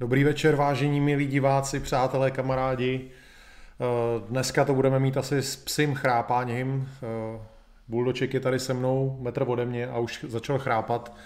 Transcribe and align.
Dobrý 0.00 0.24
večer, 0.24 0.56
vážení 0.56 1.00
milí 1.00 1.26
diváci, 1.26 1.80
přátelé, 1.80 2.30
kamarádi. 2.30 3.00
Eh, 3.00 3.84
dneska 4.28 4.64
to 4.64 4.74
budeme 4.74 4.98
mít 4.98 5.16
asi 5.16 5.42
s 5.42 5.56
psím 5.56 5.94
chrápáním. 5.94 6.88
Eh, 7.02 7.40
Buldoček 7.88 8.34
je 8.34 8.40
tady 8.40 8.58
se 8.58 8.74
mnou, 8.74 9.18
metr 9.20 9.44
ode 9.46 9.64
mě 9.64 9.88
a 9.88 9.98
už 9.98 10.24
začal 10.28 10.58
chrápat 10.58 11.16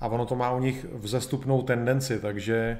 a 0.00 0.08
ono 0.08 0.26
to 0.26 0.36
má 0.36 0.50
u 0.50 0.60
nich 0.60 0.86
vzestupnou 0.92 1.62
tendenci, 1.62 2.18
takže 2.18 2.78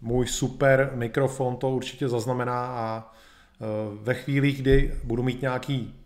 můj 0.00 0.26
super 0.26 0.90
mikrofon 0.94 1.56
to 1.56 1.70
určitě 1.70 2.08
zaznamená 2.08 2.66
a 2.66 3.12
eh, 3.12 3.64
ve 4.02 4.14
chvíli, 4.14 4.52
kdy 4.52 4.94
budu 5.04 5.22
mít 5.22 5.42
nějaký 5.42 6.01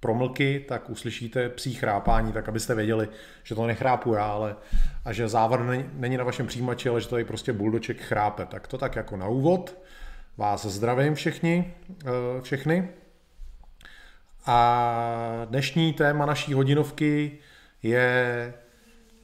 promlky, 0.00 0.64
tak 0.68 0.90
uslyšíte 0.90 1.48
psí 1.48 1.74
chrápání, 1.74 2.32
tak 2.32 2.48
abyste 2.48 2.74
věděli, 2.74 3.08
že 3.42 3.54
to 3.54 3.66
nechrápu 3.66 4.14
já, 4.14 4.24
ale 4.24 4.56
a 5.04 5.12
že 5.12 5.28
závod 5.28 5.60
není 5.92 6.16
na 6.16 6.24
vašem 6.24 6.46
přijímači, 6.46 6.88
ale 6.88 7.00
že 7.00 7.08
tady 7.08 7.24
prostě 7.24 7.52
buldoček 7.52 8.00
chrápe. 8.00 8.46
Tak 8.46 8.66
to 8.66 8.78
tak 8.78 8.96
jako 8.96 9.16
na 9.16 9.28
úvod. 9.28 9.78
Vás 10.36 10.66
zdravím 10.66 11.14
všichni, 11.14 11.74
eh, 12.04 12.40
všechny. 12.40 12.88
A 14.46 15.46
dnešní 15.48 15.92
téma 15.92 16.26
naší 16.26 16.52
hodinovky 16.52 17.38
je 17.82 18.54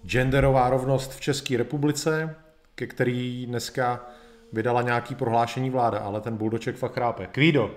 genderová 0.07 0.71
rovnost 0.71 1.13
v 1.15 1.21
České 1.21 1.57
republice, 1.57 2.37
ke 2.75 2.87
který 2.87 3.47
dneska 3.47 4.07
vydala 4.53 4.83
nějaký 4.83 5.15
prohlášení 5.15 5.71
vláda, 5.71 5.99
ale 5.99 6.21
ten 6.21 6.37
buldoček 6.37 6.77
fakt 6.77 6.93
chrápe. 6.93 7.27
Kvído, 7.27 7.75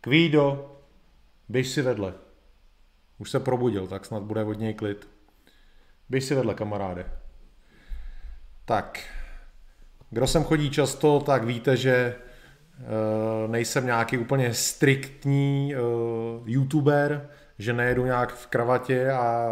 Kvído, 0.00 0.75
Běž 1.48 1.68
si 1.68 1.82
vedle. 1.82 2.14
Už 3.18 3.30
se 3.30 3.40
probudil, 3.40 3.86
tak 3.86 4.04
snad 4.04 4.22
bude 4.22 4.44
od 4.44 4.58
něj 4.58 4.74
klid. 4.74 5.08
Běž 6.08 6.24
si 6.24 6.34
vedle, 6.34 6.54
kamaráde. 6.54 7.06
Tak, 8.64 9.00
kdo 10.10 10.26
sem 10.26 10.44
chodí 10.44 10.70
často, 10.70 11.20
tak 11.20 11.44
víte, 11.44 11.76
že 11.76 12.16
uh, 12.78 13.50
nejsem 13.50 13.86
nějaký 13.86 14.18
úplně 14.18 14.54
striktní 14.54 15.74
uh, 15.74 16.48
youtuber, 16.48 17.30
že 17.58 17.72
nejedu 17.72 18.04
nějak 18.04 18.34
v 18.34 18.46
kravatě 18.46 19.10
a 19.10 19.48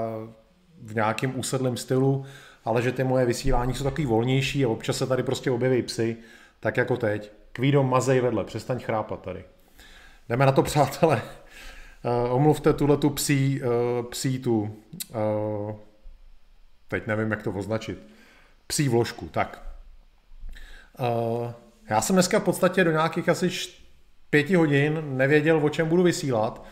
v 0.83 0.95
nějakém 0.95 1.39
usedlém 1.39 1.77
stylu, 1.77 2.25
ale 2.65 2.83
že 2.83 2.93
ty 2.93 3.05
moje 3.05 3.27
vysílání 3.27 3.75
jsou 3.75 3.85
takový 3.85 4.07
volnější 4.07 4.65
a 4.65 4.69
občas 4.69 4.97
se 4.97 5.07
tady 5.07 5.23
prostě 5.23 5.51
objeví 5.51 5.83
psy, 5.83 6.17
tak 6.61 6.77
jako 6.77 6.97
teď. 6.97 7.33
Kvído, 7.53 7.83
mazej 7.83 8.21
vedle, 8.21 8.45
přestaň 8.45 8.81
chrápat 8.81 9.23
tady. 9.23 9.45
Jdeme 10.29 10.47
na 10.47 10.53
to, 10.53 10.63
přátelé. 10.63 11.23
Uh, 12.05 12.35
omluvte 12.35 12.73
tuhle 12.73 12.97
tu 12.97 13.11
psí, 13.11 13.63
uh, 13.63 14.07
psí 14.11 14.39
tu, 14.39 14.61
uh, 14.61 15.77
teď 16.89 17.07
nevím, 17.07 17.31
jak 17.31 17.43
to 17.43 17.51
označit, 17.51 17.99
psí 18.67 18.89
vložku, 18.89 19.29
tak. 19.29 19.63
Uh, 20.99 21.51
já 21.91 22.01
jsem 22.01 22.17
dneska 22.17 22.39
v 22.41 22.43
podstatě 22.43 22.85
do 22.85 22.91
nějakých 22.91 23.29
asi 23.29 23.51
pěti 24.31 24.55
hodin 24.55 25.03
nevěděl, 25.17 25.61
o 25.65 25.69
čem 25.69 25.89
budu 25.89 26.03
vysílat 26.03 26.65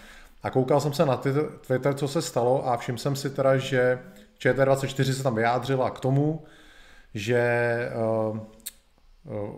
a 0.42 0.50
koukal 0.50 0.80
jsem 0.80 0.92
se 0.92 1.06
na 1.06 1.16
Twitter, 1.66 1.94
co 1.94 2.08
se 2.08 2.22
stalo 2.22 2.68
a 2.68 2.76
všiml 2.76 2.98
jsem 2.98 3.16
si 3.16 3.30
teda, 3.30 3.56
že 3.56 3.98
ČT24 4.40 5.12
se 5.12 5.22
tam 5.22 5.34
vyjádřila 5.34 5.90
k 5.90 6.00
tomu, 6.00 6.44
že 7.14 7.78
uh, 8.30 8.38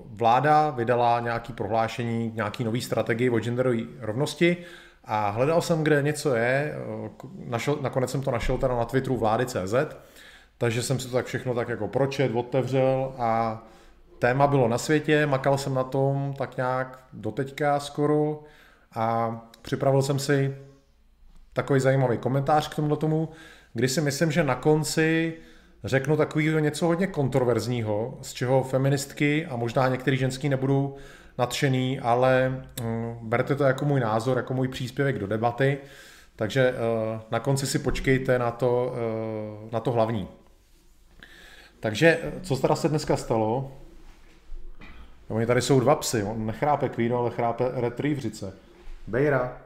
vláda 0.05 0.71
vydala 0.71 1.21
nějaký 1.21 1.53
prohlášení, 1.53 2.33
nějaký 2.35 2.65
nový 2.65 2.81
strategii 2.81 3.31
o 3.31 3.41
genderové 3.41 3.83
rovnosti 4.01 4.57
a 5.05 5.31
hledal 5.31 5.63
jsem, 5.63 5.85
kde 5.85 6.03
něco 6.03 6.35
je, 6.35 6.75
našel, 7.45 7.79
nakonec 7.81 8.11
jsem 8.11 8.23
to 8.23 8.31
našel 8.31 8.59
teda 8.59 8.77
na 8.77 8.85
Twitteru 8.85 9.17
vlády.cz, 9.17 9.75
takže 10.59 10.83
jsem 10.83 10.99
si 10.99 11.09
to 11.09 11.13
tak 11.13 11.27
všechno 11.27 11.55
tak 11.55 11.69
jako 11.69 11.89
pročet, 11.89 12.33
otevřel 12.35 13.15
a 13.19 13.63
téma 14.19 14.47
bylo 14.47 14.69
na 14.69 14.79
světě, 14.79 15.27
makal 15.27 15.59
jsem 15.59 15.75
na 15.75 15.85
tom 15.85 16.35
tak 16.39 16.57
nějak 16.57 17.05
doteďka 17.13 17.81
skoro. 17.81 18.43
A 18.95 19.37
připravil 19.63 20.03
jsem 20.03 20.19
si 20.19 20.57
takový 21.53 21.81
zajímavý 21.81 22.19
komentář 22.19 22.69
k 22.69 22.75
tomuto 22.75 22.97
tomu, 22.97 23.29
kdy 23.75 23.89
si 23.89 24.01
myslím, 24.01 24.31
že 24.33 24.45
na 24.45 24.55
konci 24.55 25.35
řeknu 25.85 26.17
takového 26.17 26.59
něco 26.59 26.87
hodně 26.87 27.07
kontroverzního, 27.07 28.19
z 28.23 28.33
čeho 28.33 28.63
feministky 28.63 29.47
a 29.47 29.57
možná 29.57 29.89
některý 29.89 30.17
ženský 30.17 30.49
nebudou 30.49 30.97
nadšený, 31.39 32.01
ale 32.01 32.63
um, 32.83 33.19
berte 33.29 33.55
to 33.55 33.65
jako 33.65 33.85
můj 33.85 34.01
názor, 34.01 34.37
jako 34.37 34.55
můj 34.55 34.69
příspěvek 34.69 35.19
do 35.19 35.27
debaty, 35.27 35.79
takže 36.37 36.73
uh, 36.73 37.21
na 37.31 37.41
konci 37.41 37.67
si 37.67 37.79
počkejte 37.79 38.39
na 38.39 38.51
to, 38.51 38.95
uh, 39.65 39.73
na 39.73 39.81
to 39.81 39.93
hlavní. 39.93 40.29
Takže 41.81 42.33
co 42.43 42.57
teda 42.57 42.77
se 42.77 42.89
dneska 42.89 43.17
stalo? 43.17 43.73
Oni 45.29 45.47
tady 45.47 45.63
jsou 45.63 45.81
dva 45.81 45.95
psy, 45.95 46.23
on 46.23 46.47
nechrápe 46.47 46.89
kvíno, 46.89 47.19
ale 47.19 47.31
chrápe 47.31 47.65
retrievřice. 47.75 48.53
Bejra, 49.07 49.63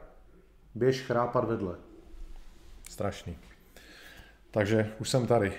běž 0.75 1.01
chrápat 1.01 1.47
vedle. 1.47 1.75
Strašný. 2.89 3.37
Takže 4.51 4.91
už 4.99 5.09
jsem 5.09 5.27
tady. 5.27 5.53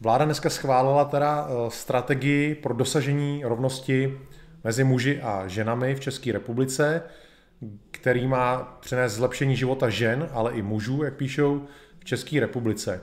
Vláda 0.00 0.24
dneska 0.24 0.50
schválila 0.50 1.04
teda 1.04 1.48
strategii 1.68 2.54
pro 2.54 2.74
dosažení 2.74 3.44
rovnosti 3.44 4.18
mezi 4.64 4.84
muži 4.84 5.20
a 5.22 5.48
ženami 5.48 5.94
v 5.94 6.00
České 6.00 6.32
republice, 6.32 7.02
který 7.90 8.26
má 8.26 8.78
přinést 8.80 9.12
zlepšení 9.12 9.56
života 9.56 9.88
žen, 9.88 10.28
ale 10.32 10.52
i 10.52 10.62
mužů, 10.62 11.02
jak 11.02 11.14
píšou, 11.14 11.66
v 11.98 12.04
České 12.04 12.40
republice. 12.40 13.00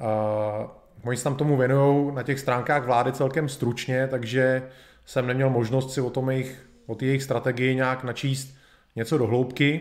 Uh, 0.00 0.70
oni 1.04 1.16
se 1.16 1.24
tam 1.24 1.36
tomu 1.36 1.56
věnují 1.56 2.14
na 2.14 2.22
těch 2.22 2.40
stránkách 2.40 2.84
vlády 2.84 3.12
celkem 3.12 3.48
stručně, 3.48 4.08
takže 4.08 4.62
jsem 5.04 5.26
neměl 5.26 5.50
možnost 5.50 5.92
si 5.92 6.00
o 6.00 6.10
tom 6.10 6.30
jejich, 6.30 6.66
o 6.86 6.96
jejich 7.00 7.22
strategii 7.22 7.74
nějak 7.74 8.04
načíst 8.04 8.56
něco 8.96 9.18
do 9.18 9.26
hloubky. 9.26 9.80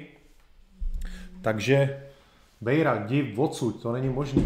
Takže 1.41 1.99
Bejra, 2.63 2.95
jdi 2.95 3.33
odsud, 3.37 3.81
to 3.81 3.91
není 3.91 4.09
možné, 4.09 4.41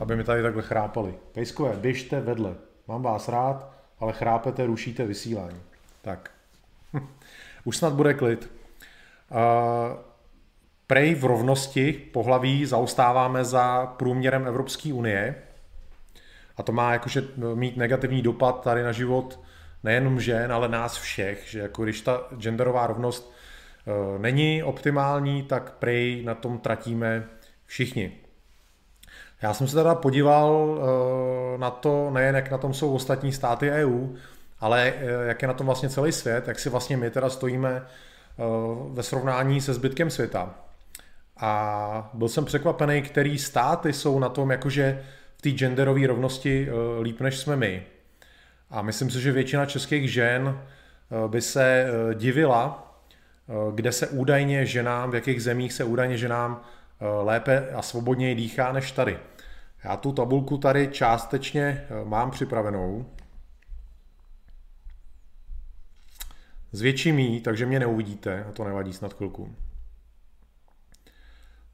aby 0.00 0.16
mi 0.16 0.24
tady 0.24 0.42
takhle 0.42 0.62
chrápali. 0.62 1.14
Pejskové, 1.32 1.76
běžte 1.76 2.20
vedle. 2.20 2.54
Mám 2.88 3.02
vás 3.02 3.28
rád, 3.28 3.72
ale 3.98 4.12
chrápete, 4.12 4.66
rušíte 4.66 5.06
vysílání. 5.06 5.60
Tak. 6.04 6.30
Už 7.64 7.76
snad 7.76 7.92
bude 7.92 8.14
klid. 8.14 8.52
Uh, 9.30 9.38
prej 10.86 11.14
v 11.14 11.24
rovnosti 11.24 11.92
pohlaví 11.92 12.66
zaostáváme 12.66 13.44
za 13.44 13.86
průměrem 13.86 14.46
Evropské 14.46 14.92
unie 14.92 15.34
a 16.56 16.62
to 16.62 16.72
má 16.72 16.92
jakože 16.92 17.22
mít 17.54 17.76
negativní 17.76 18.22
dopad 18.22 18.62
tady 18.62 18.82
na 18.82 18.92
život 18.92 19.40
nejenom 19.82 20.20
žen, 20.20 20.52
ale 20.52 20.68
nás 20.68 20.96
všech, 20.96 21.48
že 21.48 21.58
jako 21.58 21.84
když 21.84 22.00
ta 22.00 22.20
genderová 22.36 22.86
rovnost 22.86 23.32
uh, 23.86 24.18
není 24.18 24.62
optimální, 24.62 25.42
tak 25.42 25.72
prej 25.72 26.22
na 26.24 26.34
tom 26.34 26.58
tratíme 26.58 27.24
všichni. 27.66 28.12
Já 29.42 29.54
jsem 29.54 29.68
se 29.68 29.76
teda 29.76 29.94
podíval 29.94 30.52
uh, 30.54 31.60
na 31.60 31.70
to, 31.70 32.10
nejen 32.10 32.34
jak 32.34 32.50
na 32.50 32.58
tom 32.58 32.74
jsou 32.74 32.94
ostatní 32.94 33.32
státy 33.32 33.70
EU, 33.70 34.14
ale 34.64 34.92
eh, 34.96 35.26
jak 35.26 35.42
je 35.42 35.48
na 35.48 35.54
tom 35.54 35.66
vlastně 35.66 35.88
celý 35.88 36.12
svět, 36.12 36.48
jak 36.48 36.58
si 36.58 36.70
vlastně 36.70 36.96
my 36.96 37.10
teda 37.10 37.30
stojíme 37.30 37.82
eh, 37.82 38.42
ve 38.90 39.02
srovnání 39.02 39.60
se 39.60 39.74
zbytkem 39.74 40.10
světa. 40.10 40.54
A 41.36 42.10
byl 42.14 42.28
jsem 42.28 42.44
překvapený, 42.44 43.02
který 43.02 43.38
státy 43.38 43.92
jsou 43.92 44.18
na 44.18 44.28
tom 44.28 44.50
jakože 44.50 45.02
v 45.36 45.42
té 45.42 45.50
genderové 45.50 46.06
rovnosti 46.06 46.68
eh, 46.68 47.02
líp 47.02 47.20
než 47.20 47.38
jsme 47.38 47.56
my. 47.56 47.82
A 48.70 48.82
myslím 48.82 49.10
si, 49.10 49.20
že 49.20 49.32
většina 49.32 49.66
českých 49.66 50.12
žen 50.12 50.60
by 51.26 51.40
se 51.40 51.86
divila, 52.14 52.94
kde 53.74 53.92
se 53.92 54.08
údajně 54.08 54.66
ženám, 54.66 55.10
v 55.10 55.14
jakých 55.14 55.42
zemích 55.42 55.72
se 55.72 55.84
údajně 55.84 56.18
ženám 56.18 56.60
lépe 57.22 57.68
a 57.74 57.82
svobodněji 57.82 58.34
dýchá 58.34 58.72
než 58.72 58.92
tady. 58.92 59.18
Já 59.84 59.96
tu 59.96 60.12
tabulku 60.12 60.58
tady 60.58 60.88
částečně 60.88 61.86
mám 62.04 62.30
připravenou, 62.30 63.06
Zvětším 66.74 67.18
ji, 67.18 67.40
takže 67.40 67.66
mě 67.66 67.78
neuvidíte 67.78 68.44
a 68.48 68.52
to 68.52 68.64
nevadí 68.64 68.92
snad 68.92 69.14
chvilku. 69.14 69.54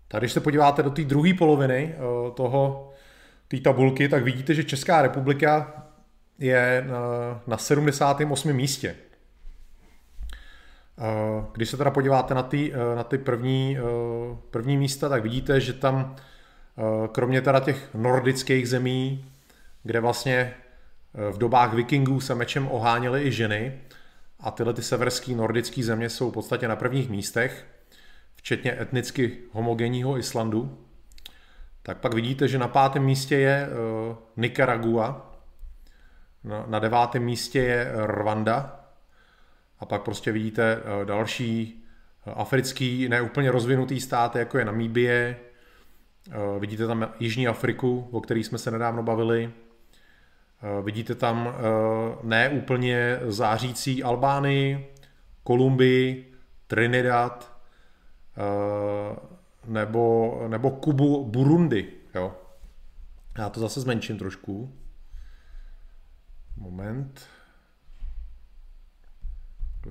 Tak 0.08 0.20
když 0.20 0.32
se 0.32 0.40
podíváte 0.40 0.82
do 0.82 0.90
té 0.90 1.02
druhé 1.02 1.34
poloviny 1.34 1.94
eh, 1.94 1.98
toho, 2.34 2.92
té 3.48 3.60
tabulky, 3.60 4.08
tak 4.08 4.22
vidíte, 4.22 4.54
že 4.54 4.64
Česká 4.64 5.02
republika 5.02 5.84
je 6.38 6.84
na 7.46 7.56
78. 7.56 8.52
místě. 8.52 8.96
Eh, 10.98 11.44
když 11.52 11.70
se 11.70 11.76
teda 11.76 11.90
podíváte 11.90 12.34
na 12.34 12.42
ty, 12.42 12.72
eh, 12.72 12.96
na 12.96 13.04
ty 13.04 13.18
první, 13.18 13.78
první 14.50 14.76
místa, 14.76 15.08
tak 15.08 15.22
vidíte, 15.22 15.60
že 15.60 15.72
tam 15.72 16.16
kromě 17.12 17.42
teda 17.42 17.60
těch 17.60 17.94
nordických 17.94 18.68
zemí, 18.68 19.24
kde 19.82 20.00
vlastně 20.00 20.54
v 21.30 21.38
dobách 21.38 21.74
vikingů 21.74 22.20
se 22.20 22.34
mečem 22.34 22.68
oháněly 22.70 23.22
i 23.22 23.32
ženy, 23.32 23.80
a 24.40 24.50
tyhle 24.50 24.74
ty 24.74 24.82
severský 24.82 25.34
nordické 25.34 25.82
země 25.82 26.08
jsou 26.08 26.30
v 26.30 26.34
podstatě 26.34 26.68
na 26.68 26.76
prvních 26.76 27.10
místech, 27.10 27.66
včetně 28.34 28.80
etnicky 28.80 29.38
homogenního 29.52 30.18
Islandu, 30.18 30.78
tak 31.82 31.98
pak 31.98 32.14
vidíte, 32.14 32.48
že 32.48 32.58
na 32.58 32.68
pátém 32.68 33.04
místě 33.04 33.36
je 33.36 33.68
uh, 33.68 34.16
Nicaragua 34.36 35.30
na 36.66 36.78
devátém 36.78 37.22
místě 37.22 37.58
je 37.58 37.92
Rwanda 38.06 38.80
a 39.78 39.86
pak 39.86 40.02
prostě 40.02 40.32
vidíte 40.32 40.78
eh, 40.82 41.04
další 41.04 41.84
eh, 42.26 42.30
africký, 42.30 43.08
neúplně 43.08 43.50
rozvinutý 43.50 44.00
stát, 44.00 44.36
jako 44.36 44.58
je 44.58 44.64
Namíbie, 44.64 45.36
vidíte 46.58 46.86
tam 46.86 47.08
Jižní 47.20 47.48
Afriku, 47.48 48.08
o 48.10 48.20
který 48.20 48.44
jsme 48.44 48.58
se 48.58 48.70
nedávno 48.70 49.02
bavili, 49.02 49.52
vidíte 50.82 51.14
tam 51.14 51.54
neúplně 52.22 53.20
zářící 53.26 54.02
Albánii, 54.02 54.94
Kolumbii, 55.42 56.32
Trinidad, 56.66 57.56
nebo, 59.66 60.44
nebo 60.48 60.70
Kubu, 60.70 61.24
Burundi. 61.30 61.92
Jo. 62.14 62.36
Já 63.38 63.48
to 63.48 63.60
zase 63.60 63.80
zmenším 63.80 64.18
trošku. 64.18 64.76
Moment. 66.56 67.26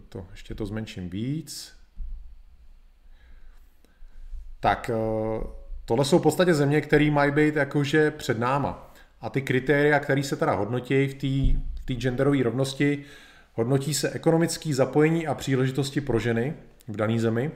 To, 0.10 0.28
ještě 0.32 0.56
to 0.56 0.66
zmenším 0.66 1.10
víc. 1.10 1.80
Tak, 4.60 4.90
eh, 4.90 4.94
tohle 5.86 6.06
jsou 6.06 6.20
v 6.20 6.24
podstatě 6.24 6.54
země, 6.54 6.82
které 6.82 7.12
mají 7.12 7.32
být 7.32 7.56
jakože 7.56 8.12
před 8.12 8.40
náma. 8.40 8.89
A 9.22 9.30
ty 9.30 9.42
kritéria, 9.42 10.00
které 10.00 10.24
se 10.24 10.36
teda 10.36 10.54
hodnotí 10.54 11.08
v 11.08 11.86
té 11.86 11.94
genderové 11.94 12.44
rovnosti, 12.44 13.06
hodnotí 13.54 13.94
se 13.94 14.10
ekonomické 14.10 14.74
zapojení 14.74 15.28
a 15.28 15.34
příležitosti 15.34 16.02
pro 16.02 16.20
ženy 16.20 16.54
v 16.88 16.96
dané 16.96 17.20
zemi, 17.20 17.52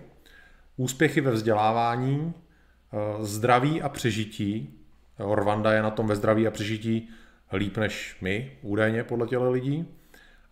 úspěchy 0.78 1.22
ve 1.22 1.32
vzdělávání, 1.32 2.34
eh, 2.34 3.26
zdraví 3.26 3.82
a 3.82 3.90
přežití. 3.90 4.80
Rwanda 5.20 5.72
je 5.72 5.82
na 5.82 5.92
tom 5.92 6.08
ve 6.08 6.16
zdraví 6.16 6.48
a 6.48 6.52
přežití 6.52 7.10
líp 7.54 7.78
než 7.78 8.18
my, 8.22 8.52
údajně 8.62 9.04
podle 9.04 9.28
těle 9.28 9.50
lidí. 9.50 9.88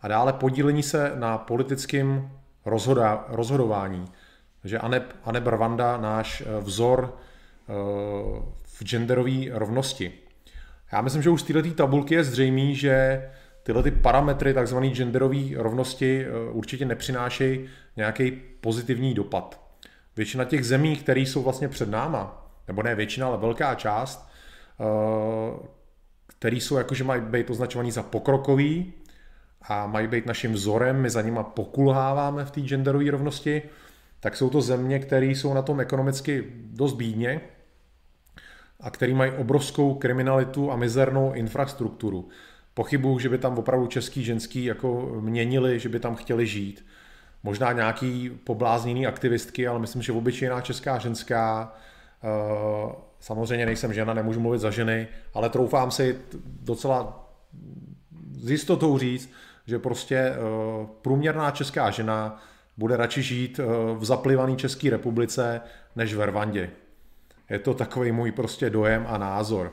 A 0.00 0.08
dále 0.08 0.32
podílení 0.32 0.82
se 0.82 1.12
na 1.14 1.38
politickém 1.38 2.30
rozhodování. 3.28 4.04
Takže 4.62 4.78
Aneb, 4.78 5.16
Aneb 5.24 5.46
Rwanda, 5.46 5.96
náš 5.96 6.40
eh, 6.40 6.60
vzor 6.60 7.18
eh, 7.68 7.72
v 8.64 8.84
genderové 8.84 9.40
rovnosti. 9.50 10.12
Já 10.92 11.00
myslím, 11.00 11.22
že 11.22 11.30
už 11.30 11.40
z 11.40 11.44
této 11.44 11.74
tabulky 11.74 12.14
je 12.14 12.24
zřejmé, 12.24 12.74
že 12.74 13.24
tyhle 13.62 13.82
ty 13.82 13.90
parametry 13.90 14.54
tzv. 14.54 14.78
genderové 14.78 15.40
rovnosti 15.56 16.26
určitě 16.50 16.84
nepřinášejí 16.84 17.68
nějaký 17.96 18.30
pozitivní 18.60 19.14
dopad. 19.14 19.60
Většina 20.16 20.44
těch 20.44 20.66
zemí, 20.66 20.96
které 20.96 21.20
jsou 21.20 21.42
vlastně 21.42 21.68
před 21.68 21.90
náma, 21.90 22.52
nebo 22.68 22.82
ne 22.82 22.94
většina, 22.94 23.26
ale 23.26 23.38
velká 23.38 23.74
část, 23.74 24.28
eh, 24.80 25.68
který 26.26 26.60
jsou 26.60 26.76
jakože 26.76 27.04
mají 27.04 27.22
být 27.22 27.50
označovaný 27.50 27.90
za 27.90 28.02
pokrokový 28.02 28.92
a 29.62 29.86
mají 29.86 30.06
být 30.06 30.26
naším 30.26 30.52
vzorem, 30.52 31.00
my 31.00 31.10
za 31.10 31.22
nima 31.22 31.42
pokulháváme 31.42 32.44
v 32.44 32.50
té 32.50 32.60
genderové 32.60 33.10
rovnosti, 33.10 33.62
tak 34.20 34.36
jsou 34.36 34.50
to 34.50 34.60
země, 34.60 34.98
které 34.98 35.26
jsou 35.26 35.54
na 35.54 35.62
tom 35.62 35.80
ekonomicky 35.80 36.44
dost 36.70 36.92
bídně 36.92 37.40
a 38.82 38.90
které 38.90 39.14
mají 39.14 39.32
obrovskou 39.32 39.94
kriminalitu 39.94 40.72
a 40.72 40.76
mizernou 40.76 41.32
infrastrukturu. 41.32 42.28
Pochybuju, 42.74 43.18
že 43.18 43.28
by 43.28 43.38
tam 43.38 43.58
opravdu 43.58 43.86
český 43.86 44.24
ženský 44.24 44.64
jako 44.64 45.16
měnili, 45.20 45.78
že 45.78 45.88
by 45.88 46.00
tam 46.00 46.14
chtěli 46.14 46.46
žít 46.46 46.84
možná 47.42 47.72
nějaký 47.72 48.30
poblázněný 48.44 49.06
aktivistky, 49.06 49.68
ale 49.68 49.78
myslím, 49.78 50.02
že 50.02 50.12
obyčejná 50.12 50.60
česká 50.60 50.98
ženská, 50.98 51.74
eh, 52.24 52.28
samozřejmě 53.20 53.66
nejsem 53.66 53.92
žena, 53.92 54.14
nemůžu 54.14 54.40
mluvit 54.40 54.58
za 54.58 54.70
ženy, 54.70 55.08
ale 55.34 55.48
troufám 55.48 55.90
si 55.90 56.18
docela 56.62 57.28
s 58.34 58.50
jistotou 58.50 58.98
říct, 58.98 59.30
že 59.66 59.78
prostě 59.78 60.16
eh, 60.16 60.36
průměrná 61.02 61.50
česká 61.50 61.90
žena 61.90 62.42
bude 62.76 62.96
radši 62.96 63.22
žít 63.22 63.60
eh, 63.60 63.64
v 63.94 64.04
zaplivané 64.04 64.56
České 64.56 64.90
republice 64.90 65.60
než 65.96 66.14
v 66.14 66.26
Rwandě. 66.26 66.70
Je 67.52 67.58
to 67.58 67.74
takový 67.74 68.12
můj 68.12 68.32
prostě 68.32 68.70
dojem 68.70 69.06
a 69.08 69.18
názor. 69.18 69.72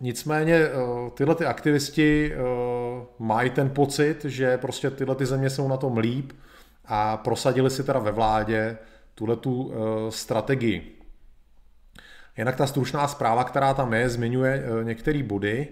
Nicméně 0.00 0.54
eh, 0.54 0.70
tyhle 1.14 1.34
ty 1.34 1.46
aktivisti 1.46 2.32
eh, 2.32 2.38
mají 3.18 3.50
ten 3.50 3.70
pocit, 3.70 4.24
že 4.24 4.58
prostě 4.58 4.90
tyhle 4.90 5.14
ty 5.14 5.26
země 5.26 5.50
jsou 5.50 5.68
na 5.68 5.76
tom 5.76 5.98
líp 5.98 6.32
a 6.84 7.16
prosadili 7.16 7.70
si 7.70 7.84
teda 7.84 7.98
ve 7.98 8.12
vládě 8.12 8.78
tuhle 9.14 9.36
tu 9.36 9.72
strategii. 10.08 10.98
Jinak 12.36 12.56
ta 12.56 12.66
stručná 12.66 13.08
zpráva, 13.08 13.44
která 13.44 13.74
tam 13.74 13.94
je, 13.94 14.08
zmiňuje 14.08 14.64
některé 14.82 15.22
body. 15.22 15.68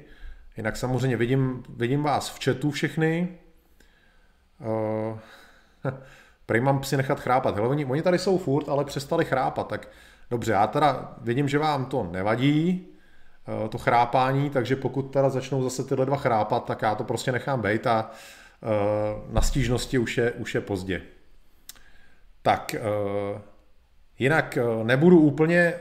Jinak 0.56 0.76
samozřejmě 0.76 1.16
vidím, 1.16 1.62
vidím 1.68 2.02
vás 2.02 2.28
v 2.28 2.44
chatu 2.44 2.70
všechny. 2.70 3.28
Prý 6.46 6.60
mám 6.60 6.84
si 6.84 6.96
nechat 6.96 7.20
chrápat. 7.20 7.56
Hele, 7.56 7.68
oni, 7.68 7.84
oni 7.84 8.02
tady 8.02 8.18
jsou 8.18 8.38
furt, 8.38 8.68
ale 8.68 8.84
přestali 8.84 9.24
chrápat. 9.24 9.68
Tak 9.68 9.88
dobře, 10.30 10.52
já 10.52 10.66
teda 10.66 11.16
vidím, 11.20 11.48
že 11.48 11.58
vám 11.58 11.84
to 11.84 12.08
nevadí, 12.12 12.88
Eh, 13.48 13.68
to 13.68 13.78
chrápání, 13.78 14.50
takže 14.50 14.76
pokud 14.76 15.02
teda 15.02 15.28
začnou 15.28 15.62
zase 15.62 15.84
tyhle 15.84 16.06
dva 16.06 16.16
chrápat, 16.16 16.64
tak 16.64 16.82
já 16.82 16.94
to 16.94 17.04
prostě 17.04 17.32
nechám 17.32 17.62
být 17.62 17.86
a 17.86 18.10
eh, 18.62 18.66
na 19.32 19.42
stížnosti 19.42 19.98
už 19.98 20.18
je, 20.18 20.32
už 20.32 20.54
je 20.54 20.60
pozdě. 20.60 21.02
Tak, 22.42 22.74
eh, 22.74 22.80
jinak 24.18 24.58
nebudu 24.82 25.20
úplně 25.20 25.74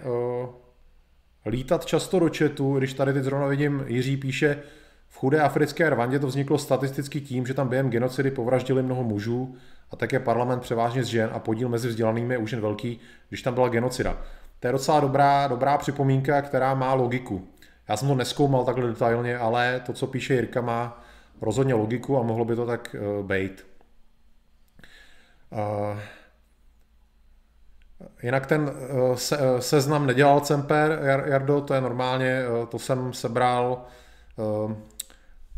lítat 1.45 1.85
často 1.85 2.19
do 2.19 2.29
chatu, 2.37 2.77
když 2.77 2.93
tady 2.93 3.13
teď 3.13 3.23
zrovna 3.23 3.47
vidím, 3.47 3.83
Jiří 3.87 4.17
píše, 4.17 4.63
v 5.07 5.17
chudé 5.17 5.41
africké 5.41 5.89
Rwandě 5.89 6.19
to 6.19 6.27
vzniklo 6.27 6.57
statisticky 6.57 7.21
tím, 7.21 7.47
že 7.47 7.53
tam 7.53 7.67
během 7.67 7.89
genocidy 7.89 8.31
povraždili 8.31 8.83
mnoho 8.83 9.03
mužů 9.03 9.55
a 9.91 9.95
také 9.95 10.19
parlament 10.19 10.59
převážně 10.59 11.03
z 11.03 11.07
žen 11.07 11.29
a 11.33 11.39
podíl 11.39 11.69
mezi 11.69 11.87
vzdělanými 11.87 12.33
je 12.33 12.37
už 12.37 12.51
jen 12.51 12.61
velký, 12.61 12.99
když 13.29 13.41
tam 13.41 13.53
byla 13.53 13.69
genocida. 13.69 14.17
To 14.59 14.67
je 14.67 14.71
docela 14.71 14.99
dobrá, 14.99 15.47
dobrá 15.47 15.77
připomínka, 15.77 16.41
která 16.41 16.73
má 16.73 16.93
logiku. 16.93 17.47
Já 17.87 17.97
jsem 17.97 18.07
to 18.07 18.15
neskoumal 18.15 18.65
takhle 18.65 18.87
detailně, 18.87 19.37
ale 19.37 19.81
to, 19.85 19.93
co 19.93 20.07
píše 20.07 20.33
Jirka, 20.33 20.61
má 20.61 21.03
rozhodně 21.41 21.73
logiku 21.73 22.19
a 22.19 22.23
mohlo 22.23 22.45
by 22.45 22.55
to 22.55 22.65
tak 22.65 22.95
uh, 23.19 23.25
být. 23.25 23.67
Uh, 25.49 25.99
jinak 28.23 28.45
ten 28.45 28.61
uh, 28.61 29.15
se, 29.15 29.37
uh, 29.37 29.59
seznam 29.59 30.07
nedělal 30.07 30.39
Cemper, 30.39 30.99
Jardo, 31.25 31.61
to 31.61 31.73
je 31.73 31.81
normálně, 31.81 32.43
uh, 32.47 32.65
to 32.65 32.79
jsem 32.79 33.13
sebral, 33.13 33.85
uh, 34.35 34.73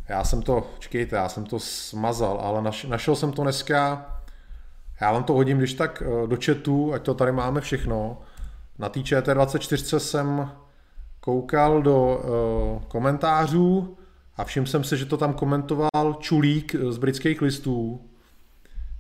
já 0.10 0.24
jsem 0.24 0.42
to, 0.42 0.68
čekejte, 0.80 1.16
já 1.16 1.30
jsem 1.30 1.46
to 1.46 1.60
smazal, 1.60 2.40
ale 2.42 2.62
naš, 2.62 2.84
našel 2.84 3.16
jsem 3.16 3.32
to 3.32 3.44
dneska, 3.44 4.06
já 5.02 5.12
vám 5.12 5.24
to 5.24 5.34
hodím, 5.34 5.58
když 5.58 5.74
tak 5.74 6.04
uh, 6.06 6.28
do 6.28 6.38
chatu, 6.46 6.94
ať 6.94 7.04
to 7.04 7.14
tady 7.14 7.32
máme 7.32 7.62
všechno. 7.62 8.22
Na 8.80 8.90
té 8.90 9.00
ČT24 9.00 9.98
jsem 9.98 10.52
koukal 11.20 11.82
do 11.82 12.18
uh, 12.18 12.84
komentářů 12.84 13.98
a 14.38 14.44
všiml 14.44 14.68
jsem 14.68 14.84
se, 14.84 14.98
že 14.98 15.06
to 15.06 15.18
tam 15.18 15.34
komentoval 15.34 16.14
Čulík 16.20 16.76
z 16.90 16.98
britských 16.98 17.42
listů, 17.42 18.02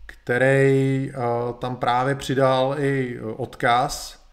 který 0.05 1.11
uh, 1.11 1.53
tam 1.53 1.75
právě 1.75 2.15
přidal 2.15 2.75
i 2.79 3.19
odkaz, 3.21 4.25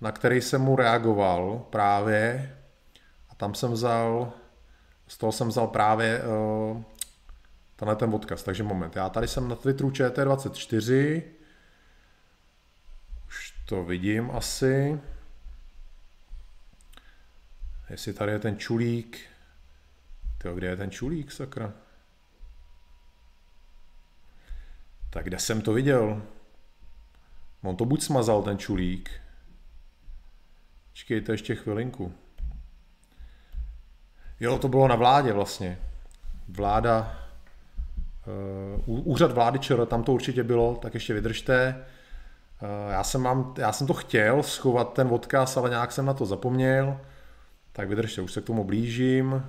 na 0.00 0.12
který 0.12 0.40
jsem 0.40 0.62
mu 0.62 0.76
reagoval 0.76 1.62
právě. 1.70 2.52
A 3.30 3.34
tam 3.34 3.54
jsem 3.54 3.72
vzal, 3.72 4.32
z 5.08 5.18
toho 5.18 5.32
jsem 5.32 5.48
vzal 5.48 5.66
právě 5.66 6.22
uh, 6.22 6.82
tenhle 7.76 7.96
ten 7.96 8.14
odkaz. 8.14 8.42
Takže 8.42 8.62
moment, 8.62 8.96
já 8.96 9.08
tady 9.08 9.28
jsem 9.28 9.48
na 9.48 9.56
Twitteru 9.56 9.90
ČT24, 9.90 11.22
už 13.26 13.54
to 13.66 13.84
vidím 13.84 14.30
asi. 14.30 15.00
Jestli 17.90 18.12
tady 18.12 18.32
je 18.32 18.38
ten 18.38 18.58
čulík. 18.58 19.20
Tyjo, 20.38 20.54
kde 20.54 20.66
je 20.66 20.76
ten 20.76 20.90
čulík, 20.90 21.32
sakra? 21.32 21.72
Tak 25.10 25.24
kde 25.24 25.38
jsem 25.38 25.62
to 25.62 25.72
viděl? 25.72 26.22
On 27.62 27.76
to 27.76 27.84
buď 27.84 28.02
smazal 28.02 28.42
ten 28.42 28.58
čulík. 28.58 29.10
Čekejte 30.92 31.32
ještě 31.32 31.54
chvilinku. 31.54 32.14
Jo, 34.40 34.58
to 34.58 34.68
bylo 34.68 34.88
na 34.88 34.96
vládě 34.96 35.32
vlastně. 35.32 35.78
Vláda, 36.48 37.23
úřad 38.86 39.32
vlády 39.32 39.58
ČR, 39.58 39.86
tam 39.86 40.02
to 40.02 40.12
určitě 40.12 40.42
bylo, 40.42 40.76
tak 40.82 40.94
ještě 40.94 41.14
vydržte. 41.14 41.84
Uh, 42.62 42.92
já, 42.92 43.04
jsem 43.04 43.20
mám, 43.20 43.54
já 43.58 43.72
jsem 43.72 43.86
to 43.86 43.94
chtěl 43.94 44.42
schovat 44.42 44.92
ten 44.92 45.08
odkaz, 45.08 45.56
ale 45.56 45.70
nějak 45.70 45.92
jsem 45.92 46.06
na 46.06 46.14
to 46.14 46.26
zapomněl. 46.26 47.00
Tak 47.72 47.88
vydržte, 47.88 48.20
už 48.20 48.32
se 48.32 48.40
k 48.40 48.44
tomu 48.44 48.64
blížím. 48.64 49.44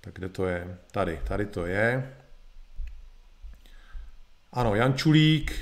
Tak 0.00 0.14
kde 0.14 0.28
to 0.28 0.46
je? 0.46 0.78
Tady, 0.90 1.20
tady 1.24 1.46
to 1.46 1.66
je. 1.66 2.16
Ano, 4.52 4.74
Jan 4.74 4.94
Čulík 4.94 5.52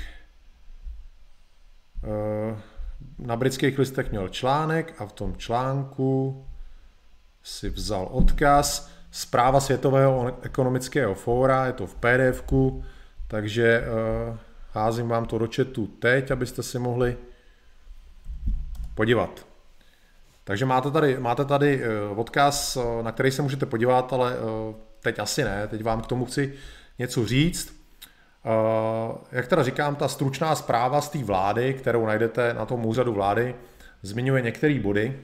eh, 2.03 2.61
na 3.19 3.35
britských 3.35 3.79
listech 3.79 4.11
měl 4.11 4.29
článek 4.29 5.01
a 5.01 5.05
v 5.05 5.11
tom 5.11 5.35
článku 5.35 6.45
si 7.43 7.69
vzal 7.69 8.07
odkaz. 8.11 8.90
Zpráva 9.11 9.59
Světového 9.59 10.37
ekonomického 10.41 11.15
fóra, 11.15 11.65
je 11.65 11.73
to 11.73 11.87
v 11.87 11.95
pdf 11.95 12.43
takže 13.27 13.83
uh, 14.29 14.37
házím 14.73 15.07
vám 15.07 15.25
to 15.25 15.37
do 15.37 15.47
chatu 15.55 15.87
teď, 15.87 16.31
abyste 16.31 16.63
si 16.63 16.79
mohli 16.79 17.17
podívat. 18.95 19.45
Takže 20.43 20.65
máte 20.65 20.91
tady, 20.91 21.19
máte 21.19 21.45
tady 21.45 21.81
uh, 22.11 22.19
odkaz, 22.19 22.77
uh, 22.77 23.03
na 23.03 23.11
který 23.11 23.31
se 23.31 23.41
můžete 23.41 23.65
podívat, 23.65 24.13
ale 24.13 24.35
teď 25.01 25.19
asi 25.19 25.43
ne, 25.43 25.67
teď 25.67 25.83
vám 25.83 26.01
k 26.01 26.07
tomu 26.07 26.25
chci 26.25 26.53
něco 26.99 27.25
říct. 27.25 27.81
Jak 29.31 29.47
teda 29.47 29.63
říkám, 29.63 29.95
ta 29.95 30.07
stručná 30.07 30.55
zpráva 30.55 31.01
z 31.01 31.09
té 31.09 31.23
vlády, 31.23 31.73
kterou 31.73 32.05
najdete 32.05 32.53
na 32.53 32.65
tom 32.65 32.85
úřadu 32.85 33.13
vlády, 33.13 33.55
zmiňuje 34.01 34.41
některé 34.41 34.79
body. 34.79 35.19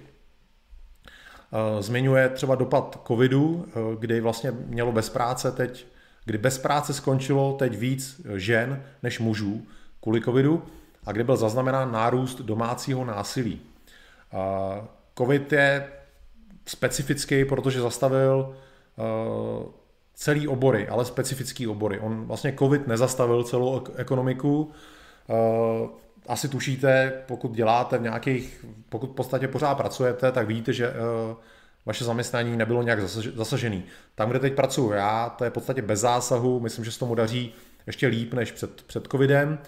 Uh, 1.51 1.81
zmiňuje 1.81 2.29
třeba 2.29 2.55
dopad 2.55 3.01
covidu, 3.07 3.45
uh, 3.45 3.99
kdy 3.99 4.21
vlastně 4.21 4.51
mělo 4.51 4.91
bez 4.91 5.09
práce 5.09 5.51
teď, 5.51 5.87
kdy 6.25 6.37
bez 6.37 6.57
práce 6.57 6.93
skončilo 6.93 7.53
teď 7.53 7.77
víc 7.77 8.21
žen 8.35 8.83
než 9.03 9.19
mužů 9.19 9.61
kvůli 10.01 10.21
covidu 10.21 10.63
a 11.05 11.11
kdy 11.11 11.23
byl 11.23 11.37
zaznamenán 11.37 11.91
nárůst 11.91 12.41
domácího 12.41 13.05
násilí. 13.05 13.61
Covid 15.17 15.51
je 15.51 15.87
specifický, 16.65 17.45
protože 17.45 17.81
zastavil 17.81 18.55
celý 20.13 20.47
obory, 20.47 20.87
ale 20.87 21.05
specifický 21.05 21.67
obory. 21.67 21.99
On 21.99 22.25
vlastně 22.25 22.53
covid 22.59 22.87
nezastavil 22.87 23.43
celou 23.43 23.83
ekonomiku. 23.95 24.71
Eh, 26.27 26.31
asi 26.31 26.47
tušíte, 26.49 27.13
pokud 27.27 27.51
děláte 27.51 27.97
v 27.97 28.01
nějakých, 28.01 28.65
pokud 28.89 29.09
v 29.09 29.15
podstatě 29.15 29.47
pořád 29.47 29.75
pracujete, 29.75 30.31
tak 30.31 30.47
víte, 30.47 30.73
že 30.73 30.87
eh, 30.87 30.93
vaše 31.85 32.05
zaměstnání 32.05 32.57
nebylo 32.57 32.83
nějak 32.83 33.01
zasažený. 33.35 33.83
Tam, 34.15 34.29
kde 34.29 34.39
teď 34.39 34.53
pracuji 34.53 34.91
já, 34.91 35.29
to 35.29 35.43
je 35.43 35.49
v 35.49 35.53
podstatě 35.53 35.81
bez 35.81 35.99
zásahu, 35.99 36.59
myslím, 36.59 36.85
že 36.85 36.91
se 36.91 36.99
tomu 36.99 37.15
daří 37.15 37.53
ještě 37.87 38.07
líp 38.07 38.33
než 38.33 38.51
před, 38.51 38.81
před 38.81 39.07
covidem. 39.11 39.59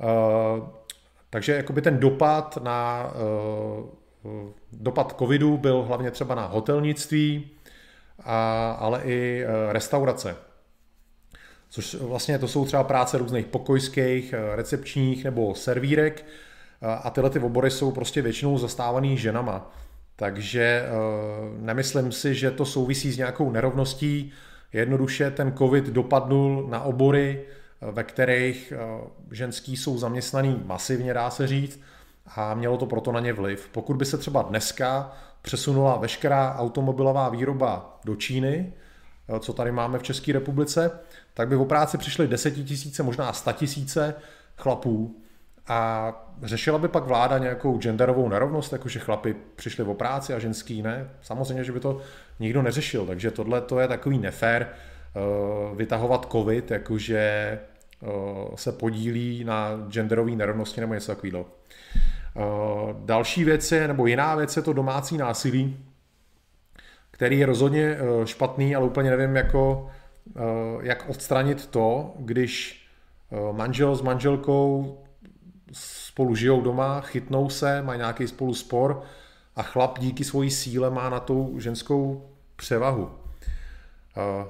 Eh, 0.00 0.62
takže 1.30 1.52
jakoby 1.52 1.82
ten 1.82 1.98
dopad 1.98 2.58
na 2.62 3.12
dopad 4.72 5.14
covidu 5.18 5.56
byl 5.56 5.82
hlavně 5.82 6.10
třeba 6.10 6.34
na 6.34 6.46
hotelnictví, 6.46 7.50
a, 8.24 8.70
ale 8.72 9.02
i 9.04 9.44
restaurace. 9.68 10.36
Což 11.70 11.94
vlastně 11.94 12.38
to 12.38 12.48
jsou 12.48 12.64
třeba 12.64 12.84
práce 12.84 13.18
různých 13.18 13.46
pokojských, 13.46 14.32
e, 14.32 14.56
recepčních 14.56 15.24
nebo 15.24 15.54
servírek 15.54 16.24
a 17.02 17.10
tyhle 17.10 17.30
ty 17.30 17.38
obory 17.38 17.70
jsou 17.70 17.90
prostě 17.90 18.22
většinou 18.22 18.58
zastávaný 18.58 19.16
ženama. 19.16 19.70
Takže 20.16 20.62
e, 20.62 20.86
nemyslím 21.58 22.12
si, 22.12 22.34
že 22.34 22.50
to 22.50 22.64
souvisí 22.64 23.12
s 23.12 23.18
nějakou 23.18 23.50
nerovností. 23.50 24.32
Jednoduše 24.72 25.30
ten 25.30 25.52
covid 25.58 25.84
dopadnul 25.84 26.66
na 26.68 26.82
obory, 26.82 27.42
ve 27.80 28.04
kterých 28.04 28.72
ženský 29.32 29.76
jsou 29.76 29.98
zaměstnaný 29.98 30.62
masivně, 30.66 31.14
dá 31.14 31.30
se 31.30 31.46
říct, 31.46 31.80
a 32.36 32.54
mělo 32.54 32.76
to 32.76 32.86
proto 32.86 33.12
na 33.12 33.20
ně 33.20 33.32
vliv. 33.32 33.68
Pokud 33.72 33.96
by 33.96 34.04
se 34.04 34.18
třeba 34.18 34.42
dneska 34.42 35.12
přesunula 35.42 35.96
veškerá 35.96 36.54
automobilová 36.58 37.28
výroba 37.28 38.00
do 38.04 38.16
Číny, 38.16 38.72
eh, 38.72 38.87
co 39.40 39.52
tady 39.52 39.72
máme 39.72 39.98
v 39.98 40.02
České 40.02 40.32
republice, 40.32 40.90
tak 41.34 41.48
by 41.48 41.56
o 41.56 41.64
práci 41.64 41.98
přišly 41.98 42.28
desetitisíce, 42.28 43.02
možná 43.02 43.32
tisíce 43.52 44.14
chlapů 44.56 45.16
a 45.68 46.12
řešila 46.42 46.78
by 46.78 46.88
pak 46.88 47.04
vláda 47.04 47.38
nějakou 47.38 47.78
genderovou 47.78 48.28
nerovnost, 48.28 48.72
jakože 48.72 48.98
chlapi 48.98 49.36
přišli 49.56 49.84
o 49.84 49.94
práci 49.94 50.34
a 50.34 50.38
ženský 50.38 50.82
ne? 50.82 51.10
Samozřejmě, 51.22 51.64
že 51.64 51.72
by 51.72 51.80
to 51.80 52.00
nikdo 52.40 52.62
neřešil, 52.62 53.06
takže 53.06 53.30
tohle 53.30 53.60
to 53.60 53.80
je 53.80 53.88
takový 53.88 54.18
nefér 54.18 54.66
eh, 54.68 55.76
vytahovat 55.76 56.28
covid, 56.32 56.70
jakože 56.70 57.18
eh, 57.18 58.08
se 58.54 58.72
podílí 58.72 59.44
na 59.44 59.70
genderové 59.88 60.30
nerovnosti 60.30 60.80
nebo 60.80 60.94
něco 60.94 61.14
takového. 61.14 61.46
Eh, 62.36 62.40
další 62.98 63.44
věc 63.44 63.72
je, 63.72 63.88
nebo 63.88 64.06
jiná 64.06 64.34
věc 64.34 64.56
je 64.56 64.62
to 64.62 64.72
domácí 64.72 65.16
násilí, 65.16 65.76
který 67.18 67.38
je 67.38 67.46
rozhodně 67.46 67.84
eh, 67.84 68.26
špatný, 68.26 68.76
ale 68.76 68.86
úplně 68.86 69.10
nevím, 69.10 69.36
jako, 69.36 69.90
eh, 70.36 70.40
jak 70.80 71.08
odstranit 71.08 71.66
to, 71.66 72.14
když 72.18 72.84
manžel 73.52 73.96
s 73.96 74.02
manželkou 74.02 74.98
spolu 75.72 76.34
žijou 76.34 76.60
doma, 76.60 77.00
chytnou 77.00 77.48
se, 77.48 77.82
mají 77.82 77.98
nějaký 77.98 78.26
spolu 78.26 78.54
spor 78.54 79.02
a 79.56 79.62
chlap 79.62 79.98
díky 79.98 80.24
svojí 80.24 80.50
síle 80.50 80.90
má 80.90 81.10
na 81.10 81.20
tou 81.20 81.58
ženskou 81.58 82.30
převahu. 82.56 83.10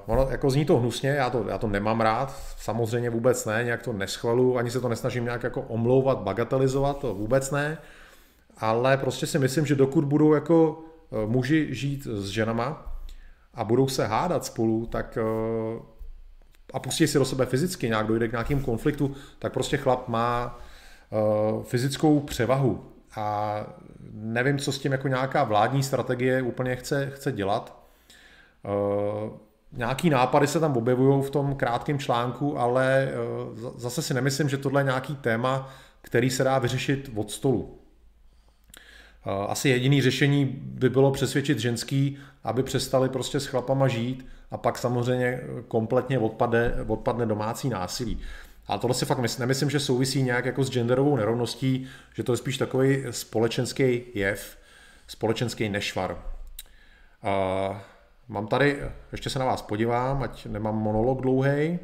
Ono 0.05 0.27
jako 0.29 0.49
zní 0.49 0.65
to 0.65 0.77
hnusně, 0.77 1.09
já 1.09 1.29
to, 1.29 1.45
já 1.49 1.57
to 1.57 1.67
nemám 1.67 2.01
rád, 2.01 2.35
samozřejmě 2.57 3.09
vůbec 3.09 3.45
ne, 3.45 3.63
nějak 3.63 3.83
to 3.83 3.93
neschvalu, 3.93 4.57
ani 4.57 4.71
se 4.71 4.81
to 4.81 4.89
nesnažím 4.89 5.23
nějak 5.23 5.43
jako 5.43 5.61
omlouvat, 5.61 6.17
bagatelizovat, 6.19 6.99
to 6.99 7.13
vůbec 7.13 7.51
ne, 7.51 7.77
ale 8.57 8.97
prostě 8.97 9.27
si 9.27 9.39
myslím, 9.39 9.65
že 9.65 9.75
dokud 9.75 10.05
budou 10.05 10.33
jako 10.33 10.79
eh, 10.85 10.88
muži 11.25 11.67
žít 11.71 12.03
s 12.03 12.29
ženama 12.29 12.95
a 13.53 13.63
budou 13.63 13.87
se 13.87 14.07
hádat 14.07 14.45
spolu, 14.45 14.85
tak 14.85 15.17
uh, 15.21 15.81
a 16.73 16.79
pustí 16.79 17.07
si 17.07 17.19
do 17.19 17.25
sebe 17.25 17.45
fyzicky, 17.45 17.87
nějak 17.87 18.07
dojde 18.07 18.27
k 18.27 18.31
nějakým 18.31 18.61
konfliktu, 18.61 19.15
tak 19.39 19.53
prostě 19.53 19.77
chlap 19.77 20.07
má 20.07 20.59
uh, 21.09 21.63
fyzickou 21.63 22.19
převahu 22.19 22.85
a 23.15 23.65
nevím, 24.13 24.57
co 24.57 24.71
s 24.71 24.79
tím 24.79 24.91
jako 24.91 25.07
nějaká 25.07 25.43
vládní 25.43 25.83
strategie 25.83 26.41
úplně 26.41 26.75
chce, 26.75 27.11
chce 27.15 27.31
dělat. 27.31 27.79
Nějaký 29.71 30.09
nápady 30.09 30.47
se 30.47 30.59
tam 30.59 30.77
objevují 30.77 31.23
v 31.23 31.29
tom 31.29 31.55
krátkém 31.55 31.99
článku, 31.99 32.59
ale 32.59 33.09
eh, 33.11 33.15
zase 33.75 34.01
si 34.01 34.13
nemyslím, 34.13 34.49
že 34.49 34.57
tohle 34.57 34.81
je 34.81 34.85
nějaký 34.85 35.15
téma, 35.15 35.69
který 36.01 36.29
se 36.29 36.43
dá 36.43 36.59
vyřešit 36.59 37.11
od 37.15 37.31
stolu. 37.31 37.78
Eh, 39.29 39.47
asi 39.47 39.69
jediný 39.69 40.01
řešení 40.01 40.45
by 40.61 40.89
bylo 40.89 41.11
přesvědčit 41.11 41.59
ženský, 41.59 42.17
aby 42.43 42.63
přestali 42.63 43.09
prostě 43.09 43.39
s 43.39 43.45
chlapama 43.45 43.87
žít 43.87 44.27
a 44.51 44.57
pak 44.57 44.77
samozřejmě 44.77 45.41
kompletně 45.67 46.19
odpadne, 46.19 46.73
odpadne 46.87 47.25
domácí 47.25 47.69
násilí. 47.69 48.19
A 48.67 48.77
tohle 48.77 48.95
si 48.95 49.05
fakt 49.05 49.39
nemyslím, 49.39 49.69
že 49.69 49.79
souvisí 49.79 50.23
nějak 50.23 50.45
jako 50.45 50.63
s 50.63 50.71
genderovou 50.71 51.15
nerovností, 51.15 51.87
že 52.13 52.23
to 52.23 52.33
je 52.33 52.37
spíš 52.37 52.57
takový 52.57 53.03
společenský 53.11 54.01
jev, 54.13 54.57
společenský 55.07 55.69
nešvar. 55.69 56.23
Uh, 57.23 57.77
Mám 58.29 58.47
tady, 58.47 58.83
ještě 59.11 59.29
se 59.29 59.39
na 59.39 59.45
vás 59.45 59.61
podívám, 59.61 60.23
ať 60.23 60.45
nemám 60.45 60.75
monolog 60.75 61.21
dlouhý. 61.21 61.79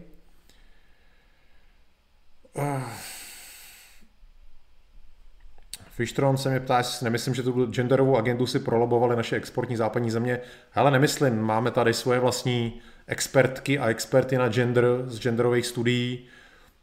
Fishtron 5.96 6.38
se 6.38 6.50
mě 6.50 6.60
ptá, 6.60 6.78
jestli 6.78 7.04
nemyslím, 7.04 7.36
že 7.36 7.44
tu 7.44 7.66
genderovou 7.66 8.18
agendu 8.18 8.48
si 8.48 8.60
prolobovali 8.60 9.16
naše 9.16 9.36
exportní 9.36 9.76
západní 9.76 10.12
země. 10.12 10.40
Hele, 10.72 10.92
nemyslím, 10.92 11.42
máme 11.42 11.72
tady 11.72 11.94
svoje 11.94 12.20
vlastní 12.20 12.82
expertky 13.08 13.80
a 13.80 13.90
experty 13.90 14.38
na 14.38 14.50
gender 14.50 14.86
z 15.06 15.20
genderových 15.20 15.66
studií. 15.66 16.28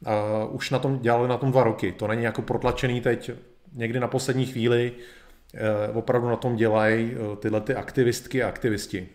Uh, 0.01 0.55
už 0.55 0.71
na 0.71 0.79
tom 0.79 0.99
dělali 0.99 1.29
na 1.29 1.37
tom 1.37 1.51
dva 1.51 1.65
roky. 1.65 1.93
To 1.93 2.07
není 2.07 2.23
jako 2.23 2.43
protlačený 2.43 3.01
teď 3.01 3.31
někdy 3.73 4.01
na 4.01 4.09
poslední 4.09 4.47
chvíli. 4.47 4.93
Uh, 5.91 5.97
opravdu 5.97 6.29
na 6.29 6.37
tom 6.37 6.57
dělají 6.57 7.15
uh, 7.15 7.37
tyhle 7.37 7.61
ty 7.61 7.75
aktivistky 7.75 8.43
a 8.43 8.49
aktivisti. 8.49 9.09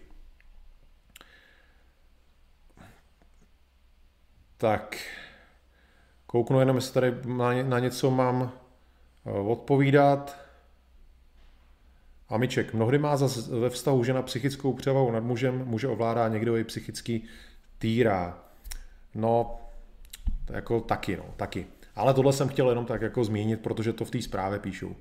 Tak, 4.58 4.98
kouknu 6.26 6.60
jenom, 6.60 6.76
jestli 6.76 6.94
tady 6.94 7.16
na 7.64 7.80
něco 7.80 8.12
mám 8.12 8.52
odpovídat. 9.34 10.38
Amiček, 12.30 12.74
mnohdy 12.74 12.98
má 12.98 13.18
zase 13.18 13.60
ve 13.60 13.70
vztahu 13.70 14.04
žena 14.04 14.22
psychickou 14.22 14.74
převahu 14.74 15.12
nad 15.12 15.24
mužem, 15.24 15.66
muže 15.66 15.88
ovládá 15.88 16.28
někdo 16.28 16.56
jej 16.56 16.64
psychicky 16.64 17.22
týrá. 17.78 18.40
No, 19.16 19.60
jako 20.50 20.82
taky, 20.82 21.18
no, 21.18 21.26
taky. 21.38 21.68
Ale 21.96 22.14
tohle 22.14 22.34
jsem 22.34 22.48
chtěl 22.48 22.70
jenom 22.70 22.86
tak 22.86 23.02
jako 23.02 23.24
zmínit, 23.24 23.62
protože 23.62 23.94
to 23.94 24.06
v 24.06 24.12
té 24.12 24.22
zprávě 24.22 24.60
píšu. 24.60 24.96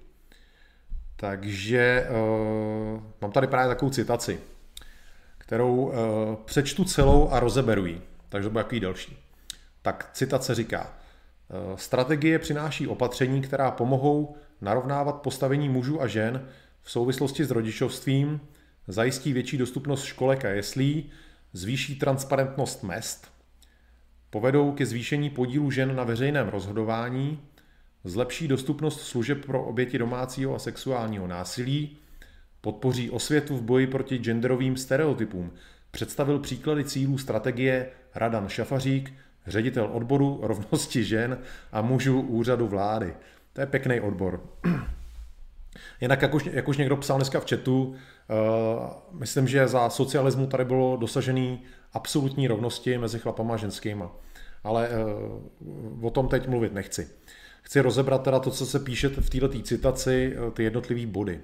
Takže 1.17 2.07
uh, 2.11 3.03
mám 3.21 3.33
tady 3.33 3.47
právě 3.47 3.69
takovou 3.69 3.91
citaci, 3.91 4.41
kterou 5.39 5.77
uh, 5.77 5.93
přečtu 6.45 6.85
celou 6.85 7.29
a 7.29 7.41
rozeberu 7.41 7.87
ji. 7.87 8.03
Takže 8.29 8.49
to 8.49 8.53
bude 8.53 8.65
takový 8.65 8.81
další 8.81 9.27
tak 9.87 10.11
citace 10.13 10.55
říká, 10.55 10.93
strategie 11.77 12.39
přináší 12.39 12.89
opatření, 12.89 13.43
která 13.43 13.71
pomohou 13.71 14.37
narovnávat 14.61 15.23
postavení 15.23 15.69
mužů 15.69 16.03
a 16.03 16.07
žen 16.07 16.49
v 16.83 16.91
souvislosti 16.91 17.45
s 17.45 17.51
rodičovstvím, 17.51 18.41
zajistí 18.89 19.33
větší 19.33 19.59
dostupnost 19.59 20.05
školek 20.05 20.45
a 20.45 20.49
jeslí, 20.49 21.11
zvýší 21.53 21.97
transparentnost 21.97 22.83
mest, 22.83 23.31
povedou 24.31 24.73
ke 24.73 24.87
zvýšení 24.87 25.31
podílu 25.31 25.71
žen 25.71 25.97
na 25.97 26.05
veřejném 26.05 26.49
rozhodování, 26.49 27.41
zlepší 28.05 28.49
dostupnost 28.49 29.01
služeb 29.01 29.47
pro 29.47 29.65
oběti 29.65 29.99
domácího 29.99 30.55
a 30.55 30.59
sexuálního 30.59 31.27
násilí, 31.27 31.97
podpoří 32.61 33.11
osvětu 33.11 33.57
v 33.57 33.63
boji 33.63 33.87
proti 33.87 34.19
genderovým 34.19 34.77
stereotypům. 34.77 35.53
Představil 35.91 36.39
příklady 36.39 36.85
cílů 36.85 37.19
strategie 37.19 37.91
Radan 38.15 38.49
Šafařík, 38.49 39.13
ředitel 39.47 39.89
odboru 39.93 40.41
rovnosti 40.43 41.05
žen 41.05 41.39
a 41.73 41.83
mužů 41.83 42.21
úřadu 42.21 42.69
vlády. 42.69 43.15
To 43.53 43.61
je 43.61 43.67
pěkný 43.67 44.01
odbor. 44.01 44.41
Jinak, 46.01 46.23
jak 46.23 46.35
už, 46.35 46.49
jak 46.53 46.69
už 46.69 46.77
někdo 46.77 46.97
psal 46.97 47.17
dneska 47.17 47.41
v 47.41 47.51
chatu, 47.51 47.85
uh, 47.85 47.97
myslím, 49.13 49.49
že 49.49 49.69
za 49.69 49.91
socialismu 49.91 50.47
tady 50.47 50.65
bylo 50.65 50.97
dosažený 50.97 51.63
absolutní 51.93 52.49
rovnosti 52.49 52.99
mezi 52.99 53.19
chlapama 53.19 53.55
a 53.55 53.57
ženskýma. 53.57 54.11
Ale 54.65 54.89
uh, 54.89 56.07
o 56.07 56.11
tom 56.11 56.29
teď 56.29 56.49
mluvit 56.49 56.75
nechci. 56.75 57.09
Chci 57.63 57.81
rozebrat 57.81 58.23
teda 58.23 58.39
to, 58.39 58.51
co 58.51 58.67
se 58.67 58.81
píše 58.81 59.09
v 59.09 59.31
této 59.31 59.49
citaci, 59.63 60.37
uh, 60.39 60.51
ty 60.51 60.63
jednotlivé 60.63 61.07
body. 61.07 61.41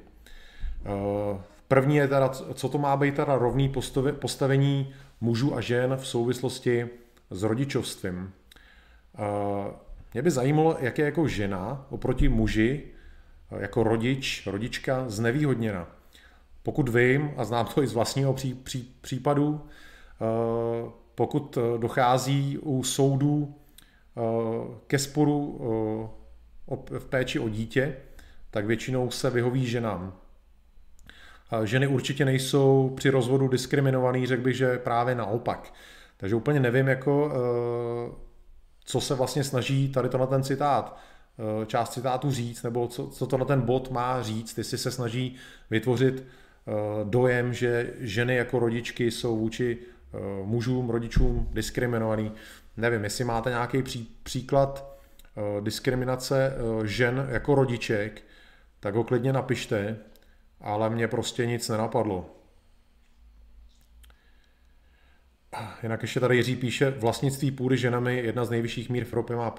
Uh, 0.85 1.41
první 1.69 1.97
je 1.97 2.09
teda, 2.09 2.29
co 2.29 2.69
to 2.69 2.79
má 2.79 2.97
být 2.97 3.15
teda 3.15 3.39
rovný 3.39 3.73
postavení 4.19 4.95
mužů 5.21 5.57
a 5.57 5.61
žen 5.61 5.97
v 5.97 6.07
souvislosti 6.07 6.89
s 7.33 7.43
rodičovstvím. 7.43 8.33
Mě 10.13 10.23
by 10.23 10.31
zajímalo, 10.31 10.77
jak 10.81 10.99
je 10.99 11.05
jako 11.05 11.29
žena 11.29 11.87
oproti 11.91 12.29
muži 12.29 12.83
jako 13.51 13.83
rodič, 13.83 14.47
rodička 14.47 15.05
znevýhodněna. 15.09 15.87
Pokud 16.63 16.89
vím, 16.89 17.31
a 17.37 17.45
znám 17.45 17.67
to 17.67 17.83
i 17.83 17.87
z 17.87 17.93
vlastního 17.93 18.35
pří, 18.35 18.55
pří, 18.55 18.95
případu, 19.01 19.67
pokud 21.15 21.59
dochází 21.79 22.59
u 22.59 22.83
soudů 22.83 23.55
ke 24.87 24.99
sporu 24.99 25.61
v 26.99 27.05
péči 27.05 27.39
o 27.39 27.49
dítě, 27.49 27.97
tak 28.51 28.67
většinou 28.67 29.11
se 29.11 29.31
vyhoví 29.31 29.67
ženám. 29.67 30.13
Ženy 31.65 31.87
určitě 31.87 32.25
nejsou 32.25 32.93
při 32.97 33.11
rozvodu 33.11 33.49
diskriminovaný, 33.49 34.27
řekl 34.27 34.43
bych, 34.43 34.57
že 34.57 34.79
právě 34.79 35.15
naopak. 35.15 35.75
Takže 36.23 36.37
úplně 36.37 36.61
nevím, 36.61 36.89
jako, 36.89 37.33
co 38.85 39.01
se 39.01 39.15
vlastně 39.15 39.45
snaží 39.45 39.89
tady 39.89 40.09
to 40.09 40.19
na 40.19 40.27
ten 40.27 40.43
citát 40.43 40.99
Eh, 41.39 41.67
část 41.67 41.93
citátu 41.93 42.31
říct, 42.31 42.63
nebo 42.63 42.89
co, 42.89 43.07
co 43.07 43.27
to 43.27 43.39
na 43.39 43.45
ten 43.45 43.61
bod 43.61 43.91
má 43.91 44.23
říct, 44.23 44.59
jestli 44.59 44.79
se 44.79 44.91
snaží 44.91 45.37
vytvořit 45.71 46.25
eh, 46.25 46.73
dojem, 47.05 47.55
že 47.55 47.95
ženy 47.99 48.37
jako 48.37 48.59
rodičky 48.59 49.11
jsou 49.11 49.39
vůči 49.39 49.79
eh, 49.79 50.19
mužům, 50.45 50.91
rodičům 50.91 51.49
diskriminovaný. 51.53 52.33
Nevím, 52.77 53.05
jestli 53.05 53.25
máte 53.25 53.51
nějaký 53.51 53.83
pří, 53.83 54.17
příklad 54.23 54.93
diskriminace 55.61 56.55
žen 56.85 57.29
jako 57.31 57.55
rodiček, 57.55 58.23
tak 58.81 58.95
ho 58.95 59.05
klidně 59.05 59.33
napište, 59.33 59.97
ale 60.61 60.91
mě 60.91 61.09
prostě 61.09 61.47
nic 61.47 61.69
nenapadlo. 61.69 62.42
Jinak 65.83 66.03
ještě 66.03 66.21
tady 66.21 66.37
Jiří 66.37 66.57
píše, 66.57 66.91
vlastnictví 66.91 67.51
půdy 67.51 67.77
ženami 67.77 68.17
jedna 68.17 68.45
z 68.45 68.51
nejvyšších 68.51 68.91
mír 68.91 69.05
v 69.05 69.09
Evropě 69.09 69.37
má 69.37 69.55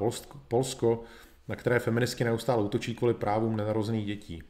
Polsko, 0.48 1.04
na 1.48 1.56
které 1.56 1.80
feministky 1.80 2.24
neustále 2.24 2.64
útočí 2.64 2.96
kvůli 2.96 3.14
právům 3.14 3.58
nenarozených 3.58 4.06
dětí. 4.06 4.44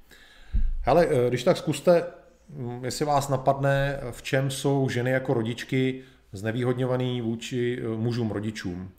Hele, 0.82 1.08
eh, 1.10 1.29
když 1.29 1.43
tak 1.43 1.58
zkuste, 1.58 2.06
mm, 2.49 2.86
jestli 2.86 3.06
vás 3.06 3.29
napadne, 3.29 3.99
v 4.12 4.21
čem 4.21 4.51
jsou 4.51 4.89
ženy 4.89 5.12
jako 5.12 5.34
rodičky 5.34 6.01
znevýhodňovaný 6.32 7.21
vůči 7.21 7.82
eh, 7.82 7.97
mužům 7.97 8.32
rodičům. 8.32 8.91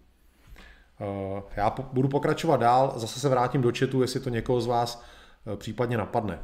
Eh, 1.00 1.42
já 1.56 1.74
budu 1.92 2.08
pokračovat 2.08 2.60
dál, 2.60 2.92
zase 2.96 3.20
se 3.20 3.28
vrátím 3.28 3.62
do 3.62 3.72
chatu, 3.78 4.02
jestli 4.02 4.20
to 4.20 4.30
někoho 4.30 4.60
z 4.60 4.66
vás 4.66 5.04
případně 5.56 5.96
napadne. 5.96 6.38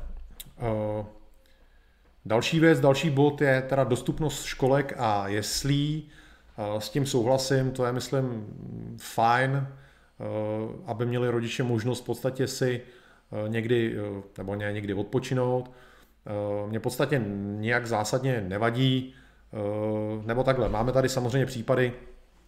Další 2.26 2.60
věc, 2.60 2.80
další 2.80 3.10
bod 3.10 3.40
je 3.40 3.62
teda 3.62 3.84
dostupnost 3.84 4.44
školek 4.44 4.94
a 4.98 5.28
jeslí. 5.28 6.08
S 6.78 6.88
tím 6.88 7.06
souhlasím, 7.06 7.70
to 7.70 7.86
je 7.86 7.92
myslím 7.92 8.46
fajn. 8.98 9.66
Eh, 10.20 10.82
aby 10.86 11.06
měli 11.06 11.28
rodiče 11.28 11.62
možnost 11.62 12.00
v 12.00 12.04
podstatě 12.04 12.46
si 12.46 12.80
eh, 12.80 13.48
někdy, 13.48 13.96
eh, 13.96 14.22
nebo 14.38 14.56
ne 14.56 14.72
někdy 14.72 14.94
odpočinout. 14.94 15.70
Mě 16.68 16.78
v 16.78 16.82
podstatě 16.82 17.22
nějak 17.44 17.86
zásadně 17.86 18.44
nevadí, 18.48 19.14
nebo 20.26 20.44
takhle. 20.44 20.68
Máme 20.68 20.92
tady 20.92 21.08
samozřejmě 21.08 21.46
případy, 21.46 21.92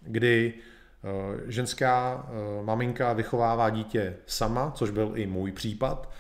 kdy 0.01 0.55
ženská 1.47 2.27
maminka 2.63 3.13
vychovává 3.13 3.71
dítě 3.71 4.17
sama, 4.27 4.71
což 4.71 4.91
byl 4.91 5.13
i 5.15 5.27
můj 5.27 5.53
případ. 5.53 6.11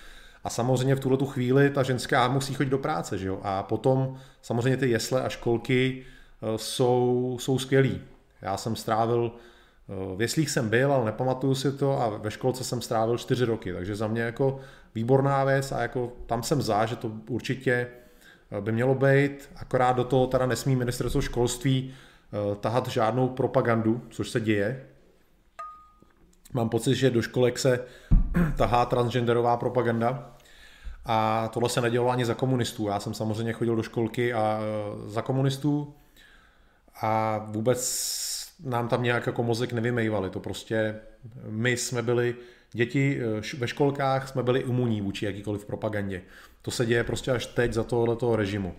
A 0.44 0.50
samozřejmě 0.50 0.94
v 0.94 1.00
tuhle 1.00 1.18
tu 1.18 1.26
chvíli 1.26 1.70
ta 1.70 1.82
ženská 1.82 2.28
musí 2.28 2.54
chodit 2.54 2.70
do 2.70 2.78
práce, 2.78 3.18
že 3.18 3.28
jo? 3.28 3.40
A 3.42 3.62
potom 3.62 4.16
samozřejmě 4.42 4.76
ty 4.76 4.90
jesle 4.90 5.22
a 5.22 5.28
školky 5.28 6.04
jsou, 6.56 7.36
jsou 7.40 7.58
skvělý. 7.58 8.00
Já 8.42 8.56
jsem 8.56 8.76
strávil 8.76 9.32
v 10.16 10.22
jeslích 10.22 10.50
jsem 10.50 10.68
byl, 10.68 10.92
ale 10.92 11.04
nepamatuju 11.04 11.54
si 11.54 11.72
to 11.72 12.00
a 12.00 12.08
ve 12.08 12.30
školce 12.30 12.64
jsem 12.64 12.82
strávil 12.82 13.18
čtyři 13.18 13.44
roky, 13.44 13.72
takže 13.72 13.96
za 13.96 14.06
mě 14.06 14.22
jako 14.22 14.60
výborná 14.94 15.44
věc 15.44 15.72
a 15.72 15.82
jako 15.82 16.12
tam 16.26 16.42
jsem 16.42 16.62
za, 16.62 16.86
že 16.86 16.96
to 16.96 17.12
určitě 17.28 17.86
eh, 18.50 18.60
by 18.60 18.72
mělo 18.72 18.94
být, 18.94 19.50
akorát 19.56 19.92
do 19.92 20.04
toho 20.04 20.26
teda 20.26 20.46
nesmí 20.46 20.76
ministerstvo 20.76 21.20
školství 21.20 21.92
eh, 21.92 22.56
tahat 22.56 22.88
žádnou 22.88 23.28
propagandu, 23.28 24.02
což 24.10 24.30
se 24.30 24.40
děje. 24.40 24.86
Mám 26.52 26.68
pocit, 26.68 26.94
že 26.94 27.10
do 27.10 27.22
školek 27.22 27.58
se 27.58 27.84
tahá 28.56 28.86
transgenderová 28.86 29.56
propaganda 29.56 30.36
a 31.04 31.48
tohle 31.48 31.68
se 31.68 31.80
nedělalo 31.80 32.10
ani 32.10 32.24
za 32.24 32.34
komunistů. 32.34 32.88
Já 32.88 33.00
jsem 33.00 33.14
samozřejmě 33.14 33.52
chodil 33.52 33.76
do 33.76 33.82
školky 33.82 34.34
a 34.34 34.60
eh, 34.60 35.08
za 35.08 35.22
komunistů 35.22 35.94
a 37.00 37.38
vůbec 37.38 38.12
nám 38.64 38.88
tam 38.88 39.02
nějak 39.02 39.26
jako 39.26 39.42
mozek 39.42 39.72
nevymejvali. 39.72 40.30
To 40.30 40.40
prostě 40.40 41.00
my 41.48 41.76
jsme 41.76 42.02
byli 42.02 42.36
děti 42.72 43.20
eh, 43.20 43.56
ve 43.58 43.68
školkách, 43.68 44.28
jsme 44.28 44.42
byli 44.42 44.60
imunní 44.60 45.00
vůči 45.00 45.24
jakýkoliv 45.24 45.64
propagandě. 45.64 46.22
To 46.62 46.70
se 46.70 46.86
děje 46.86 47.04
prostě 47.04 47.30
až 47.30 47.46
teď 47.46 47.72
za 47.72 47.84
tohoto 47.84 48.36
režimu. 48.36 48.74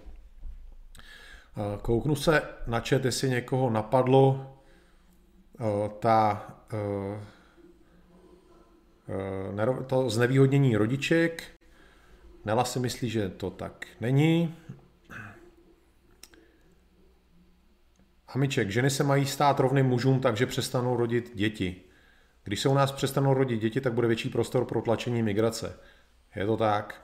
Eh, 1.58 1.78
kouknu 1.82 2.16
se 2.16 2.42
na 2.68 2.80
chat, 2.80 3.06
jestli 3.06 3.30
někoho 3.30 3.70
napadlo 3.70 4.50
ta, 6.00 6.48
to 9.88 10.10
znevýhodnění 10.10 10.78
rodiček. 10.78 11.44
Nela 12.46 12.66
si 12.66 12.80
myslí, 12.80 13.10
že 13.10 13.30
to 13.30 13.50
tak 13.50 13.88
není. 14.02 14.56
Hamiček, 18.28 18.72
ženy 18.72 18.90
se 18.90 19.04
mají 19.04 19.26
stát 19.26 19.60
rovným 19.60 19.86
mužům, 19.86 20.20
takže 20.20 20.46
přestanou 20.46 20.98
rodit 20.98 21.32
děti. 21.36 21.82
Když 22.44 22.60
se 22.60 22.70
u 22.70 22.74
nás 22.74 22.92
přestanou 22.92 23.34
rodit 23.34 23.62
děti, 23.62 23.82
tak 23.82 23.94
bude 23.94 24.08
větší 24.08 24.30
prostor 24.30 24.66
pro 24.66 24.82
tlačení 24.82 25.24
migrace. 25.24 25.80
Je 26.36 26.46
to 26.46 26.58
tak? 26.58 27.02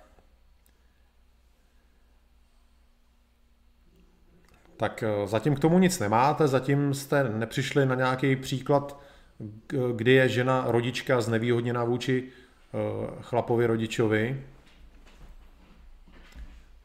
Tak 4.77 5.03
eh, 5.03 5.27
zatím 5.27 5.55
k 5.55 5.59
tomu 5.59 5.79
nic 5.79 5.99
nemáte, 5.99 6.47
zatím 6.47 6.93
jste 6.93 7.23
nepřišli 7.23 7.85
na 7.85 7.95
nějaký 7.95 8.35
příklad, 8.35 9.01
kdy 9.91 10.11
je 10.11 10.29
žena 10.29 10.65
rodička 10.67 11.21
znevýhodněná 11.21 11.83
vůči 11.83 12.23
eh, 12.23 12.77
chlapovi 13.21 13.65
rodičovi. 13.67 14.43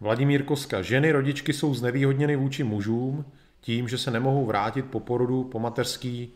Vladimír 0.01 0.45
Koska. 0.45 0.83
Ženy 0.83 1.13
rodičky 1.13 1.53
jsou 1.53 1.75
znevýhodněny 1.75 2.37
vůči 2.37 2.65
mužům, 2.65 3.25
tím, 3.61 3.89
že 3.89 3.99
se 3.99 4.11
nemohou 4.11 4.47
vrátit 4.47 4.85
po 4.85 5.01
porodu, 5.01 5.45
po 5.45 5.59
mateřský 5.59 6.33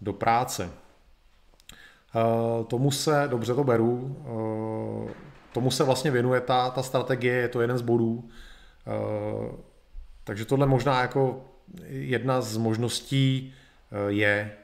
do 0.00 0.12
práce. 0.12 0.70
Eh, 0.70 2.64
tomu 2.64 2.90
se, 2.90 3.24
dobře 3.30 3.54
to 3.54 3.64
beru, 3.64 4.16
eh, 4.20 5.14
tomu 5.52 5.70
se 5.70 5.84
vlastně 5.84 6.10
věnuje 6.10 6.40
ta, 6.40 6.70
ta 6.70 6.82
strategie, 6.82 7.34
je 7.34 7.48
to 7.48 7.60
jeden 7.60 7.78
z 7.78 7.82
bodů. 7.82 8.28
Takže 10.24 10.44
tohle 10.44 10.66
možná 10.66 11.00
jako 11.00 11.44
jedna 11.88 12.40
z 12.40 12.56
možností 12.56 13.54
je. 14.08 14.56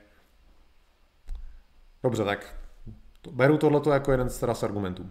Dobře, 2.03 2.25
tak 2.25 2.55
beru 3.31 3.59
tohleto 3.59 3.91
jako 3.91 4.11
jeden 4.11 4.29
z, 4.29 4.45
z 4.53 4.63
argumentů. 4.63 5.11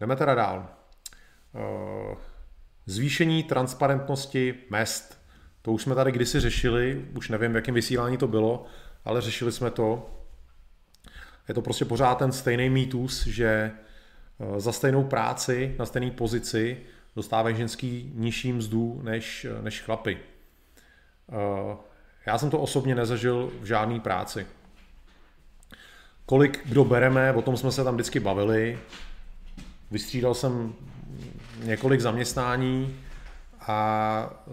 Jdeme 0.00 0.16
teda 0.16 0.34
dál. 0.34 0.68
Zvýšení 2.86 3.42
transparentnosti 3.42 4.54
mest 4.70 5.24
to 5.64 5.72
už 5.72 5.82
jsme 5.82 5.94
tady 5.94 6.12
kdysi 6.12 6.40
řešili, 6.40 7.04
už 7.16 7.28
nevím, 7.28 7.52
v 7.52 7.56
jakém 7.56 7.74
vysílání 7.74 8.16
to 8.16 8.28
bylo, 8.28 8.66
ale 9.04 9.20
řešili 9.20 9.52
jsme 9.52 9.70
to. 9.70 10.10
Je 11.48 11.54
to 11.54 11.62
prostě 11.62 11.84
pořád 11.84 12.18
ten 12.18 12.32
stejný 12.32 12.70
mýtus, 12.70 13.26
že 13.26 13.46
eh, 13.46 14.60
za 14.60 14.72
stejnou 14.72 15.04
práci 15.04 15.74
na 15.78 15.86
stejné 15.86 16.10
pozici 16.10 16.80
dostávají 17.16 17.56
ženský 17.56 18.12
nižší 18.14 18.52
mzdu 18.52 19.00
než, 19.02 19.44
eh, 19.44 19.62
než 19.62 19.82
chlapy. 19.82 20.18
Eh, 21.32 21.76
já 22.26 22.38
jsem 22.38 22.50
to 22.50 22.60
osobně 22.60 22.94
nezažil 22.94 23.52
v 23.60 23.64
žádné 23.64 24.00
práci. 24.00 24.46
Kolik 26.26 26.60
kdo 26.64 26.84
bereme, 26.84 27.32
o 27.32 27.42
tom 27.42 27.56
jsme 27.56 27.72
se 27.72 27.84
tam 27.84 27.94
vždycky 27.94 28.20
bavili. 28.20 28.78
Vystřídal 29.90 30.34
jsem 30.34 30.74
několik 31.64 32.00
zaměstnání 32.00 32.96
a 33.60 34.44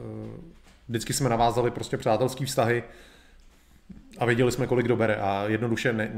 vždycky 0.89 1.13
jsme 1.13 1.29
navázali 1.29 1.71
prostě 1.71 1.97
přátelský 1.97 2.45
vztahy 2.45 2.83
a 4.17 4.25
věděli 4.25 4.51
jsme, 4.51 4.67
kolik 4.67 4.85
kdo 4.85 4.95
bere 4.95 5.15
a 5.15 5.43
jednoduše 5.47 5.93
ne, 5.93 6.11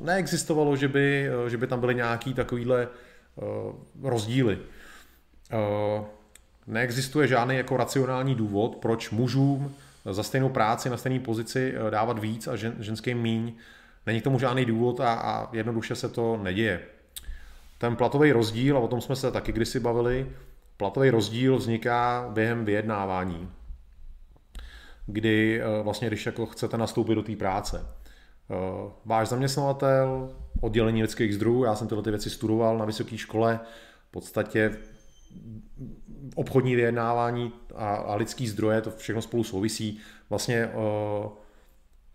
neexistovalo, 0.00 0.76
že 0.76 0.88
by, 0.88 1.28
že 1.48 1.56
by 1.56 1.66
tam 1.66 1.80
byly 1.80 1.94
nějaký 1.94 2.34
takovýhle 2.34 2.88
uh, 3.36 4.10
rozdíly. 4.10 4.58
Neexistuje 6.66 7.28
žádný 7.28 7.56
jako 7.56 7.76
racionální 7.76 8.34
důvod, 8.34 8.76
proč 8.76 9.10
mužům 9.10 9.74
za 10.10 10.22
stejnou 10.22 10.48
práci 10.48 10.90
na 10.90 10.96
stejné 10.96 11.20
pozici 11.20 11.74
dávat 11.90 12.18
víc 12.18 12.46
a 12.46 12.56
žen, 12.56 12.74
ženským 12.80 13.18
míň. 13.18 13.52
Není 14.06 14.20
k 14.20 14.24
tomu 14.24 14.38
žádný 14.38 14.64
důvod 14.64 15.00
a, 15.00 15.14
a 15.14 15.56
jednoduše 15.56 15.94
se 15.94 16.08
to 16.08 16.36
neděje. 16.36 16.80
Ten 17.78 17.96
platový 17.96 18.32
rozdíl, 18.32 18.76
a 18.76 18.80
o 18.80 18.88
tom 18.88 19.00
jsme 19.00 19.16
se 19.16 19.32
taky 19.32 19.52
kdysi 19.52 19.80
bavili, 19.80 20.26
platový 20.76 21.10
rozdíl 21.10 21.56
vzniká 21.56 22.30
během 22.32 22.64
vyjednávání 22.64 23.50
kdy 25.12 25.60
eh, 25.62 25.82
vlastně, 25.82 26.08
když 26.08 26.26
jako 26.26 26.46
chcete 26.46 26.78
nastoupit 26.78 27.14
do 27.14 27.22
té 27.22 27.36
práce. 27.36 27.86
Eh, 28.50 28.90
váš 29.04 29.28
zaměstnavatel, 29.28 30.30
oddělení 30.60 31.02
lidských 31.02 31.34
zdrojů, 31.34 31.64
já 31.64 31.74
jsem 31.74 31.88
tyhle 31.88 32.04
ty 32.04 32.10
věci 32.10 32.30
studoval 32.30 32.78
na 32.78 32.84
vysoké 32.84 33.18
škole, 33.18 33.60
v 34.08 34.10
podstatě 34.10 34.76
obchodní 36.34 36.76
vyjednávání 36.76 37.52
a, 37.74 37.94
a 37.94 38.14
lidský 38.14 38.48
zdroje, 38.48 38.80
to 38.80 38.90
všechno 38.90 39.22
spolu 39.22 39.44
souvisí. 39.44 40.00
Vlastně 40.30 40.56
eh, 40.56 40.70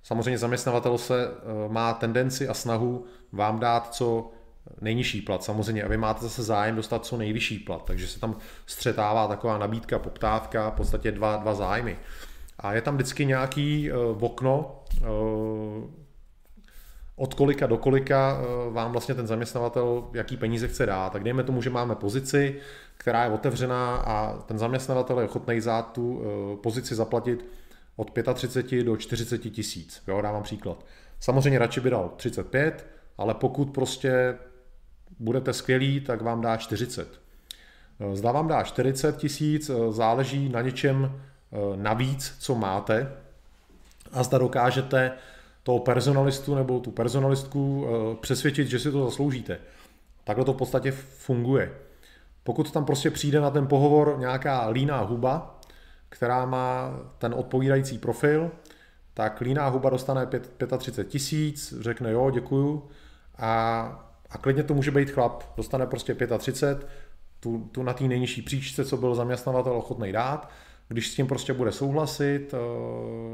samozřejmě 0.06 0.38
zaměstnavatel 0.38 0.98
se 0.98 1.28
má 1.68 1.94
tendenci 1.94 2.48
a 2.48 2.54
snahu 2.54 3.06
vám 3.32 3.60
dát 3.60 3.94
co 3.94 4.32
nejnižší 4.82 5.22
plat 5.22 5.44
samozřejmě 5.44 5.84
a 5.84 5.88
vy 5.88 5.98
máte 5.98 6.24
zase 6.24 6.44
zájem 6.44 6.76
dostat 6.76 7.06
co 7.06 7.18
nejvyšší 7.18 7.60
plat, 7.60 7.86
takže 7.86 8.08
se 8.08 8.20
tam 8.20 8.36
střetává 8.66 9.28
taková 9.28 9.58
nabídka, 9.58 10.00
poptávka, 10.00 10.70
v 10.70 10.74
podstatě 10.74 11.12
dva, 11.12 11.38
dva 11.38 11.54
zájmy. 11.54 11.98
A 12.60 12.74
je 12.74 12.82
tam 12.82 12.96
vždycky 12.96 13.26
nějaký 13.26 13.92
uh, 13.92 14.24
okno, 14.24 14.84
uh, 15.02 15.08
od 17.16 17.34
kolika 17.34 17.68
do 17.68 17.78
kolika 17.78 18.40
uh, 18.40 18.74
vám 18.74 18.92
vlastně 18.92 19.16
ten 19.16 19.28
zaměstnavatel, 19.28 20.08
jaký 20.14 20.38
peníze 20.38 20.68
chce 20.68 20.86
dát. 20.86 21.14
Tak 21.14 21.24
dejme 21.24 21.44
tomu, 21.44 21.62
že 21.62 21.70
máme 21.70 21.96
pozici, 21.96 22.60
která 22.98 23.24
je 23.24 23.32
otevřená 23.32 23.96
a 23.96 24.38
ten 24.46 24.60
zaměstnavatel 24.60 25.20
je 25.20 25.26
ochotný 25.26 25.62
za 25.62 25.82
tu 25.82 26.18
uh, 26.18 26.24
pozici 26.62 26.96
zaplatit 26.96 27.46
od 27.96 28.12
35 28.34 28.84
do 28.84 28.98
40 28.98 29.38
tisíc. 29.38 30.04
Jo, 30.08 30.22
dávám 30.22 30.44
příklad. 30.44 30.86
Samozřejmě 31.20 31.60
radši 31.60 31.80
by 31.80 31.90
dal 31.90 32.14
35, 32.18 32.88
ale 33.18 33.34
pokud 33.34 33.66
prostě 33.66 34.38
budete 35.20 35.54
skvělí, 35.54 36.02
tak 36.02 36.22
vám 36.22 36.42
dá 36.42 36.58
40. 36.58 37.22
Zda 38.14 38.32
vám 38.32 38.48
dá 38.48 38.64
40 38.64 39.18
tisíc, 39.18 39.72
záleží 39.90 40.50
na 40.50 40.62
něčem, 40.62 41.12
Eh, 41.56 41.78
navíc, 41.78 42.36
co 42.40 42.56
máte 42.56 43.12
a 44.12 44.24
zda 44.24 44.38
dokážete 44.38 45.12
toho 45.64 45.80
personalistu 45.80 46.56
nebo 46.56 46.80
tu 46.80 46.92
personalistku 46.92 47.88
eh, 47.88 48.16
přesvědčit, 48.16 48.68
že 48.68 48.80
si 48.80 48.92
to 48.92 49.06
zasloužíte. 49.06 49.60
Takhle 50.24 50.46
to 50.46 50.54
v 50.54 50.58
podstatě 50.58 50.92
funguje. 50.92 51.72
Pokud 52.44 52.72
tam 52.72 52.86
prostě 52.86 53.12
přijde 53.12 53.40
na 53.40 53.50
ten 53.50 53.68
pohovor 53.68 54.16
nějaká 54.20 54.68
líná 54.68 55.02
huba, 55.02 55.55
která 56.10 56.46
má 56.46 57.00
ten 57.18 57.34
odpovídající 57.34 57.98
profil, 57.98 58.52
tak 59.14 59.42
líná 59.42 59.68
huba 59.68 59.90
dostane 59.90 60.28
35 60.78 61.08
tisíc, 61.08 61.74
řekne 61.80 62.12
jo, 62.12 62.32
děkuju 62.32 62.90
a, 63.38 63.82
a 64.30 64.38
klidně 64.38 64.64
to 64.64 64.74
může 64.74 64.92
být 64.92 65.12
chlap, 65.12 65.44
dostane 65.58 65.88
prostě 65.88 66.16
35, 66.38 66.88
tu, 67.40 67.70
tu 67.72 67.84
na 67.84 67.94
té 67.94 68.04
nejnižší 68.04 68.42
příčce, 68.42 68.86
co 68.86 68.98
byl 68.98 69.16
zaměstnavatel 69.16 69.74
ochotný 69.74 70.12
dát 70.12 70.52
když 70.88 71.12
s 71.12 71.16
tím 71.16 71.28
prostě 71.28 71.54
bude 71.54 71.72
souhlasit, 71.72 72.54
eh, 72.54 72.58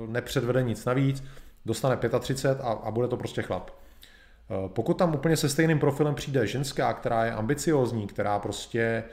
nepředvede 0.08 0.64
nic 0.64 0.86
navíc, 0.86 1.24
dostane 1.66 1.98
35 2.20 2.64
a, 2.64 2.72
a 2.72 2.92
bude 2.92 3.08
to 3.08 3.18
prostě 3.18 3.42
chlap. 3.42 3.70
Eh, 3.70 4.70
pokud 4.70 4.94
tam 4.94 5.16
úplně 5.16 5.38
se 5.38 5.50
stejným 5.50 5.80
profilem 5.80 6.16
přijde 6.16 6.48
ženská, 6.48 6.94
která 6.94 7.26
je 7.26 7.32
ambiciozní, 7.32 8.08
která 8.08 8.40
prostě 8.40 9.04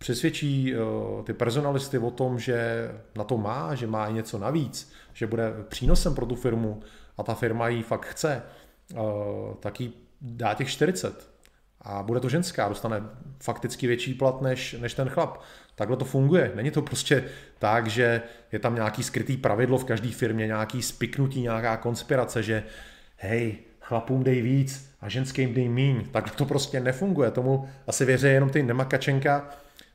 přesvědčí 0.00 0.74
eh, 0.74 1.22
ty 1.22 1.32
personalisty 1.32 1.98
o 1.98 2.10
tom, 2.10 2.38
že 2.38 2.90
na 3.16 3.24
to 3.24 3.38
má, 3.38 3.74
že 3.74 3.86
má 3.86 4.06
i 4.06 4.12
něco 4.12 4.38
navíc, 4.38 4.92
že 5.12 5.26
bude 5.26 5.52
přínosem 5.68 6.14
pro 6.14 6.26
tu 6.26 6.34
firmu 6.34 6.80
a 7.18 7.22
ta 7.22 7.34
firma 7.34 7.68
ji 7.68 7.82
fakt 7.82 8.06
chce, 8.06 8.42
tak 9.60 9.80
jí 9.80 9.92
dá 10.20 10.54
těch 10.54 10.68
40 10.68 11.30
a 11.82 12.02
bude 12.02 12.20
to 12.20 12.28
ženská, 12.28 12.68
dostane 12.68 13.02
fakticky 13.40 13.86
větší 13.86 14.14
plat 14.14 14.42
než, 14.42 14.76
než 14.80 14.94
ten 14.94 15.08
chlap. 15.08 15.38
Takhle 15.74 15.96
to 15.96 16.04
funguje. 16.04 16.52
Není 16.54 16.70
to 16.70 16.82
prostě 16.82 17.24
tak, 17.58 17.86
že 17.86 18.22
je 18.52 18.58
tam 18.58 18.74
nějaký 18.74 19.02
skrytý 19.02 19.36
pravidlo 19.36 19.78
v 19.78 19.84
každé 19.84 20.08
firmě, 20.08 20.46
nějaký 20.46 20.82
spiknutí, 20.82 21.40
nějaká 21.42 21.76
konspirace, 21.76 22.42
že 22.42 22.62
hej, 23.16 23.58
chlapům 23.80 24.24
dej 24.24 24.42
víc 24.42 24.90
a 25.00 25.08
ženským 25.08 25.54
dej 25.54 25.68
míň. 25.68 26.04
Tak 26.10 26.30
to 26.30 26.44
prostě 26.44 26.80
nefunguje. 26.80 27.30
Tomu 27.30 27.68
asi 27.86 28.04
věří 28.04 28.26
jenom 28.26 28.50
ty 28.50 28.62
nemakačenka 28.62 29.50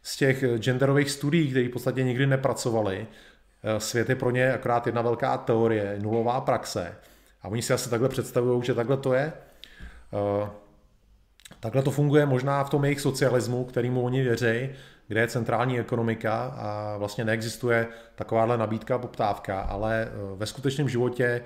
z 0.05 0.17
těch 0.17 0.43
genderových 0.57 1.11
studií, 1.11 1.49
které 1.49 1.67
v 1.67 1.71
podstatě 1.71 2.03
nikdy 2.03 2.27
nepracovali. 2.27 3.07
Svět 3.77 4.09
je 4.09 4.15
pro 4.15 4.31
ně 4.31 4.53
akorát 4.53 4.85
jedna 4.85 5.01
velká 5.01 5.37
teorie, 5.37 5.97
nulová 6.01 6.41
praxe. 6.41 6.95
A 7.41 7.47
oni 7.47 7.61
si 7.61 7.73
asi 7.73 7.89
takhle 7.89 8.09
představují, 8.09 8.63
že 8.63 8.73
takhle 8.73 8.97
to 8.97 9.13
je. 9.13 9.33
Takhle 11.59 11.81
to 11.81 11.91
funguje 11.91 12.25
možná 12.25 12.63
v 12.63 12.69
tom 12.69 12.83
jejich 12.85 13.01
socialismu, 13.01 13.65
kterýmu 13.65 14.01
oni 14.01 14.23
věří, 14.23 14.69
kde 15.07 15.19
je 15.19 15.27
centrální 15.27 15.79
ekonomika 15.79 16.43
a 16.57 16.97
vlastně 16.97 17.25
neexistuje 17.25 17.87
takováhle 18.15 18.57
nabídka 18.57 18.95
a 18.95 18.97
poptávka, 18.97 19.61
ale 19.61 20.07
eh, 20.07 20.35
ve 20.35 20.45
skutečném 20.45 20.89
životě 20.89 21.41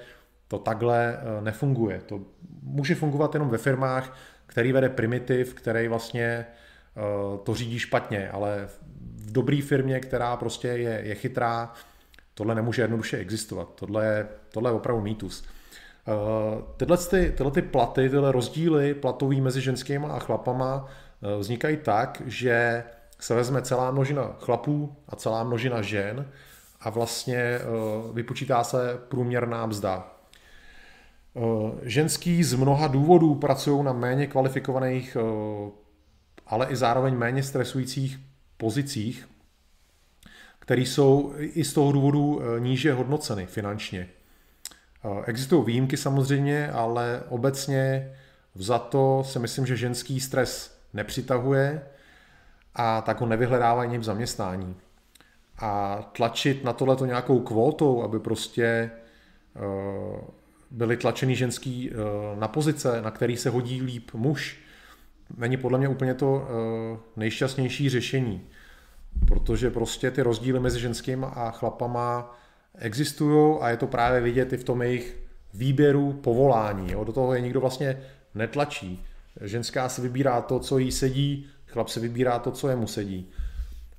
to 0.47 0.59
takhle 0.59 1.17
eh, 1.17 1.41
nefunguje. 1.41 2.01
To 2.05 2.19
může 2.63 2.95
fungovat 2.95 3.33
jenom 3.33 3.49
ve 3.49 3.57
firmách, 3.57 4.17
který 4.45 4.71
vede 4.71 4.89
primitiv, 4.89 5.53
který 5.53 5.87
vlastně 5.87 6.23
eh, 6.23 6.45
to 7.43 7.55
řídí 7.55 7.79
špatně, 7.79 8.29
ale 8.29 8.67
v 9.17 9.31
dobré 9.31 9.61
firmě, 9.61 9.99
která 9.99 10.37
prostě 10.37 10.67
je, 10.67 11.01
je 11.03 11.15
chytrá, 11.15 11.73
tohle 12.33 12.55
nemůže 12.55 12.81
jednoduše 12.81 13.17
existovat. 13.17 13.69
Tohle 13.75 14.05
je, 14.05 14.27
tohle 14.51 14.69
je 14.69 14.75
opravdu 14.75 15.01
mýtus. 15.01 15.43
Tyhle, 16.77 16.97
ty, 16.97 17.33
tyhle 17.37 17.51
ty 17.51 17.61
platy, 17.61 18.09
tyhle 18.09 18.31
rozdíly 18.31 18.93
platový 18.93 19.41
mezi 19.41 19.61
ženskými 19.61 20.05
a 20.05 20.19
chlapama 20.19 20.87
vznikají 21.39 21.77
tak, 21.77 22.21
že 22.25 22.83
se 23.19 23.35
vezme 23.35 23.61
celá 23.61 23.91
množina 23.91 24.35
chlapů 24.39 24.95
a 25.09 25.15
celá 25.15 25.43
množina 25.43 25.81
žen 25.81 26.25
a 26.81 26.89
vlastně 26.89 27.37
eh, 27.37 27.61
vypočítá 28.13 28.63
se 28.63 28.99
průměrná 29.07 29.65
mzda. 29.65 30.11
Eh, 31.35 31.41
ženský 31.81 32.43
z 32.43 32.53
mnoha 32.53 32.87
důvodů 32.87 33.35
pracují 33.35 33.83
na 33.83 33.93
méně 33.93 34.27
kvalifikovaných, 34.27 35.17
eh, 35.19 35.71
ale 36.49 36.67
i 36.69 36.75
zároveň 36.75 37.15
méně 37.15 37.43
stresujících 37.43 38.19
pozicích, 38.57 39.29
které 40.59 40.81
jsou 40.81 41.33
i 41.37 41.63
z 41.63 41.73
toho 41.73 41.91
důvodu 41.91 42.41
níže 42.59 42.93
hodnoceny 42.93 43.45
finančně. 43.45 44.09
Existují 45.25 45.65
výjimky 45.65 45.97
samozřejmě, 45.97 46.71
ale 46.71 47.23
obecně 47.29 48.11
to 48.89 49.23
si 49.25 49.39
myslím, 49.39 49.65
že 49.65 49.77
ženský 49.77 50.19
stres 50.19 50.79
nepřitahuje, 50.93 51.81
a 52.75 53.01
tak 53.01 53.21
ho 53.21 53.27
nevyhledávají 53.27 53.97
v 53.97 54.03
zaměstnání. 54.03 54.75
A 55.57 56.01
tlačit 56.15 56.63
na 56.63 56.73
tohleto 56.73 57.05
nějakou 57.05 57.39
kvótou, 57.39 58.03
aby 58.03 58.19
prostě 58.19 58.91
uh, 59.55 60.19
byli 60.71 60.97
tlačený 60.97 61.35
ženský 61.35 61.91
na 62.39 62.47
pozice, 62.47 63.01
na 63.01 63.11
který 63.11 63.37
se 63.37 63.49
hodí 63.49 63.81
líp 63.81 64.11
muž, 64.13 64.59
není 65.37 65.57
podle 65.57 65.77
mě 65.77 65.87
úplně 65.87 66.13
to 66.13 66.31
uh, 66.31 66.97
nejšťastnější 67.15 67.89
řešení. 67.89 68.41
Protože 69.27 69.69
prostě 69.69 70.11
ty 70.11 70.21
rozdíly 70.21 70.59
mezi 70.59 70.79
ženským 70.79 71.25
a 71.33 71.51
chlapama 71.51 72.37
existují 72.77 73.57
a 73.61 73.69
je 73.69 73.77
to 73.77 73.87
právě 73.87 74.21
vidět 74.21 74.53
i 74.53 74.57
v 74.57 74.63
tom 74.63 74.81
jejich 74.81 75.17
výběru 75.53 76.13
povolání. 76.13 76.91
Jo. 76.91 77.03
Do 77.03 77.13
toho 77.13 77.33
je 77.33 77.41
nikdo 77.41 77.61
vlastně 77.61 78.01
netlačí. 78.35 79.05
Ženská 79.41 79.89
si 79.89 80.01
vybírá 80.01 80.41
to, 80.41 80.59
co 80.59 80.77
jí 80.77 80.91
sedí, 80.91 81.49
Chlap 81.71 81.89
si 81.89 81.99
vybírá 81.99 82.39
to, 82.39 82.51
co 82.51 82.69
jemu 82.69 82.87
sedí. 82.87 83.29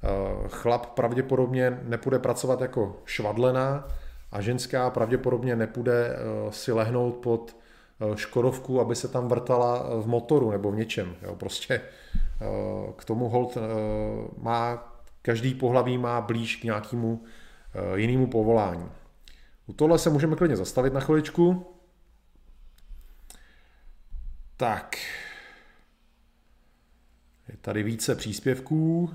Eh, 0.03 0.49
chlap 0.49 0.87
pravděpodobně 0.87 1.81
nepůjde 1.83 2.19
pracovat 2.19 2.61
jako 2.61 3.03
švadlená 3.05 3.89
a 4.33 4.41
ženská 4.41 4.91
pravděpodobně 4.91 5.57
nepůjde 5.57 6.09
eh, 6.09 6.17
si 6.53 6.73
lehnout 6.73 7.15
pod 7.15 7.57
eh, 7.57 7.63
škodovku, 8.15 8.81
aby 8.81 8.97
se 8.97 9.09
tam 9.09 9.29
vrtala 9.29 10.01
v 10.01 10.07
motoru 10.07 10.51
nebo 10.51 10.71
v 10.71 10.77
něčem. 10.77 11.17
Jo, 11.23 11.37
prostě 11.37 11.81
k 12.97 13.05
tomu 13.05 13.29
hold 13.29 13.59
má, 14.39 14.93
každý 15.23 15.55
pohlaví 15.55 15.99
má 15.99 16.21
blíž 16.21 16.57
k 16.57 16.65
nějakému 16.65 17.25
jinému 17.95 18.27
povolání. 18.27 18.91
U 19.67 19.73
tohle 19.73 19.99
se 19.99 20.11
můžeme 20.11 20.37
klidně 20.37 20.57
zastavit 20.57 20.93
na 20.93 21.01
chviličku. 21.01 21.67
Tak, 24.57 24.97
je 27.49 27.57
tady 27.61 27.83
více 27.83 28.15
příspěvků. 28.15 29.15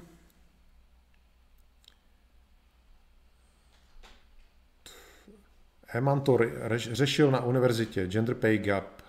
Eman 5.95 6.21
to 6.21 6.37
řešil 6.77 7.31
na 7.31 7.43
univerzitě, 7.43 8.07
gender 8.07 8.35
pay 8.35 8.57
gap. 8.57 9.01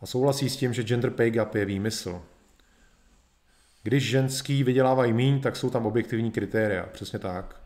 A 0.00 0.06
souhlasí 0.06 0.50
s 0.50 0.56
tím, 0.56 0.72
že 0.72 0.82
gender 0.82 1.10
pay 1.10 1.30
gap 1.30 1.54
je 1.54 1.64
výmysl. 1.64 2.22
Když 3.82 4.08
ženský 4.08 4.64
vydělávají 4.64 5.12
míň, 5.12 5.40
tak 5.40 5.56
jsou 5.56 5.70
tam 5.70 5.86
objektivní 5.86 6.30
kritéria. 6.30 6.86
Přesně 6.86 7.18
tak. 7.18 7.60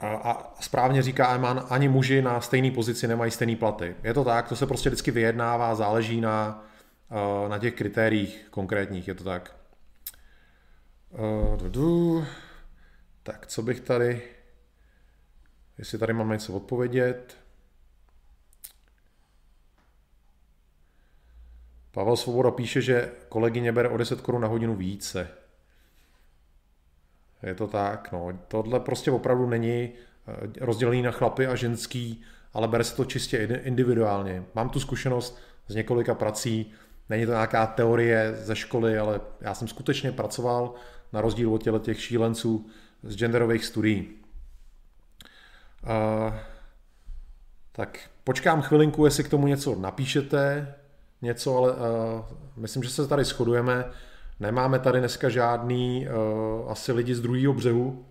A, 0.00 0.06
a 0.06 0.62
správně 0.62 1.02
říká 1.02 1.34
Eman, 1.34 1.66
ani 1.70 1.88
muži 1.88 2.22
na 2.22 2.40
stejné 2.40 2.70
pozici 2.70 3.08
nemají 3.08 3.30
stejné 3.30 3.56
platy. 3.56 3.96
Je 4.02 4.14
to 4.14 4.24
tak, 4.24 4.48
to 4.48 4.56
se 4.56 4.66
prostě 4.66 4.88
vždycky 4.88 5.10
vyjednává, 5.10 5.74
záleží 5.74 6.20
na, 6.20 6.64
eh, 7.10 7.48
na 7.48 7.58
těch 7.58 7.74
kritériích 7.74 8.46
konkrétních, 8.50 9.08
je 9.08 9.14
to 9.14 9.24
tak. 9.24 9.63
Uh, 11.18 12.24
tak, 13.22 13.46
co 13.46 13.62
bych 13.62 13.80
tady, 13.80 14.22
jestli 15.78 15.98
tady 15.98 16.12
mám 16.12 16.30
něco 16.30 16.52
odpovědět. 16.52 17.36
Pavel 21.90 22.16
Svoboda 22.16 22.50
píše, 22.50 22.82
že 22.82 23.12
kolegyně 23.28 23.72
bere 23.72 23.88
o 23.88 23.96
10 23.96 24.20
korun 24.20 24.42
na 24.42 24.48
hodinu 24.48 24.76
více. 24.76 25.28
Je 27.42 27.54
to 27.54 27.66
tak, 27.66 28.12
no. 28.12 28.38
Tohle 28.48 28.80
prostě 28.80 29.10
opravdu 29.10 29.46
není 29.46 29.92
eh, 29.92 30.64
rozdělený 30.64 31.02
na 31.02 31.10
chlapy 31.10 31.46
a 31.46 31.54
ženský, 31.54 32.22
ale 32.52 32.68
bere 32.68 32.84
se 32.84 32.96
to 32.96 33.04
čistě 33.04 33.60
individuálně. 33.64 34.44
Mám 34.54 34.70
tu 34.70 34.80
zkušenost 34.80 35.38
z 35.68 35.74
několika 35.74 36.14
prací, 36.14 36.72
není 37.08 37.26
to 37.26 37.32
nějaká 37.32 37.66
teorie 37.66 38.34
ze 38.34 38.56
školy, 38.56 38.98
ale 38.98 39.20
já 39.40 39.54
jsem 39.54 39.68
skutečně 39.68 40.12
pracoval 40.12 40.74
na 41.14 41.20
rozdíl 41.20 41.54
od 41.54 41.62
těle 41.62 41.80
těch 41.80 42.02
šílenců 42.02 42.66
z 43.02 43.16
genderových 43.16 43.64
studií. 43.64 44.08
Uh, 45.82 46.34
tak 47.72 47.98
počkám 48.24 48.62
chvilinku, 48.62 49.04
jestli 49.04 49.24
k 49.24 49.28
tomu 49.28 49.46
něco 49.46 49.74
napíšete, 49.74 50.74
něco, 51.22 51.56
ale 51.56 51.72
uh, 51.72 51.78
myslím, 52.56 52.82
že 52.82 52.90
se 52.90 53.08
tady 53.08 53.24
shodujeme. 53.24 53.84
Nemáme 54.40 54.78
tady 54.78 54.98
dneska 54.98 55.28
žádný 55.28 56.06
uh, 56.06 56.70
asi 56.72 56.92
lidi 56.92 57.14
z 57.14 57.20
druhého 57.20 57.54
břehu, 57.54 58.06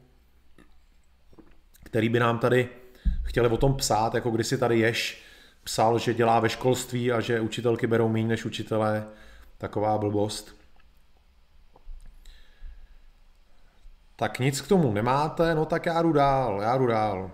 který 1.84 2.10
by 2.10 2.20
nám 2.20 2.40
tady 2.40 2.70
chtěli 3.24 3.50
o 3.50 3.58
tom 3.58 3.76
psát, 3.76 4.14
jako 4.14 4.32
když 4.32 4.48
si 4.48 4.58
tady 4.58 4.80
Ješ 4.80 5.24
psal, 5.64 6.00
že 6.00 6.14
dělá 6.14 6.40
ve 6.40 6.50
školství 6.50 7.12
a 7.12 7.22
že 7.22 7.40
učitelky 7.40 7.88
berou 7.88 8.10
méně 8.10 8.28
než 8.28 8.46
učitelé. 8.46 9.06
Taková 9.58 9.98
blbost. 9.98 10.63
Tak 14.16 14.40
nic 14.40 14.62
k 14.62 14.68
tomu 14.68 14.94
nemáte, 14.94 15.56
no 15.56 15.66
tak 15.66 15.86
já 15.86 16.02
jdu 16.02 16.14
dál, 16.14 16.62
já 16.62 16.78
jdu 16.78 16.88
dál. 16.88 17.32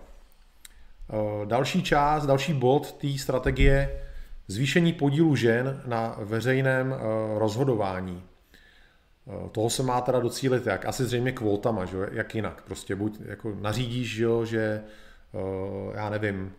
Eh, 1.10 1.46
další 1.46 1.84
část, 1.84 2.26
další 2.26 2.54
bod 2.54 2.92
té 2.92 3.18
strategie 3.18 4.02
zvýšení 4.48 4.94
podílu 4.94 5.36
žen 5.36 5.82
na 5.86 6.16
veřejném 6.20 6.94
eh, 6.94 7.00
rozhodování. 7.40 8.24
Eh, 9.28 9.50
toho 9.50 9.70
se 9.70 9.84
má 9.84 10.02
teda 10.02 10.20
docílit 10.20 10.66
jak? 10.66 10.86
Asi 10.86 11.06
zřejmě 11.06 11.32
kvótama, 11.32 11.86
že? 11.86 11.98
jak 12.12 12.36
jinak. 12.36 12.62
Prostě 12.62 12.96
buď 12.96 13.20
jako 13.26 13.56
nařídíš, 13.62 14.16
že, 14.16 14.28
že 14.44 14.82
já 15.94 16.10
nevím, 16.10 16.54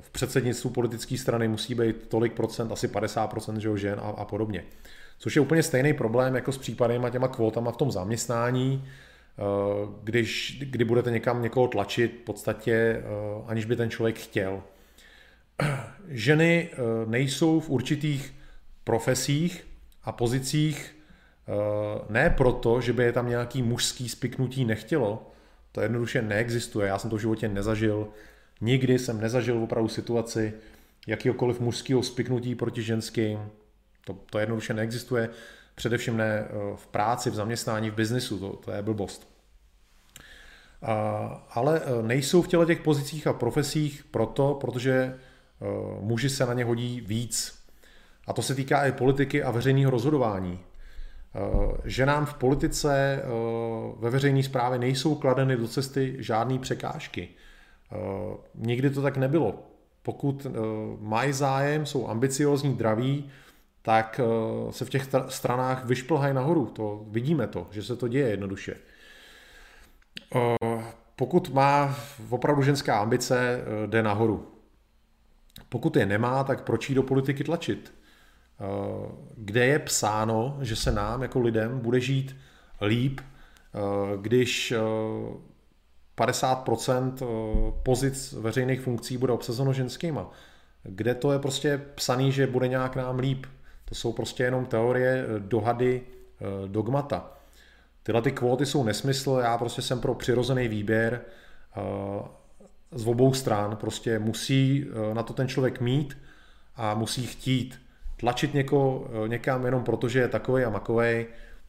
v 0.00 0.10
předsednictvu 0.10 0.70
politické 0.70 1.18
strany 1.18 1.48
musí 1.48 1.74
být 1.74 2.08
tolik 2.08 2.32
procent, 2.32 2.72
asi 2.72 2.88
50 2.88 3.26
procent 3.26 3.60
že, 3.60 3.78
žen 3.78 4.00
a, 4.02 4.08
a 4.08 4.24
podobně. 4.24 4.64
Což 5.18 5.36
je 5.36 5.42
úplně 5.42 5.62
stejný 5.62 5.92
problém 5.92 6.34
jako 6.34 6.52
s 6.52 6.58
případem 6.58 7.06
těma 7.10 7.28
kvótama 7.28 7.72
v 7.72 7.76
tom 7.76 7.90
zaměstnání, 7.90 8.84
eh, 8.84 9.42
když, 10.02 10.58
kdy 10.70 10.84
budete 10.84 11.10
někam 11.10 11.42
někoho 11.42 11.68
tlačit 11.68 12.12
v 12.20 12.24
podstatě, 12.24 12.72
eh, 12.72 13.04
aniž 13.46 13.64
by 13.64 13.76
ten 13.76 13.90
člověk 13.90 14.18
chtěl. 14.18 14.62
Ženy 16.08 16.70
eh, 16.72 16.76
nejsou 17.06 17.60
v 17.60 17.70
určitých 17.70 18.34
profesích 18.84 19.66
a 20.04 20.12
pozicích 20.12 20.94
ne 22.08 22.30
proto, 22.30 22.80
že 22.80 22.92
by 22.92 23.04
je 23.04 23.12
tam 23.12 23.28
nějaký 23.28 23.62
mužský 23.62 24.08
spiknutí 24.08 24.64
nechtělo, 24.64 25.30
to 25.72 25.80
jednoduše 25.80 26.22
neexistuje, 26.22 26.88
já 26.88 26.98
jsem 26.98 27.10
to 27.10 27.16
v 27.16 27.20
životě 27.20 27.48
nezažil, 27.48 28.08
nikdy 28.60 28.98
jsem 28.98 29.20
nezažil 29.20 29.62
opravdu 29.62 29.88
situaci 29.88 30.52
jakýkoliv 31.06 31.60
mužského 31.60 32.02
spiknutí 32.02 32.54
proti 32.54 32.82
ženským, 32.82 33.38
to, 34.08 34.16
to 34.30 34.38
jednoduše 34.38 34.74
neexistuje, 34.74 35.28
především 35.74 36.16
ne 36.16 36.24
eh, 36.24 36.46
v 36.76 36.86
práci, 36.86 37.30
v 37.30 37.34
zaměstnání, 37.34 37.90
v 37.90 37.94
biznisu, 37.94 38.38
to, 38.38 38.56
to 38.56 38.70
je 38.70 38.82
blbost. 38.82 39.28
Ale 41.50 41.80
eh, 41.84 42.02
nejsou 42.02 42.42
v 42.42 42.48
těle 42.48 42.66
těch 42.66 42.80
pozicích 42.80 43.26
a 43.26 43.32
profesích 43.32 44.04
proto, 44.10 44.54
protože 44.60 44.92
eh, 44.92 45.66
muži 46.00 46.30
se 46.30 46.46
na 46.46 46.54
ně 46.54 46.64
hodí 46.64 47.00
víc. 47.00 47.58
A 48.26 48.32
to 48.32 48.42
se 48.42 48.54
týká 48.54 48.86
i 48.86 48.92
politiky 48.92 49.42
a 49.42 49.50
veřejného 49.50 49.90
rozhodování. 49.90 50.60
Ženám 51.84 52.26
v 52.26 52.34
politice 52.34 53.22
ve 53.98 54.10
veřejné 54.10 54.42
správě 54.42 54.78
nejsou 54.78 55.14
kladeny 55.14 55.56
do 55.56 55.68
cesty 55.68 56.16
žádné 56.18 56.58
překážky. 56.58 57.28
Nikdy 58.54 58.90
to 58.90 59.02
tak 59.02 59.16
nebylo. 59.16 59.62
Pokud 60.02 60.46
mají 61.00 61.32
zájem, 61.32 61.86
jsou 61.86 62.08
ambiciozní, 62.08 62.74
draví, 62.74 63.30
tak 63.88 64.20
eh, 64.20 64.72
se 64.72 64.84
v 64.84 64.90
těch 64.90 65.08
stranách 65.28 65.84
vyšplhají 65.84 66.34
nahoru. 66.34 66.66
To 66.66 67.04
vidíme 67.08 67.46
to, 67.46 67.66
že 67.70 67.82
se 67.82 67.96
to 67.96 68.08
děje 68.08 68.28
jednoduše. 68.28 68.76
Eh, 70.36 70.84
pokud 71.16 71.48
má 71.54 71.96
opravdu 72.30 72.62
ženská 72.62 73.00
ambice, 73.00 73.62
eh, 73.62 73.86
jde 73.86 74.02
nahoru. 74.02 74.54
Pokud 75.68 75.96
je 75.96 76.06
nemá, 76.06 76.44
tak 76.44 76.64
proč 76.64 76.88
jí 76.88 76.94
do 76.94 77.02
politiky 77.02 77.44
tlačit? 77.44 77.94
Kde 79.36 79.66
je 79.66 79.78
psáno, 79.78 80.58
že 80.60 80.76
se 80.76 80.92
nám 80.92 81.22
jako 81.22 81.40
lidem 81.40 81.80
bude 81.80 82.00
žít 82.00 82.36
líp, 82.80 83.20
když 84.16 84.74
50% 86.14 87.22
pozic 87.82 88.32
veřejných 88.32 88.80
funkcí 88.80 89.18
bude 89.18 89.32
obsazeno 89.32 89.72
ženskýma? 89.72 90.30
Kde 90.82 91.14
to 91.14 91.32
je 91.32 91.38
prostě 91.38 91.80
psaný, 91.94 92.32
že 92.32 92.46
bude 92.46 92.68
nějak 92.68 92.96
nám 92.96 93.18
líp? 93.18 93.46
To 93.88 93.94
jsou 93.94 94.12
prostě 94.12 94.42
jenom 94.42 94.66
teorie, 94.66 95.24
eh, 95.24 95.40
dohady, 95.40 96.02
eh, 96.02 96.68
dogmata. 96.68 97.32
Tyhle 98.02 98.22
ty 98.22 98.32
kvóty 98.32 98.66
jsou 98.66 98.84
nesmysl, 98.84 99.40
já 99.42 99.58
prostě 99.58 99.82
jsem 99.82 100.00
pro 100.00 100.14
přirozený 100.14 100.68
výběr 100.68 101.20
eh, 101.76 101.80
z 102.92 103.06
obou 103.06 103.34
stran. 103.34 103.76
Prostě 103.76 104.18
musí 104.18 104.86
na 105.12 105.22
to 105.22 105.32
ten 105.32 105.48
člověk 105.48 105.80
mít 105.80 106.18
a 106.76 106.94
musí 106.94 107.26
chtít. 107.26 107.80
Tlačit 108.16 108.54
někoho 108.54 109.08
někam 109.26 109.64
jenom 109.64 109.84
proto, 109.84 110.08
že 110.08 110.18
je 110.18 110.28
takovej 110.28 110.64
a 110.64 110.70
makovej, 110.70 111.26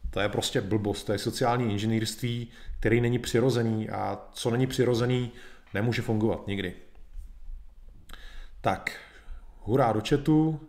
to 0.09 0.19
je 0.19 0.29
prostě 0.29 0.61
blbost, 0.61 1.03
to 1.03 1.11
je 1.11 1.19
sociální 1.19 1.71
inženýrství, 1.71 2.47
který 2.79 3.01
není 3.01 3.19
přirozený 3.19 3.89
a 3.89 4.19
co 4.31 4.49
není 4.49 4.67
přirozený, 4.67 5.31
nemůže 5.73 6.01
fungovat 6.01 6.47
nikdy. 6.47 6.73
Tak, 8.61 8.91
hurá 9.59 9.93
do 9.93 10.01
chatu. 10.09 10.59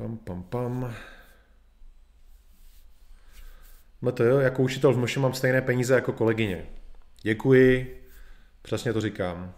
Pam, 0.00 0.18
pam, 0.18 0.42
pam. 0.42 0.94
No 4.02 4.12
to 4.12 4.24
jo, 4.24 4.38
jako 4.38 4.62
učitel 4.62 4.92
v 4.92 4.98
MŠ 4.98 5.16
mám 5.16 5.34
stejné 5.34 5.62
peníze 5.62 5.94
jako 5.94 6.12
kolegyně. 6.12 6.66
Děkuji, 7.22 8.02
přesně 8.62 8.92
to 8.92 9.00
říkám. 9.00 9.54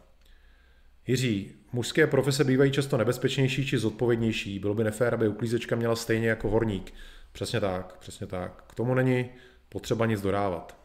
Jiří, 1.07 1.55
mužské 1.73 2.07
profese 2.07 2.45
bývají 2.45 2.73
často 2.73 2.97
nebezpečnější 2.97 3.67
či 3.67 3.79
zodpovědnější. 3.79 4.59
Bylo 4.59 4.75
by 4.75 4.85
nefér, 4.85 5.15
aby 5.15 5.29
uklízečka 5.29 5.77
měla 5.77 5.97
stejně 5.97 6.29
jako 6.29 6.51
horník. 6.51 6.95
Přesně 7.33 7.61
tak, 7.61 7.99
přesně 7.99 8.27
tak. 8.27 8.65
K 8.67 8.75
tomu 8.75 8.95
není 8.95 9.31
potřeba 9.69 10.07
nic 10.07 10.21
dodávat. 10.21 10.77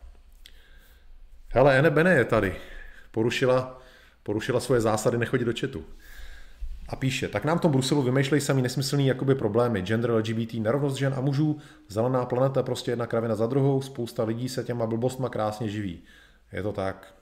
Hele, 1.50 1.80
Ene 1.80 1.90
Bene 1.90 2.14
je 2.14 2.26
tady. 2.26 2.56
Porušila, 3.12 3.82
porušila 4.24 4.60
svoje 4.60 4.82
zásady 4.82 5.18
nechodit 5.18 5.46
do 5.46 5.54
četu. 5.54 5.86
A 6.88 6.96
píše, 6.96 7.28
tak 7.28 7.46
nám 7.46 7.58
v 7.58 7.62
tom 7.62 7.72
Bruselu 7.72 8.02
vymýšlejí 8.02 8.42
sami 8.42 8.62
nesmyslný 8.62 9.08
jakoby 9.08 9.36
problémy, 9.36 9.82
gender, 9.82 10.12
LGBT, 10.12 10.54
nerovnost 10.54 10.98
žen 10.98 11.14
a 11.18 11.22
mužů, 11.22 11.58
zelená 11.90 12.26
planeta, 12.26 12.64
prostě 12.64 12.92
jedna 12.92 13.08
kravina 13.08 13.36
za 13.36 13.48
druhou, 13.48 13.82
spousta 13.82 14.24
lidí 14.24 14.50
se 14.50 14.64
těma 14.64 14.86
blbostma 14.86 15.30
krásně 15.30 15.70
živí. 15.70 16.04
Je 16.52 16.64
to 16.64 16.72
tak. 16.72 17.14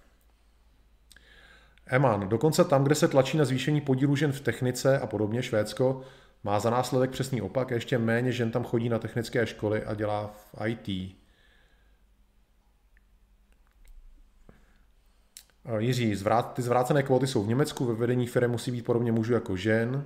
Eman, 1.87 2.29
dokonce 2.29 2.63
tam, 2.63 2.83
kde 2.83 2.95
se 2.95 3.07
tlačí 3.07 3.37
na 3.37 3.45
zvýšení 3.45 3.81
podílu 3.81 4.15
žen 4.15 4.31
v 4.31 4.41
technice 4.41 4.99
a 4.99 5.07
podobně, 5.07 5.43
Švédsko, 5.43 6.01
má 6.43 6.59
za 6.59 6.69
následek 6.69 7.11
přesný 7.11 7.41
opak, 7.41 7.71
ještě 7.71 7.97
méně 7.97 8.31
žen 8.31 8.51
tam 8.51 8.63
chodí 8.63 8.89
na 8.89 8.99
technické 8.99 9.47
školy 9.47 9.83
a 9.83 9.93
dělá 9.93 10.27
v 10.27 10.67
IT. 10.67 11.15
Jiří, 15.77 16.15
zvrát, 16.15 16.53
ty 16.53 16.61
zvrácené 16.61 17.03
kvóty 17.03 17.27
jsou 17.27 17.43
v 17.43 17.47
Německu, 17.47 17.85
ve 17.85 17.93
vedení 17.93 18.27
firmy 18.27 18.51
musí 18.51 18.71
být 18.71 18.85
podobně 18.85 19.11
mužů 19.11 19.33
jako 19.33 19.55
žen. 19.55 20.05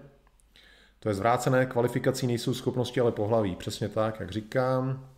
To 1.00 1.10
je 1.10 1.16
zvrácené, 1.16 1.66
kvalifikací 1.66 2.28
nejsou 2.28 2.54
schopnosti, 2.54 3.00
ale 3.00 3.12
pohlaví. 3.12 3.56
Přesně 3.56 3.90
tak, 3.90 4.20
jak 4.20 4.32
říkám. 4.32 5.10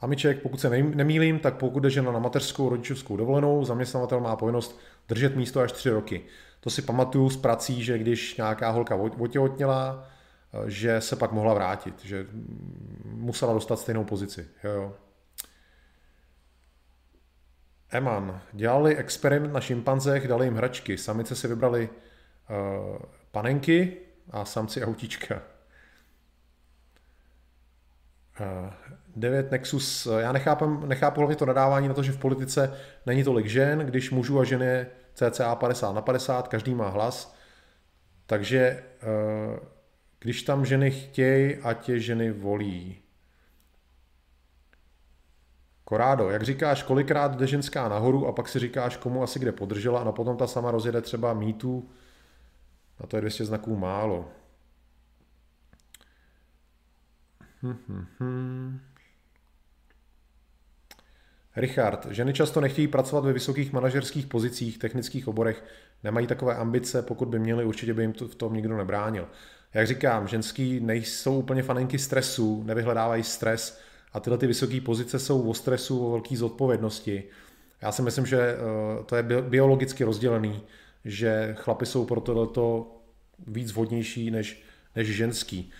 Amiček, 0.00 0.42
pokud 0.42 0.60
se 0.60 0.70
nemýlím, 0.70 1.38
tak 1.38 1.54
pokud 1.54 1.80
jde 1.80 1.90
žena 1.90 2.12
na 2.12 2.18
mateřskou 2.18 2.68
rodičovskou 2.68 3.16
dovolenou, 3.16 3.64
zaměstnavatel 3.64 4.20
má 4.20 4.36
povinnost 4.36 4.80
držet 5.08 5.36
místo 5.36 5.60
až 5.60 5.72
tři 5.72 5.90
roky. 5.90 6.24
To 6.60 6.70
si 6.70 6.82
pamatuju 6.82 7.30
z 7.30 7.36
prací, 7.36 7.84
že 7.84 7.98
když 7.98 8.36
nějaká 8.36 8.70
holka 8.70 8.94
otěhotněla, 8.94 10.08
že 10.66 11.00
se 11.00 11.16
pak 11.16 11.32
mohla 11.32 11.54
vrátit, 11.54 12.04
že 12.04 12.26
musela 13.04 13.52
dostat 13.52 13.78
stejnou 13.78 14.04
pozici. 14.04 14.48
Jo, 14.64 14.70
jo. 14.70 14.92
Eman. 17.94 18.40
Dělali 18.52 18.96
experiment 18.96 19.52
na 19.52 19.60
šimpanzech, 19.60 20.28
dali 20.28 20.46
jim 20.46 20.54
hračky. 20.54 20.98
Samice 20.98 21.36
si 21.36 21.48
vybrali 21.48 21.88
uh, 21.88 22.98
panenky 23.30 23.96
a 24.30 24.44
samci 24.44 24.84
autíčka. 24.84 25.42
Uh, 28.40 28.70
9 29.16 29.50
Nexus, 29.50 30.08
já 30.18 30.32
nechápem, 30.32 30.88
nechápu 30.88 31.20
hlavně 31.20 31.36
to 31.36 31.46
nadávání 31.46 31.88
na 31.88 31.94
to, 31.94 32.02
že 32.02 32.12
v 32.12 32.18
politice 32.18 32.76
není 33.06 33.24
tolik 33.24 33.46
žen, 33.46 33.78
když 33.78 34.10
mužů 34.10 34.40
a 34.40 34.44
žen 34.44 34.62
je 34.62 34.86
cca 35.14 35.54
50 35.54 35.92
na 35.92 36.02
50, 36.02 36.48
každý 36.48 36.74
má 36.74 36.88
hlas, 36.88 37.36
takže 38.26 38.82
uh, 39.02 39.58
když 40.18 40.42
tam 40.42 40.64
ženy 40.64 40.90
chtějí, 40.90 41.56
a 41.56 41.74
tě 41.74 42.00
ženy 42.00 42.32
volí. 42.32 43.03
Korádo, 45.84 46.30
jak 46.30 46.42
říkáš, 46.42 46.82
kolikrát 46.82 47.36
jde 47.36 47.46
ženská 47.46 47.88
nahoru 47.88 48.26
a 48.26 48.32
pak 48.32 48.48
si 48.48 48.58
říkáš, 48.58 48.96
komu 48.96 49.22
asi 49.22 49.38
kde 49.38 49.52
podržela 49.52 50.00
a 50.00 50.12
potom 50.12 50.36
ta 50.36 50.46
sama 50.46 50.70
rozjede 50.70 51.00
třeba 51.00 51.34
mýtu, 51.34 51.90
a 52.98 53.06
to 53.06 53.16
je 53.16 53.20
200 53.20 53.44
znaků 53.44 53.76
málo. 53.76 54.28
Hm, 57.62 57.76
hm, 57.88 58.06
hm. 58.20 58.80
Richard, 61.56 62.06
ženy 62.10 62.32
často 62.32 62.60
nechtějí 62.60 62.88
pracovat 62.88 63.24
ve 63.24 63.32
vysokých 63.32 63.72
manažerských 63.72 64.26
pozicích, 64.26 64.78
technických 64.78 65.28
oborech, 65.28 65.64
nemají 66.04 66.26
takové 66.26 66.56
ambice, 66.56 67.02
pokud 67.02 67.28
by 67.28 67.38
měly, 67.38 67.64
určitě 67.64 67.94
by 67.94 68.02
jim 68.02 68.12
to 68.12 68.28
v 68.28 68.34
tom 68.34 68.54
nikdo 68.54 68.76
nebránil. 68.76 69.28
Jak 69.74 69.86
říkám, 69.86 70.28
ženský 70.28 70.80
nejsou 70.80 71.38
úplně 71.38 71.62
fanenky 71.62 71.98
stresu, 71.98 72.62
nevyhledávají 72.62 73.22
stres 73.22 73.80
a 74.14 74.20
tyhle 74.20 74.38
ty 74.38 74.46
vysoké 74.46 74.80
pozice 74.80 75.18
jsou 75.18 75.42
o 75.42 75.54
stresu, 75.54 76.06
o 76.06 76.10
velké 76.10 76.36
zodpovědnosti. 76.36 77.24
Já 77.82 77.92
si 77.92 78.02
myslím, 78.02 78.26
že 78.26 78.40
eh, 78.40 79.04
to 79.06 79.16
je 79.16 79.22
biologicky 79.22 80.04
rozdělený, 80.04 80.62
že 81.04 81.54
chlapy 81.58 81.86
jsou 81.86 82.04
pro 82.04 82.20
tohleto 82.20 82.90
víc 83.46 83.72
vhodnější 83.72 84.30
než, 84.30 84.62
než 84.96 85.08
ženský. 85.08 85.72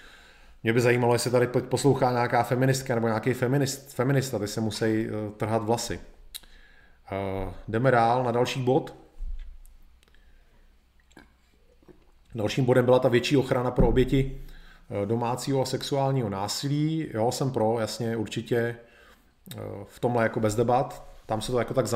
Mě 0.63 0.73
by 0.73 0.81
zajímalo, 0.81 1.15
jestli 1.15 1.31
tady 1.31 1.47
poslouchá 1.47 2.13
nějaká 2.13 2.43
feministka 2.43 2.95
nebo 2.95 3.07
nějaký 3.07 3.33
feminist, 3.33 3.95
feminista, 3.95 4.39
ty 4.39 4.49
se 4.49 4.61
musí 4.61 5.09
uh, 5.09 5.33
trhat 5.37 5.63
vlasy. 5.63 6.01
Uh, 7.47 7.53
jdeme 7.69 7.91
dál 7.91 8.25
na 8.25 8.33
další 8.33 8.63
bod. 8.63 8.95
Dalším 12.35 12.65
bodem 12.65 12.85
byla 12.85 12.99
ta 12.99 13.09
větší 13.09 13.37
ochrana 13.37 13.71
pro 13.71 13.89
oběti 13.89 14.43
domácího 15.05 15.63
a 15.63 15.65
sexuálního 15.65 16.29
násilí. 16.29 17.09
Jo, 17.15 17.33
jsem 17.33 17.51
pro, 17.51 17.81
jasně, 17.81 18.17
určitě 18.17 18.77
uh, 19.57 19.61
v 19.85 20.01
tomhle 20.01 20.23
jako 20.23 20.41
bez 20.41 20.55
debat. 20.55 21.09
Tam 21.27 21.41
se 21.41 21.53
to 21.53 21.59
jako 21.59 21.75
tak 21.75 21.87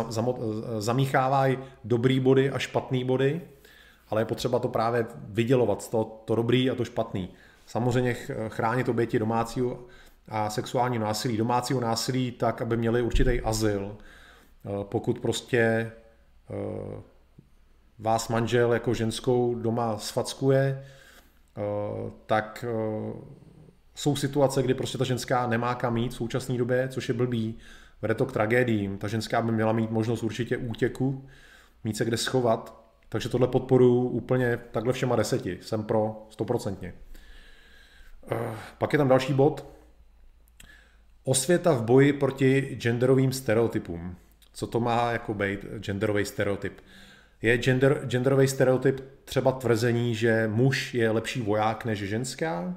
zamíchávají 0.78 1.58
dobrý 1.84 2.20
body 2.20 2.50
a 2.50 2.58
špatný 2.58 3.04
body, 3.04 3.40
ale 4.08 4.20
je 4.20 4.24
potřeba 4.24 4.58
to 4.58 4.68
právě 4.68 5.06
vydělovat, 5.28 5.90
to, 5.90 6.22
to 6.24 6.34
dobrý 6.34 6.70
a 6.70 6.74
to 6.74 6.84
špatný. 6.84 7.28
Samozřejmě 7.66 8.16
chránit 8.48 8.88
oběti 8.88 9.18
domácího 9.18 9.78
a 10.28 10.50
sexuální 10.50 10.98
násilí, 10.98 11.36
domácího 11.36 11.80
násilí 11.80 12.30
tak, 12.30 12.62
aby 12.62 12.76
měli 12.76 13.02
určitý 13.02 13.40
azyl. 13.40 13.96
Eh, 14.64 14.84
pokud 14.84 15.18
prostě 15.18 15.92
eh, 16.50 17.02
vás 17.98 18.28
manžel 18.28 18.72
jako 18.72 18.94
ženskou 18.94 19.54
doma 19.54 19.98
sfackuje, 19.98 20.84
eh, 20.84 20.97
tak 22.26 22.64
jsou 23.94 24.16
situace, 24.16 24.62
kdy 24.62 24.74
prostě 24.74 24.98
ta 24.98 25.04
ženská 25.04 25.46
nemá 25.46 25.74
kam 25.74 25.94
mít 25.94 26.12
v 26.12 26.14
současné 26.14 26.58
době, 26.58 26.88
což 26.88 27.08
je 27.08 27.14
blbý, 27.14 27.58
vede 28.02 28.14
to 28.14 28.26
k 28.26 28.32
tragédiím. 28.32 28.98
Ta 28.98 29.08
ženská 29.08 29.42
by 29.42 29.52
měla 29.52 29.72
mít 29.72 29.90
možnost 29.90 30.22
určitě 30.22 30.56
útěku, 30.56 31.28
mít 31.84 31.96
se 31.96 32.04
kde 32.04 32.16
schovat, 32.16 32.84
takže 33.08 33.28
tohle 33.28 33.48
podporu 33.48 34.08
úplně 34.08 34.58
takhle 34.70 34.92
všema 34.92 35.16
deseti. 35.16 35.58
Jsem 35.62 35.84
pro 35.84 36.26
stoprocentně. 36.30 36.94
Pak 38.78 38.92
je 38.92 38.98
tam 38.98 39.08
další 39.08 39.32
bod. 39.32 39.66
Osvěta 41.24 41.72
v 41.72 41.82
boji 41.82 42.12
proti 42.12 42.76
genderovým 42.80 43.32
stereotypům. 43.32 44.16
Co 44.52 44.66
to 44.66 44.80
má 44.80 45.10
jako 45.10 45.34
být 45.34 45.60
genderový 45.78 46.24
stereotyp? 46.24 46.80
Je 47.42 47.58
gender, 47.58 48.06
genderový 48.06 48.48
stereotyp 48.48 49.04
třeba 49.24 49.52
tvrzení, 49.52 50.14
že 50.14 50.48
muž 50.48 50.94
je 50.94 51.10
lepší 51.10 51.42
voják 51.42 51.84
než 51.84 51.98
ženská? 51.98 52.76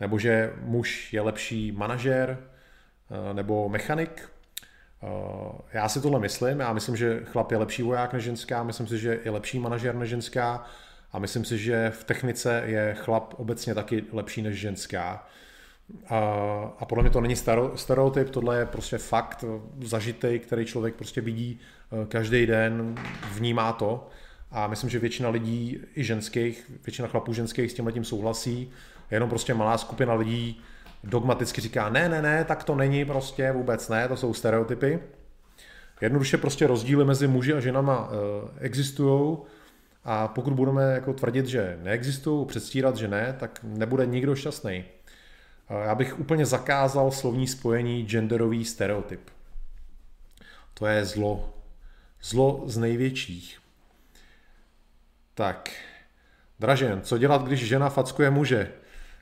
Nebo 0.00 0.18
že 0.18 0.52
muž 0.60 1.12
je 1.12 1.20
lepší 1.20 1.72
manažer 1.72 2.38
eh, 2.40 3.34
nebo 3.34 3.68
mechanik? 3.68 4.28
Eh, 5.02 5.62
já 5.72 5.88
si 5.88 6.00
tohle 6.00 6.20
myslím. 6.20 6.60
Já 6.60 6.72
myslím, 6.72 6.96
že 6.96 7.20
chlap 7.24 7.50
je 7.50 7.58
lepší 7.58 7.82
voják 7.82 8.12
než 8.12 8.24
ženská. 8.24 8.62
Myslím 8.62 8.86
si, 8.86 8.98
že 8.98 9.20
je 9.24 9.30
lepší 9.30 9.58
manažer 9.58 9.94
než 9.94 10.10
ženská. 10.10 10.64
A 11.12 11.18
myslím 11.18 11.44
si, 11.44 11.58
že 11.58 11.90
v 11.90 12.04
technice 12.04 12.62
je 12.66 12.94
chlap 12.98 13.34
obecně 13.36 13.74
taky 13.74 14.04
lepší 14.12 14.42
než 14.42 14.60
ženská. 14.60 15.26
A, 16.08 16.84
podle 16.88 17.02
mě 17.02 17.10
to 17.10 17.20
není 17.20 17.36
stereotyp, 17.74 18.30
tohle 18.30 18.58
je 18.58 18.66
prostě 18.66 18.98
fakt 18.98 19.44
zažitý, 19.80 20.38
který 20.38 20.64
člověk 20.64 20.94
prostě 20.94 21.20
vidí 21.20 21.60
každý 22.08 22.46
den, 22.46 22.94
vnímá 23.34 23.72
to. 23.72 24.08
A 24.50 24.66
myslím, 24.66 24.90
že 24.90 24.98
většina 24.98 25.28
lidí, 25.28 25.80
i 25.96 26.04
ženských, 26.04 26.70
většina 26.84 27.08
chlapů 27.08 27.32
ženských 27.32 27.70
s 27.70 27.74
tím 27.74 27.92
tím 27.92 28.04
souhlasí. 28.04 28.70
Jenom 29.10 29.28
prostě 29.28 29.54
malá 29.54 29.78
skupina 29.78 30.14
lidí 30.14 30.62
dogmaticky 31.04 31.60
říká, 31.60 31.88
ne, 31.88 32.08
ne, 32.08 32.22
ne, 32.22 32.44
tak 32.44 32.64
to 32.64 32.74
není 32.74 33.04
prostě 33.04 33.52
vůbec 33.52 33.88
ne, 33.88 34.08
to 34.08 34.16
jsou 34.16 34.34
stereotypy. 34.34 34.98
Jednoduše 36.00 36.38
prostě 36.38 36.66
rozdíly 36.66 37.04
mezi 37.04 37.26
muži 37.26 37.52
a 37.52 37.60
ženama 37.60 38.10
eh, 38.10 38.48
existují 38.60 39.38
a 40.04 40.28
pokud 40.28 40.52
budeme 40.52 40.82
jako 40.92 41.12
tvrdit, 41.12 41.46
že 41.46 41.78
neexistují, 41.82 42.46
předstírat, 42.46 42.96
že 42.96 43.08
ne, 43.08 43.36
tak 43.40 43.60
nebude 43.62 44.06
nikdo 44.06 44.34
šťastný. 44.34 44.84
Já 45.84 45.94
bych 45.94 46.18
úplně 46.18 46.46
zakázal 46.46 47.10
slovní 47.10 47.46
spojení 47.46 48.06
genderový 48.06 48.64
stereotyp. 48.64 49.20
To 50.74 50.86
je 50.86 51.04
zlo. 51.04 51.54
Zlo 52.22 52.62
z 52.66 52.78
největších. 52.78 53.58
Tak, 55.34 55.70
Dražen, 56.60 57.00
co 57.02 57.18
dělat, 57.18 57.42
když 57.42 57.66
žena 57.66 57.88
fackuje 57.88 58.30
muže? 58.30 58.72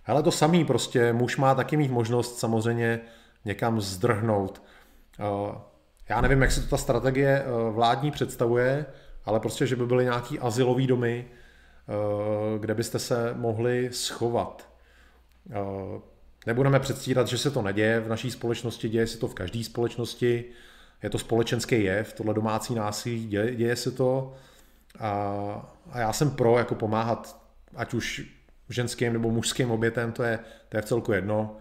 Ale 0.06 0.22
to 0.22 0.32
samý 0.32 0.64
prostě, 0.64 1.12
muž 1.12 1.36
má 1.36 1.54
taky 1.54 1.76
mít 1.76 1.90
možnost 1.90 2.38
samozřejmě 2.38 3.00
někam 3.44 3.80
zdrhnout. 3.80 4.62
Já 6.08 6.20
nevím, 6.20 6.42
jak 6.42 6.52
se 6.52 6.60
to 6.60 6.66
ta 6.66 6.76
strategie 6.76 7.44
vládní 7.70 8.10
představuje, 8.10 8.86
ale 9.24 9.40
prostě, 9.40 9.66
že 9.66 9.76
by 9.76 9.86
byly 9.86 10.04
nějaký 10.04 10.38
asilový 10.38 10.86
domy, 10.86 11.24
eh, 11.28 12.58
kde 12.58 12.74
byste 12.74 12.98
se 12.98 13.34
mohli 13.34 13.88
schovat. 13.92 14.68
Eh, 15.50 16.00
nebudeme 16.46 16.80
předstírat, 16.80 17.28
že 17.28 17.38
se 17.38 17.50
to 17.50 17.62
neděje 17.62 18.00
v 18.00 18.08
naší 18.08 18.30
společnosti, 18.30 18.88
děje 18.88 19.06
se 19.06 19.18
to 19.18 19.28
v 19.28 19.34
každé 19.34 19.64
společnosti, 19.64 20.44
je 21.02 21.10
to 21.10 21.18
společenský 21.18 21.84
jev, 21.84 22.12
tohle 22.12 22.34
domácí 22.34 22.74
násilí, 22.74 23.28
děje, 23.28 23.56
děje 23.56 23.76
se 23.76 23.90
to 23.90 24.34
a, 24.98 25.12
a 25.90 25.98
já 25.98 26.12
jsem 26.12 26.30
pro 26.30 26.58
jako 26.58 26.74
pomáhat, 26.74 27.40
ať 27.76 27.94
už 27.94 28.22
ženským 28.68 29.12
nebo 29.12 29.30
mužským 29.30 29.70
obětem, 29.70 30.12
to 30.12 30.22
je, 30.22 30.38
to 30.68 30.76
je 30.76 30.82
v 30.82 30.84
celku 30.84 31.12
jedno. 31.12 31.56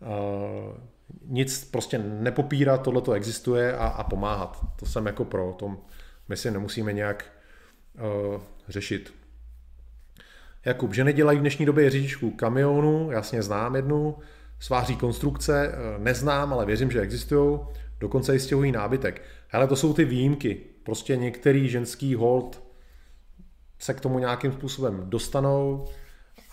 Uh, 0.00 0.76
nic 1.24 1.64
prostě 1.64 1.98
nepopírat, 1.98 2.82
tohle 2.82 3.02
to 3.02 3.12
existuje 3.12 3.76
a, 3.76 3.86
a 3.86 4.04
pomáhat. 4.04 4.60
To 4.76 4.86
jsem 4.86 5.06
jako 5.06 5.24
pro, 5.24 5.52
tom, 5.52 5.78
my 6.28 6.36
si 6.36 6.50
nemusíme 6.50 6.92
nějak 6.92 7.24
uh, 8.34 8.40
řešit. 8.68 9.14
Jakub, 10.64 10.94
že 10.94 11.04
nedělají 11.04 11.38
v 11.38 11.40
dnešní 11.40 11.66
době 11.66 11.90
řidičku 11.90 12.30
kamionu, 12.30 13.10
jasně 13.10 13.42
znám 13.42 13.76
jednu, 13.76 14.16
sváří 14.58 14.96
konstrukce, 14.96 15.72
eh, 15.72 15.98
neznám, 15.98 16.52
ale 16.52 16.66
věřím, 16.66 16.90
že 16.90 17.00
existují, 17.00 17.60
dokonce 18.02 18.36
i 18.36 18.40
stěhují 18.40 18.72
nábytek. 18.72 19.22
Ale 19.52 19.66
to 19.66 19.76
jsou 19.76 19.94
ty 19.94 20.04
výjimky. 20.04 20.60
Prostě 20.82 21.16
některý 21.16 21.68
ženský 21.68 22.14
hold 22.14 22.62
se 23.78 23.94
k 23.94 24.00
tomu 24.00 24.18
nějakým 24.18 24.52
způsobem 24.52 25.02
dostanou, 25.06 25.88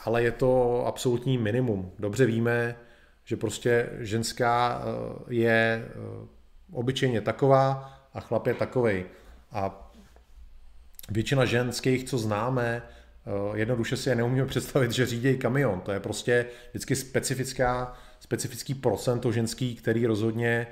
ale 0.03 0.23
je 0.23 0.31
to 0.31 0.83
absolutní 0.85 1.37
minimum. 1.37 1.91
Dobře 1.99 2.25
víme, 2.25 2.75
že 3.25 3.37
prostě 3.37 3.89
ženská 3.99 4.81
eh, 4.81 5.23
je 5.29 5.85
obyčejně 6.71 7.21
taková 7.21 7.93
a 8.13 8.19
chlap 8.19 8.47
je 8.47 8.53
takovej. 8.53 9.05
A 9.51 9.91
většina 11.09 11.45
ženských, 11.45 12.03
co 12.03 12.17
známe, 12.17 12.81
eh, 12.81 13.57
jednoduše 13.57 13.97
si 13.97 14.09
je 14.09 14.15
neumíme 14.15 14.45
představit, 14.45 14.91
že 14.91 15.05
řídějí 15.05 15.37
kamion. 15.37 15.81
To 15.81 15.91
je 15.91 15.99
prostě 15.99 16.45
vždycky 16.71 16.95
specifická 16.95 17.97
specifický 18.19 18.73
procento 18.73 19.31
ženský, 19.31 19.75
který 19.75 20.05
rozhodně 20.05 20.67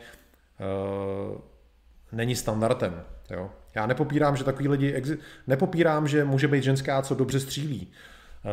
není 2.12 2.36
standardem. 2.36 3.03
Jo? 3.30 3.49
Já 3.76 3.88
nepopírám, 3.88 4.38
že 4.38 4.43
takový 4.43 4.68
lidi, 4.68 5.03
nepopírám, 5.47 6.08
že 6.08 6.24
může 6.24 6.47
být 6.47 6.64
ženská, 6.64 7.01
co 7.01 7.16
dobře 7.16 7.39
střílí. 7.39 7.91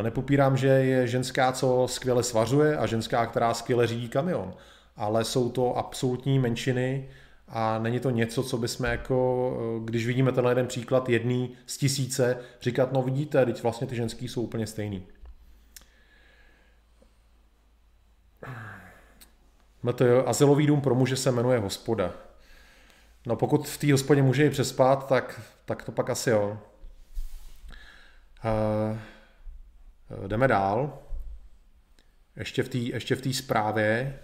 Nepopírám, 0.03 0.57
že 0.57 0.67
je 0.67 1.07
ženská, 1.07 1.53
co 1.53 1.87
skvěle 1.89 2.23
svařuje 2.23 2.77
a 2.77 2.87
ženská, 2.87 3.27
která 3.27 3.55
skvěle 3.55 3.87
řídí 3.87 4.09
kamion. 4.09 4.55
Ale 4.97 5.25
jsou 5.25 5.51
to 5.51 5.77
absolutní 5.77 6.39
menšiny 6.39 7.09
a 7.49 7.79
není 7.79 8.01
to 8.01 8.11
něco, 8.11 8.43
co 8.43 8.59
bychom 8.59 8.87
jako, 8.87 9.81
když 9.85 10.07
vidíme 10.07 10.33
tenhle 10.33 10.51
jeden 10.51 10.67
příklad 10.67 11.09
jedný 11.09 11.53
z 11.67 11.79
tisíce, 11.79 12.37
říkat, 12.61 12.93
no 12.93 13.03
vidíte, 13.03 13.47
teď 13.47 13.63
vlastně 13.63 13.87
ty 13.87 13.97
ženský 13.97 14.29
jsou 14.29 14.43
úplně 14.43 14.67
stejný. 14.67 15.07
MTO, 19.85 20.29
azylový 20.29 20.67
dům 20.67 20.81
pro 20.81 20.95
muže 20.95 21.17
se 21.17 21.31
jmenuje 21.33 21.59
hospoda. 21.59 22.13
No 23.27 23.37
pokud 23.37 23.69
v 23.69 23.79
té 23.79 23.93
hospodě 23.93 24.23
může 24.23 24.47
i 24.47 24.51
přespat, 24.51 25.09
tak, 25.09 25.41
tak 25.65 25.83
to 25.83 25.93
pak 25.93 26.11
asi 26.11 26.31
jo. 26.31 26.59
Uh, 28.45 28.99
jdeme 30.29 30.49
dál. 30.49 30.99
Ještě 32.37 32.63
v 32.63 32.69
té 32.69 32.79
ještě 32.79 33.17
v 33.17 33.23
té 33.23 33.33
zprávě, 33.33 34.19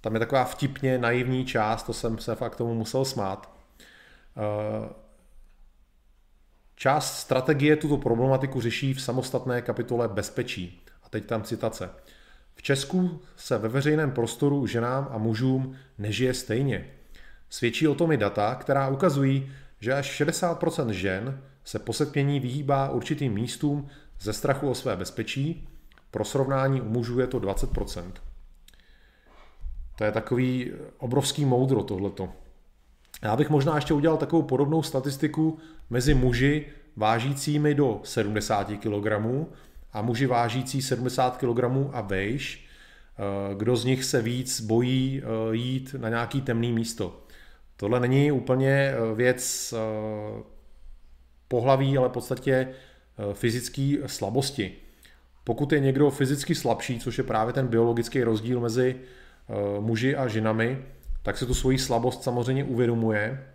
tam 0.00 0.14
je 0.14 0.18
taková 0.18 0.44
vtipně 0.44 0.98
naivní 0.98 1.44
část, 1.44 1.82
to 1.82 1.92
jsem 1.92 2.18
se 2.18 2.34
fakt 2.34 2.56
tomu 2.56 2.74
musel 2.74 3.04
smát. 3.04 3.54
Uh, 4.36 4.86
část 6.74 7.18
strategie 7.18 7.76
tuto 7.76 7.96
problematiku 7.96 8.60
řeší 8.60 8.94
v 8.94 9.02
samostatné 9.02 9.62
kapitole 9.62 10.08
bezpečí. 10.08 10.84
A 11.02 11.08
teď 11.08 11.26
tam 11.26 11.42
citace. 11.42 11.90
V 12.60 12.62
Česku 12.62 13.20
se 13.36 13.58
ve 13.58 13.68
veřejném 13.68 14.10
prostoru 14.10 14.66
ženám 14.66 15.08
a 15.10 15.18
mužům 15.18 15.76
nežije 15.98 16.34
stejně. 16.34 16.86
Svědčí 17.50 17.88
o 17.88 17.94
tom 17.94 18.12
i 18.12 18.16
data, 18.16 18.54
která 18.54 18.88
ukazují, 18.88 19.52
že 19.78 19.94
až 19.94 20.20
60% 20.20 20.88
žen 20.88 21.40
se 21.64 21.78
po 21.78 21.92
setmění 21.92 22.40
vyhýbá 22.40 22.88
určitým 22.88 23.32
místům 23.32 23.88
ze 24.20 24.32
strachu 24.32 24.70
o 24.70 24.74
své 24.74 24.96
bezpečí, 24.96 25.68
pro 26.10 26.24
srovnání 26.24 26.80
u 26.80 26.88
mužů 26.88 27.20
je 27.20 27.26
to 27.26 27.40
20%. 27.40 28.12
To 29.96 30.04
je 30.04 30.12
takový 30.12 30.72
obrovský 30.98 31.44
moudro 31.44 31.82
tohleto. 31.82 32.28
Já 33.22 33.36
bych 33.36 33.50
možná 33.50 33.74
ještě 33.74 33.94
udělal 33.94 34.16
takovou 34.16 34.42
podobnou 34.42 34.82
statistiku 34.82 35.58
mezi 35.90 36.14
muži 36.14 36.66
vážícími 36.96 37.74
do 37.74 38.00
70 38.04 38.64
kg 38.64 39.06
a 39.92 40.02
muži 40.02 40.26
vážící 40.26 40.82
70 40.82 41.36
kg 41.36 41.64
a 41.92 42.00
vejš, 42.00 42.64
eh, 43.18 43.54
kdo 43.54 43.76
z 43.76 43.84
nich 43.84 44.04
se 44.04 44.22
víc 44.22 44.60
bojí 44.60 45.22
eh, 45.22 45.56
jít 45.56 45.94
na 45.98 46.08
nějaký 46.08 46.40
temný 46.40 46.72
místo. 46.72 47.20
Tohle 47.76 48.00
není 48.00 48.32
úplně 48.32 48.70
eh, 48.70 49.14
věc 49.14 49.74
pohlaví, 51.48 51.98
ale 51.98 52.08
v 52.08 52.12
podstatě 52.12 52.68
fyzické 53.32 53.96
slabosti. 54.06 54.72
Pokud 55.44 55.72
je 55.72 55.80
někdo 55.80 56.10
fyzicky 56.10 56.54
slabší, 56.54 57.00
což 57.00 57.18
je 57.18 57.24
právě 57.24 57.52
ten 57.52 57.66
biologický 57.66 58.22
rozdíl 58.22 58.60
mezi 58.60 58.96
muži 59.80 60.16
a 60.16 60.28
ženami, 60.28 60.84
tak 61.22 61.38
se 61.38 61.46
tu 61.46 61.54
svoji 61.54 61.78
slabost 61.78 62.22
samozřejmě 62.22 62.64
uvědomuje 62.64 63.46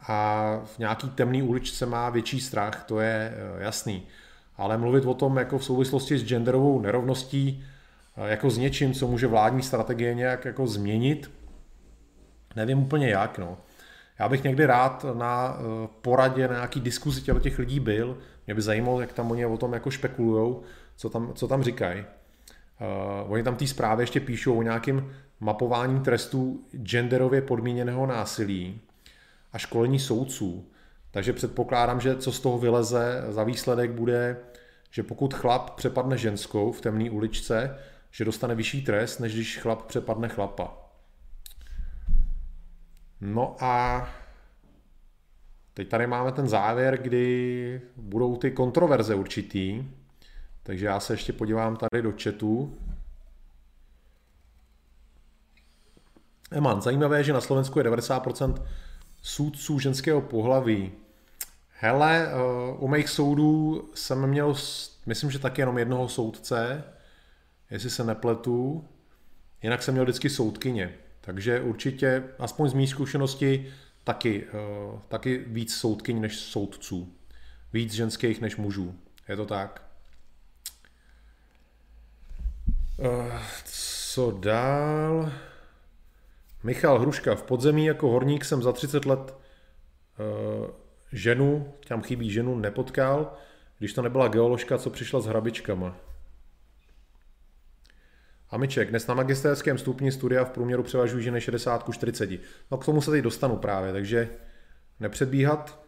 a 0.00 0.60
v 0.64 0.78
nějaký 0.78 1.10
temný 1.10 1.42
uličce 1.42 1.86
má 1.86 2.10
větší 2.10 2.40
strach, 2.40 2.84
to 2.84 3.00
je 3.00 3.34
jasný 3.58 4.06
ale 4.58 4.78
mluvit 4.78 5.04
o 5.04 5.14
tom 5.14 5.36
jako 5.36 5.58
v 5.58 5.64
souvislosti 5.64 6.18
s 6.18 6.24
genderovou 6.24 6.80
nerovností, 6.80 7.64
eh, 8.16 8.30
jako 8.30 8.50
s 8.50 8.58
něčím, 8.58 8.94
co 8.94 9.08
může 9.08 9.26
vládní 9.26 9.62
strategie 9.62 10.14
nějak 10.14 10.44
jako 10.44 10.66
změnit, 10.66 11.30
nevím 12.56 12.78
úplně 12.78 13.08
jak. 13.08 13.38
No. 13.38 13.58
Já 14.18 14.28
bych 14.28 14.44
někdy 14.44 14.66
rád 14.66 15.06
na 15.14 15.58
eh, 15.58 15.88
poradě, 16.02 16.48
na 16.48 16.54
nějaký 16.54 16.80
diskuzi 16.80 17.22
těch 17.40 17.58
lidí 17.58 17.80
byl. 17.80 18.18
Mě 18.46 18.54
by 18.54 18.62
zajímalo, 18.62 19.00
jak 19.00 19.12
tam 19.12 19.30
oni 19.30 19.46
o 19.46 19.56
tom 19.56 19.72
jako 19.72 19.90
špekulujou, 19.90 20.62
co 20.96 21.10
tam, 21.10 21.32
co 21.34 21.48
tam 21.48 21.62
říkají. 21.62 22.04
Uh, 22.80 23.32
oni 23.32 23.42
tam 23.42 23.56
té 23.56 23.66
zprávě 23.66 24.02
ještě 24.02 24.20
píšou 24.20 24.58
o 24.58 24.62
nějakém 24.62 25.12
mapování 25.40 26.00
trestů 26.00 26.64
genderově 26.82 27.42
podmíněného 27.42 28.06
násilí 28.06 28.80
a 29.52 29.58
školení 29.58 29.98
soudců. 29.98 30.66
Takže 31.16 31.32
předpokládám, 31.32 32.00
že 32.00 32.16
co 32.16 32.32
z 32.32 32.40
toho 32.40 32.58
vyleze 32.58 33.24
za 33.28 33.44
výsledek 33.44 33.90
bude, 33.90 34.36
že 34.90 35.02
pokud 35.02 35.34
chlap 35.34 35.70
přepadne 35.70 36.18
ženskou 36.18 36.72
v 36.72 36.80
temné 36.80 37.10
uličce, 37.10 37.78
že 38.10 38.24
dostane 38.24 38.54
vyšší 38.54 38.84
trest, 38.84 39.18
než 39.18 39.34
když 39.34 39.58
chlap 39.58 39.82
přepadne 39.82 40.28
chlapa. 40.28 40.76
No 43.20 43.56
a 43.60 44.08
teď 45.74 45.88
tady 45.88 46.06
máme 46.06 46.32
ten 46.32 46.48
závěr, 46.48 46.98
kdy 47.02 47.80
budou 47.96 48.36
ty 48.36 48.50
kontroverze 48.50 49.14
určitý. 49.14 49.84
Takže 50.62 50.86
já 50.86 51.00
se 51.00 51.12
ještě 51.12 51.32
podívám 51.32 51.76
tady 51.76 52.02
do 52.02 52.12
chatu. 52.22 52.78
Eman, 56.50 56.82
zajímavé, 56.82 57.24
že 57.24 57.32
na 57.32 57.40
Slovensku 57.40 57.78
je 57.78 57.84
90% 57.84 58.66
soudců 59.22 59.78
ženského 59.78 60.20
pohlaví. 60.20 60.92
Hele, 61.78 62.28
uh, 62.28 62.84
u 62.84 62.88
mých 62.88 63.08
soudů 63.08 63.82
jsem 63.94 64.26
měl, 64.26 64.54
myslím, 65.06 65.30
že 65.30 65.38
taky 65.38 65.62
jenom 65.62 65.78
jednoho 65.78 66.08
soudce, 66.08 66.84
jestli 67.70 67.90
se 67.90 68.04
nepletu. 68.04 68.88
Jinak 69.62 69.82
jsem 69.82 69.94
měl 69.94 70.04
vždycky 70.04 70.30
soudkyně. 70.30 70.94
Takže 71.20 71.60
určitě, 71.60 72.24
aspoň 72.38 72.68
z 72.68 72.74
mých 72.74 72.90
zkušenosti, 72.90 73.72
taky, 74.04 74.46
uh, 74.46 75.00
taky 75.08 75.44
víc 75.46 75.74
soudkyň 75.74 76.20
než 76.20 76.36
soudců. 76.36 77.12
Víc 77.72 77.92
ženských 77.92 78.40
než 78.40 78.56
mužů. 78.56 78.94
Je 79.28 79.36
to 79.36 79.46
tak? 79.46 79.82
Uh, 82.98 83.38
co 83.64 84.30
dál? 84.30 85.32
Michal 86.62 86.98
Hruška. 86.98 87.34
V 87.34 87.42
podzemí 87.42 87.86
jako 87.86 88.08
horník 88.08 88.44
jsem 88.44 88.62
za 88.62 88.72
30 88.72 89.06
let 89.06 89.34
ženu, 91.16 91.74
tam 91.88 92.02
chybí 92.02 92.30
ženu, 92.30 92.58
nepotkal, 92.58 93.36
když 93.78 93.92
to 93.92 94.02
nebyla 94.02 94.28
geoložka, 94.28 94.78
co 94.78 94.90
přišla 94.90 95.20
s 95.20 95.26
hrabičkama. 95.26 95.96
Amiček, 98.50 98.90
dnes 98.90 99.06
na 99.06 99.14
magisterském 99.14 99.78
stupni 99.78 100.12
studia 100.12 100.44
v 100.44 100.50
průměru 100.50 100.82
převažují 100.82 101.24
ženy 101.24 101.40
60 101.40 101.82
ku 101.82 101.92
40. 101.92 102.30
No 102.70 102.78
k 102.78 102.84
tomu 102.84 103.02
se 103.02 103.10
teď 103.10 103.24
dostanu 103.24 103.56
právě, 103.56 103.92
takže 103.92 104.28
nepředbíhat. 105.00 105.86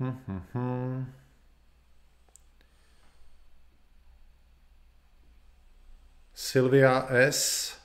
Hm, 0.00 0.18
hm, 0.28 0.42
hm. 0.54 1.12
Silvia 6.34 7.06
S. 7.08 7.78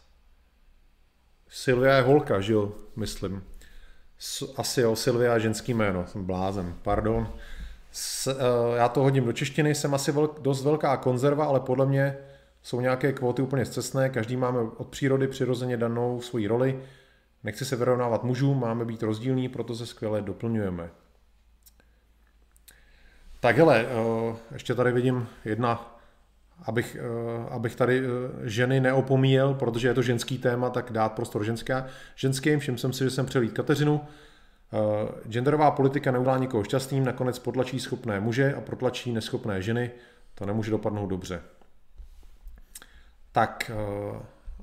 Silvia 1.48 1.96
je 1.96 2.02
holka, 2.02 2.42
že 2.42 2.54
jo, 2.54 2.76
myslím 2.96 3.44
asi 4.56 4.82
jo, 4.82 4.96
Silvia 4.96 5.40
ženský 5.40 5.74
jméno, 5.74 6.08
jsem 6.08 6.26
blázen, 6.26 6.76
pardon. 6.82 7.30
S, 7.92 8.28
uh, 8.28 8.76
já 8.76 8.90
to 8.90 9.04
hodím 9.04 9.26
do 9.26 9.34
češtiny, 9.34 9.76
jsem 9.76 9.94
asi 9.94 10.12
velk, 10.12 10.40
dost 10.40 10.64
velká 10.64 10.98
konzerva, 10.98 11.46
ale 11.46 11.60
podle 11.60 11.86
mě 11.86 12.18
jsou 12.62 12.82
nějaké 12.82 13.14
kvóty 13.14 13.42
úplně 13.42 13.66
zcestné, 13.66 14.10
každý 14.10 14.38
máme 14.38 14.60
od 14.60 14.88
přírody 14.88 15.28
přirozeně 15.28 15.78
danou 15.78 16.22
svoji 16.22 16.48
roli, 16.48 16.84
nechci 17.44 17.66
se 17.66 17.76
vyrovnávat 17.76 18.24
mužům, 18.24 18.60
máme 18.60 18.86
být 18.86 19.04
rozdílní, 19.04 19.50
proto 19.50 19.76
se 19.76 19.86
skvěle 19.86 20.22
doplňujeme. 20.22 20.90
Tak 23.40 23.58
hele, 23.58 23.86
uh, 23.86 24.36
ještě 24.54 24.76
tady 24.76 24.92
vidím 24.92 25.28
jedna 25.46 25.99
abych, 26.64 26.98
eh, 27.00 27.50
abych 27.50 27.76
tady 27.76 28.00
eh, 28.00 28.50
ženy 28.50 28.80
neopomíjel, 28.80 29.54
protože 29.54 29.88
je 29.88 29.94
to 29.94 30.02
ženský 30.02 30.38
téma, 30.38 30.70
tak 30.70 30.92
dát 30.92 31.14
prostor 31.14 31.44
ženská. 31.44 31.86
ženským. 32.16 32.60
Všiml 32.60 32.78
jsem 32.78 32.94
si, 32.94 33.04
že 33.04 33.10
jsem 33.10 33.26
přelít 33.26 33.54
Kateřinu. 33.54 34.02
Eh, 34.74 35.30
genderová 35.30 35.72
politika 35.72 36.12
neudělá 36.12 36.38
nikoho 36.38 36.64
šťastným, 36.64 37.06
nakonec 37.06 37.40
potlačí 37.40 37.80
schopné 37.80 38.20
muže 38.20 38.54
a 38.54 38.62
protlačí 38.62 39.14
neschopné 39.14 39.62
ženy. 39.62 39.92
To 40.36 40.46
nemůže 40.46 40.72
dopadnout 40.72 41.08
dobře. 41.08 41.42
Tak 43.32 43.72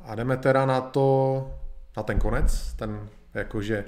a 0.02 0.14
jdeme 0.14 0.36
teda 0.36 0.66
na 0.66 0.80
to, 0.80 1.50
na 1.96 2.02
ten 2.02 2.18
konec, 2.18 2.72
ten 2.72 3.08
jakože 3.34 3.84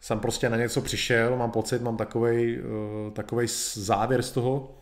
jsem 0.00 0.20
prostě 0.20 0.48
na 0.48 0.56
něco 0.56 0.82
přišel, 0.82 1.36
mám 1.36 1.50
pocit, 1.50 1.82
mám 1.82 1.96
takovej 1.96 3.48
závěr 3.74 4.22
z 4.22 4.30
toho, 4.30 4.74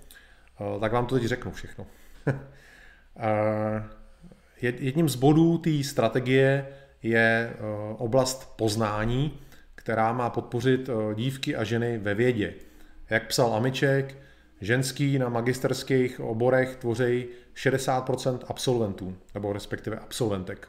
tak 0.81 0.93
vám 0.93 1.07
to 1.07 1.15
teď 1.15 1.25
řeknu 1.25 1.53
všechno. 1.53 1.87
Jedním 4.63 5.09
z 5.09 5.17
bodů 5.17 5.59
té 5.59 5.85
strategie 5.85 6.67
je 7.03 7.53
eh, 7.53 7.57
oblast 7.99 8.57
poznání, 8.57 9.39
která 9.75 10.13
má 10.13 10.31
podpořit 10.31 10.89
eh, 10.89 11.15
dívky 11.15 11.57
a 11.57 11.65
ženy 11.65 11.99
ve 11.99 12.15
vědě. 12.15 12.55
Jak 13.11 13.27
psal 13.27 13.55
Amiček, 13.55 14.15
ženský 14.61 15.19
na 15.19 15.29
magisterských 15.29 16.21
oborech 16.21 16.77
tvoří 16.77 17.27
60% 17.57 18.39
absolventů, 18.49 19.17
nebo 19.35 19.53
respektive 19.53 19.99
absolventek. 19.99 20.69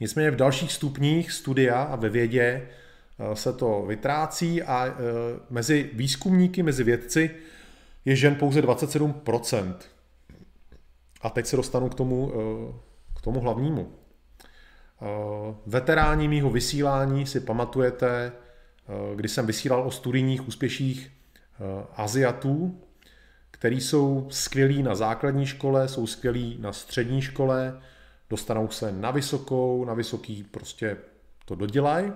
Nicméně 0.00 0.30
v 0.30 0.36
dalších 0.36 0.72
stupních 0.72 1.32
studia 1.32 1.82
a 1.82 1.96
ve 1.96 2.08
vědě 2.08 2.42
eh, 2.42 3.36
se 3.36 3.52
to 3.52 3.84
vytrácí 3.88 4.62
a 4.62 4.96
mezi 5.50 5.90
výzkumníky, 5.92 6.62
mezi 6.62 6.84
vědci 6.84 7.30
je 8.04 8.16
žen 8.16 8.34
pouze 8.34 8.62
27%. 8.62 9.74
A 11.24 11.30
teď 11.30 11.46
se 11.46 11.56
dostanu 11.56 11.88
k 11.88 11.94
tomu, 11.94 12.32
eh, 12.34 12.72
k 13.16 13.20
tomu 13.20 13.40
hlavnímu. 13.40 13.92
Veteráni 15.66 16.28
mýho 16.28 16.50
vysílání 16.50 17.26
si 17.26 17.40
pamatujete, 17.40 18.32
kdy 19.14 19.28
jsem 19.28 19.46
vysílal 19.46 19.82
o 19.86 19.90
studijních 19.90 20.48
úspěších 20.48 21.12
Aziatů, 21.96 22.80
který 23.50 23.80
jsou 23.80 24.26
skvělí 24.30 24.82
na 24.82 24.94
základní 24.94 25.46
škole, 25.46 25.88
jsou 25.88 26.06
skvělí 26.06 26.58
na 26.60 26.72
střední 26.72 27.22
škole, 27.22 27.80
dostanou 28.30 28.68
se 28.68 28.92
na 28.92 29.10
vysokou, 29.10 29.84
na 29.84 29.94
vysoký 29.94 30.44
prostě 30.44 30.96
to 31.44 31.54
dodělají, 31.54 32.12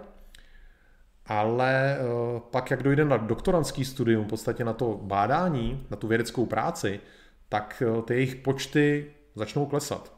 ale 1.27 1.97
eh, 1.99 2.05
pak, 2.51 2.71
jak 2.71 2.83
dojde 2.83 3.05
na 3.05 3.17
doktorantský 3.17 3.85
studium, 3.85 4.25
v 4.25 4.29
podstatě 4.29 4.65
na 4.65 4.73
to 4.73 5.01
bádání, 5.03 5.87
na 5.91 5.97
tu 5.97 6.07
vědeckou 6.09 6.47
práci, 6.47 7.01
tak 7.49 7.83
eh, 7.87 8.03
ty 8.03 8.15
jejich 8.15 8.37
počty 8.37 9.13
začnou 9.35 9.67
klesat. 9.67 10.13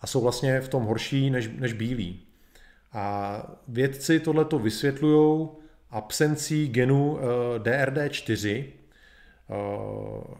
A 0.00 0.06
jsou 0.06 0.20
vlastně 0.20 0.60
v 0.60 0.68
tom 0.68 0.84
horší 0.84 1.30
než, 1.30 1.50
než 1.58 1.72
bílí. 1.72 2.26
A 2.92 3.42
vědci 3.68 4.20
tohleto 4.20 4.58
vysvětlují 4.58 5.48
absencí 5.90 6.68
genu 6.68 7.18
eh, 7.18 7.58
DRD4 7.58 8.64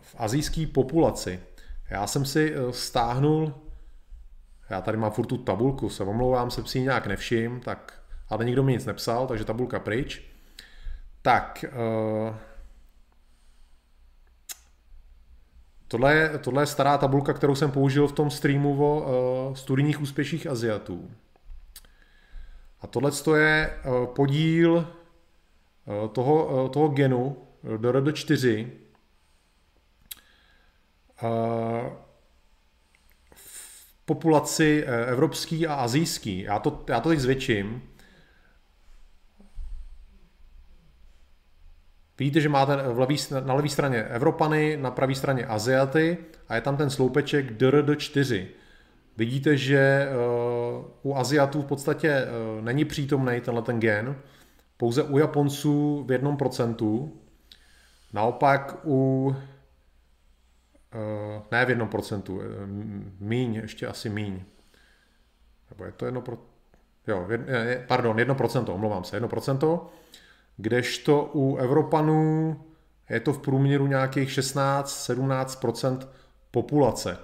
v 0.01 0.15
azijské 0.19 0.67
populaci. 0.67 1.41
Já 1.91 2.07
jsem 2.07 2.25
si 2.25 2.55
stáhnul 2.71 3.55
já 4.71 4.81
tady 4.81 4.97
mám 4.97 5.11
furt 5.11 5.27
tu 5.27 5.39
tabulku, 5.39 5.89
se 5.89 6.05
omlouvám, 6.05 6.51
jsem 6.51 6.67
si 6.67 6.81
nějak 6.81 7.07
nevšim, 7.07 7.61
tak, 7.61 8.03
ale 8.29 8.45
nikdo 8.45 8.63
mi 8.63 8.73
nic 8.73 8.87
nepsal, 8.87 9.27
takže 9.27 9.45
tabulka 9.45 9.81
pryč. 9.81 10.23
Tak, 11.23 11.65
uh, 11.73 12.37
tohle, 15.91 16.15
je, 16.15 16.39
tohle 16.39 16.63
je 16.63 16.67
stará 16.67 16.99
tabulka, 16.99 17.33
kterou 17.33 17.55
jsem 17.55 17.71
použil 17.71 18.09
v 18.09 18.13
tom 18.13 18.31
streamu 18.31 18.85
o 18.85 19.01
uh, 19.49 19.55
studijních 19.55 20.01
úspěších 20.01 20.47
Aziatů. 20.47 21.11
A 22.81 22.87
tohle 22.87 23.11
je 23.37 23.81
uh, 23.85 24.07
podíl 24.07 24.73
uh, 24.75 26.09
toho, 26.09 26.65
uh, 26.65 26.71
toho 26.71 26.89
genu 26.89 27.37
DRD4 27.65 28.69
uh, 31.23 31.31
populaci 34.11 34.85
eh, 34.87 35.07
evropský 35.07 35.67
a 35.67 35.75
azijský. 35.75 36.43
Já 36.43 36.59
to, 36.59 36.85
já 36.89 37.01
to 37.01 37.09
teď 37.09 37.19
zvětším. 37.19 37.83
Vidíte, 42.21 42.41
že 42.41 42.49
máte 42.49 42.77
v 42.77 42.99
levý, 42.99 43.17
na 43.45 43.55
levé 43.55 43.69
straně 43.69 44.03
Evropany, 44.03 44.77
na 44.77 44.91
pravé 44.91 45.15
straně 45.15 45.47
Aziaty 45.47 46.19
a 46.49 46.55
je 46.55 46.61
tam 46.61 46.77
ten 46.77 46.91
sloupeček 46.91 47.53
DRD4. 47.53 48.47
Vidíte, 49.17 49.57
že 49.57 50.09
uh, 51.03 51.13
u 51.13 51.17
Aziatů 51.17 51.63
v 51.63 51.67
podstatě 51.67 52.25
uh, 52.25 52.65
není 52.65 52.85
přítomný 52.85 53.41
tenhle 53.41 53.63
ten 53.63 53.81
gen, 53.81 54.17
pouze 54.77 55.03
u 55.03 55.19
Japonců 55.19 56.05
v 56.09 56.13
jednom 56.13 56.37
procentu. 56.37 57.21
Naopak 58.13 58.77
u 58.85 59.37
Uh, 60.95 61.43
ne 61.51 61.67
v 61.67 61.69
jednom 61.69 61.89
procentu, 61.89 62.41
eh, 62.41 62.47
míň, 63.21 63.55
ještě 63.55 63.87
asi 63.87 64.09
míň. 64.09 64.43
Nebo 65.71 65.85
je 65.85 65.93
to 65.93 66.05
jedno 66.05 66.21
pro... 66.21 66.39
Jo, 67.07 67.29
pardon, 67.87 68.19
jedno 68.19 68.35
procento, 68.35 68.75
omlouvám 68.75 69.05
se, 69.05 69.17
jedno 69.17 69.29
procento, 69.29 69.91
kdežto 70.61 71.31
u 71.35 71.57
Evropanů 71.57 72.61
je 73.11 73.21
to 73.21 73.33
v 73.33 73.39
průměru 73.39 73.87
nějakých 73.87 74.29
16-17% 74.29 76.09
populace. 76.51 77.19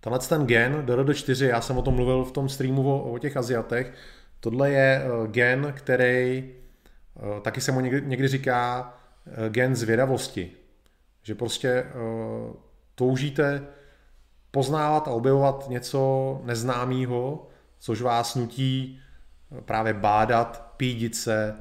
Tenhle 0.00 0.18
ten 0.18 0.46
gen 0.46 0.86
DRD4, 0.86 1.48
já 1.48 1.60
jsem 1.60 1.78
o 1.78 1.82
tom 1.82 1.94
mluvil 1.94 2.24
v 2.24 2.32
tom 2.32 2.48
streamu 2.48 2.94
o, 2.94 3.12
o 3.12 3.18
těch 3.18 3.36
Aziatech, 3.36 3.94
tohle 4.40 4.70
je 4.70 5.04
uh, 5.04 5.26
gen, 5.26 5.74
který, 5.76 6.52
uh, 7.14 7.40
taky 7.40 7.60
se 7.60 7.72
mu 7.72 7.80
někdy, 7.80 8.02
někdy 8.06 8.28
říká 8.28 8.94
uh, 9.26 9.48
gen 9.48 9.76
zvědavosti. 9.76 10.50
Že 11.22 11.34
prostě 11.34 11.84
toužíte 12.94 13.66
poznávat 14.50 15.08
a 15.08 15.10
objevovat 15.10 15.68
něco 15.68 16.40
neznámého, 16.44 17.48
což 17.78 18.00
vás 18.00 18.34
nutí 18.34 19.00
právě 19.64 19.94
bádat, 19.94 20.72
pídit 20.76 21.16
se, 21.16 21.56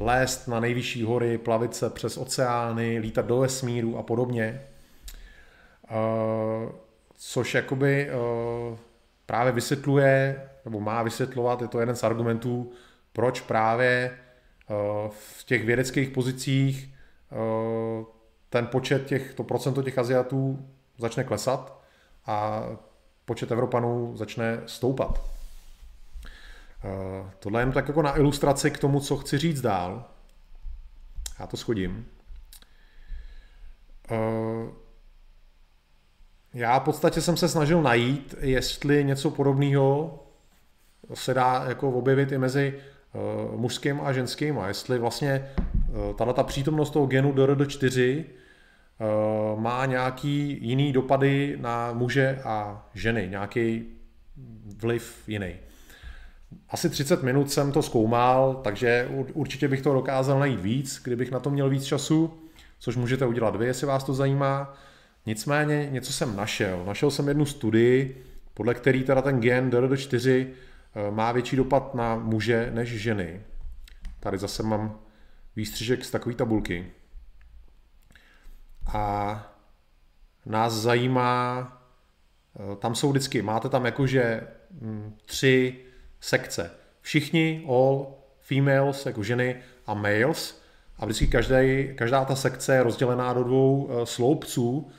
lézt 0.00 0.48
na 0.48 0.60
nejvyšší 0.60 1.02
hory, 1.02 1.38
plavit 1.38 1.74
se 1.74 1.90
přes 1.90 2.16
oceány, 2.16 2.98
lítat 2.98 3.26
do 3.26 3.38
vesmíru 3.38 3.98
a 3.98 4.02
podobně. 4.02 4.60
Uh, 5.90 6.70
což 7.16 7.54
jakoby 7.54 8.10
uh, 8.10 8.78
právě 9.26 9.52
vysvětluje, 9.52 10.42
nebo 10.64 10.80
má 10.80 11.02
vysvětlovat, 11.02 11.62
je 11.62 11.68
to 11.68 11.80
jeden 11.80 11.96
z 11.96 12.04
argumentů, 12.04 12.72
proč 13.12 13.40
právě 13.40 14.18
uh, 14.70 15.10
v 15.10 15.44
těch 15.44 15.64
vědeckých 15.64 16.08
pozicích 16.08 16.94
ten 18.50 18.66
počet 18.66 19.06
těch, 19.06 19.34
to 19.34 19.44
procento 19.44 19.82
těch 19.82 19.98
Aziatů 19.98 20.68
začne 20.98 21.24
klesat 21.24 21.80
a 22.26 22.66
počet 23.24 23.52
Evropanů 23.52 24.16
začne 24.16 24.60
stoupat. 24.66 25.37
Eh, 26.84 27.30
tohle 27.38 27.60
je 27.60 27.62
jen 27.62 27.72
tak 27.72 27.88
jako 27.88 28.02
na 28.02 28.18
ilustraci 28.18 28.70
k 28.70 28.78
tomu, 28.78 29.00
co 29.00 29.16
chci 29.16 29.38
říct 29.38 29.60
dál. 29.60 30.04
Já 31.40 31.46
to 31.46 31.56
schodím. 31.56 32.06
Eh, 34.10 34.70
já 36.54 36.78
v 36.78 36.82
podstatě 36.82 37.20
jsem 37.20 37.36
se 37.36 37.48
snažil 37.48 37.82
najít, 37.82 38.34
jestli 38.40 39.04
něco 39.04 39.30
podobného 39.30 40.18
se 41.14 41.34
dá 41.34 41.64
jako 41.68 41.90
objevit 41.90 42.32
i 42.32 42.38
mezi 42.38 42.74
eh, 42.74 43.18
mužským 43.56 44.00
a 44.00 44.12
ženským 44.12 44.58
a 44.58 44.68
jestli 44.68 44.98
vlastně 44.98 45.50
tato 46.18 46.32
ta 46.32 46.42
přítomnost 46.42 46.90
toho 46.90 47.06
genu 47.06 47.32
DRD4 47.32 48.24
Eh, 49.00 49.60
má 49.60 49.86
nějaký 49.86 50.58
jiný 50.60 50.92
dopady 50.92 51.56
na 51.60 51.92
muže 51.92 52.40
a 52.44 52.88
ženy, 52.94 53.28
nějaký 53.30 53.86
vliv 54.80 55.22
jiný. 55.26 55.54
Asi 56.68 56.90
30 56.90 57.22
minut 57.22 57.50
jsem 57.50 57.72
to 57.72 57.82
zkoumal, 57.82 58.54
takže 58.54 59.08
určitě 59.32 59.68
bych 59.68 59.82
to 59.82 59.94
dokázal 59.94 60.38
najít 60.38 60.60
víc, 60.60 61.00
kdybych 61.04 61.30
na 61.30 61.40
to 61.40 61.50
měl 61.50 61.70
víc 61.70 61.84
času, 61.84 62.38
což 62.78 62.96
můžete 62.96 63.26
udělat 63.26 63.56
vy, 63.56 63.66
jestli 63.66 63.86
vás 63.86 64.04
to 64.04 64.14
zajímá. 64.14 64.74
Nicméně 65.26 65.88
něco 65.90 66.12
jsem 66.12 66.36
našel. 66.36 66.84
Našel 66.86 67.10
jsem 67.10 67.28
jednu 67.28 67.46
studii, 67.46 68.24
podle 68.54 68.74
který 68.74 69.04
teda 69.04 69.22
ten 69.22 69.40
gen 69.40 69.70
DRD4 69.70 70.46
eh, 70.46 71.10
má 71.10 71.32
větší 71.32 71.56
dopad 71.56 71.94
na 71.94 72.16
muže 72.16 72.70
než 72.74 72.88
ženy. 72.88 73.42
Tady 74.20 74.38
zase 74.38 74.62
mám 74.62 74.98
výstřižek 75.56 76.04
z 76.04 76.10
takové 76.10 76.34
tabulky 76.34 76.86
a 78.92 79.46
nás 80.46 80.72
zajímá, 80.72 81.72
eh, 82.56 82.76
tam 82.76 82.94
jsou 82.94 83.10
vždycky, 83.10 83.42
máte 83.42 83.68
tam 83.68 83.84
jakože 83.84 84.40
hm, 84.80 85.14
tři 85.24 85.87
sekce. 86.20 86.70
Všichni, 87.00 87.64
all, 87.68 88.14
females, 88.40 89.06
jako 89.06 89.22
ženy 89.22 89.56
a 89.86 89.94
males. 89.94 90.62
A 90.98 91.04
vždycky 91.04 91.26
každý, 91.26 91.88
každá 91.94 92.24
ta 92.24 92.36
sekce 92.36 92.74
je 92.74 92.82
rozdělená 92.82 93.32
do 93.32 93.44
dvou 93.44 93.88
eh, 93.90 94.06
sloupců. 94.06 94.90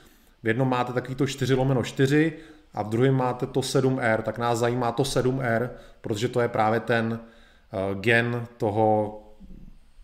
V 0.42 0.48
jednom 0.48 0.68
máte 0.68 0.92
takový 0.92 1.14
to 1.14 1.26
4 1.26 1.54
lomeno 1.54 1.82
4 1.82 2.32
a 2.74 2.82
v 2.82 2.88
druhém 2.88 3.14
máte 3.14 3.46
to 3.46 3.60
7R, 3.60 4.22
tak 4.22 4.38
nás 4.38 4.58
zajímá 4.58 4.92
to 4.92 5.02
7R, 5.02 5.70
protože 6.00 6.28
to 6.28 6.40
je 6.40 6.48
právě 6.48 6.80
ten 6.80 7.20
eh, 7.20 7.94
gen 7.94 8.46
toho 8.56 9.16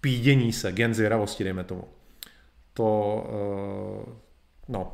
pídění 0.01 0.53
se, 0.53 0.73
gen 0.73 0.95
zvědavosti, 0.95 1.45
dejme 1.45 1.65
tomu 1.65 1.85
to, 2.77 3.27
eh, 3.29 4.13
no. 4.69 4.93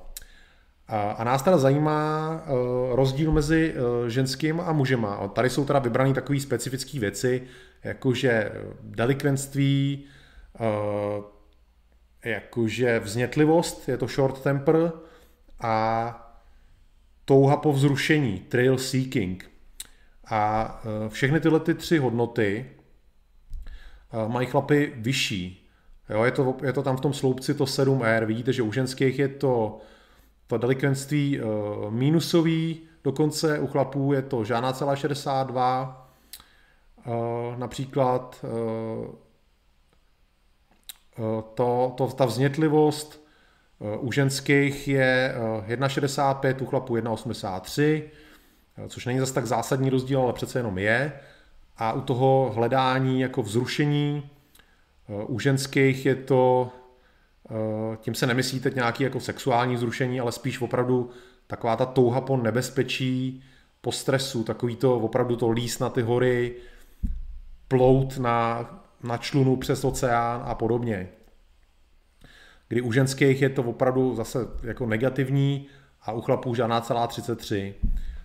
A 0.93 1.25
nás 1.25 1.43
teda 1.43 1.59
zajímá 1.59 2.31
eh, 2.45 2.51
rozdíl 2.97 3.33
mezi 3.33 3.75
eh, 3.75 4.11
ženským 4.11 4.61
a 4.61 4.73
mužema. 4.73 5.29
Tady 5.29 5.51
jsou 5.51 5.65
teda 5.65 5.79
vybrané 5.79 6.15
takové 6.15 6.41
specifické 6.41 6.99
věci, 6.99 7.43
jakože 7.85 8.53
delikvenství, 8.83 10.05
jakože 12.25 12.99
vznětlivost, 12.99 13.89
je 13.89 13.97
to 13.97 14.07
short 14.07 14.43
temper, 14.43 14.93
a 15.61 16.35
touha 17.25 17.57
po 17.57 17.73
vzrušení, 17.73 18.39
trail 18.39 18.79
seeking. 18.79 19.51
A 20.31 20.83
všechny 21.09 21.41
tyhle 21.41 21.61
ty 21.61 21.75
tři 21.75 21.99
hodnoty 21.99 22.71
mají 24.29 24.47
chlapy 24.47 24.93
vyšší 24.97 25.63
Jo, 26.13 26.25
je, 26.25 26.31
to, 26.31 26.57
je 26.63 26.73
to 26.73 26.83
tam 26.83 26.97
v 26.97 27.01
tom 27.01 27.13
sloupci 27.13 27.55
to 27.55 27.65
7R. 27.65 28.25
Vidíte, 28.25 28.53
že 28.53 28.63
u 28.63 28.73
ženských 28.73 29.19
je 29.19 29.29
to 29.29 29.81
to 30.53 30.59
delikvenství 30.59 31.41
uh, 31.41 31.91
mínusový, 31.91 32.81
dokonce 33.05 33.59
u 33.59 33.67
chlapů 33.67 34.13
je 34.13 34.23
to 34.23 34.45
žádná 34.45 34.73
celá 34.73 34.97
62, 34.97 36.09
uh, 37.07 37.15
například 37.57 38.45
uh, 38.45 39.07
to, 41.55 41.95
to, 41.97 42.07
ta 42.07 42.25
vznětlivost 42.25 43.23
u 44.01 44.13
ženských 44.13 44.89
je 44.89 45.35
1,65, 45.67 46.63
u 46.63 46.67
chlapů 46.67 46.97
1,83, 46.97 48.03
což 48.89 49.07
není 49.07 49.19
zase 49.19 49.35
tak 49.35 49.47
zásadní 49.47 49.91
rozdíl, 49.91 50.21
ale 50.21 50.33
přece 50.33 50.59
jenom 50.59 50.79
je. 50.79 51.13
A 51.77 51.93
u 51.93 52.01
toho 52.01 52.53
hledání 52.55 53.21
jako 53.21 53.43
vzrušení 53.43 54.31
u 55.27 55.39
ženských 55.39 56.07
je 56.07 56.15
to, 56.15 56.71
tím 57.97 58.15
se 58.15 58.27
nemyslí 58.27 58.61
teď 58.61 58.75
nějaký 58.75 59.03
jako 59.05 59.21
sexuální 59.21 59.75
vzrušení, 59.75 60.21
ale 60.21 60.33
spíš 60.33 60.61
opravdu 60.61 61.11
taková 61.47 61.77
ta 61.77 61.85
touha 61.85 62.21
po 62.21 62.37
nebezpečí, 62.37 63.43
po 63.81 63.93
stresu, 63.93 64.45
takový 64.45 64.77
to 64.77 64.97
opravdu 64.97 65.37
to 65.37 65.51
líst 65.51 65.81
na 65.81 65.91
ty 65.91 66.03
hory, 66.03 66.57
plout 67.69 68.19
na, 68.19 68.71
na 69.03 69.17
člunu 69.17 69.57
přes 69.57 69.85
oceán 69.85 70.43
a 70.45 70.55
podobně. 70.55 71.09
Kdy 72.69 72.81
u 72.81 72.93
ženských 72.93 73.43
je 73.43 73.49
to 73.49 73.63
opravdu 73.63 74.15
zase 74.15 74.39
jako 74.63 74.87
negativní 74.87 75.67
a 76.03 76.13
u 76.13 76.21
chlapů 76.21 76.55
žádná 76.55 76.81
celá 76.81 77.07
33. 77.07 77.75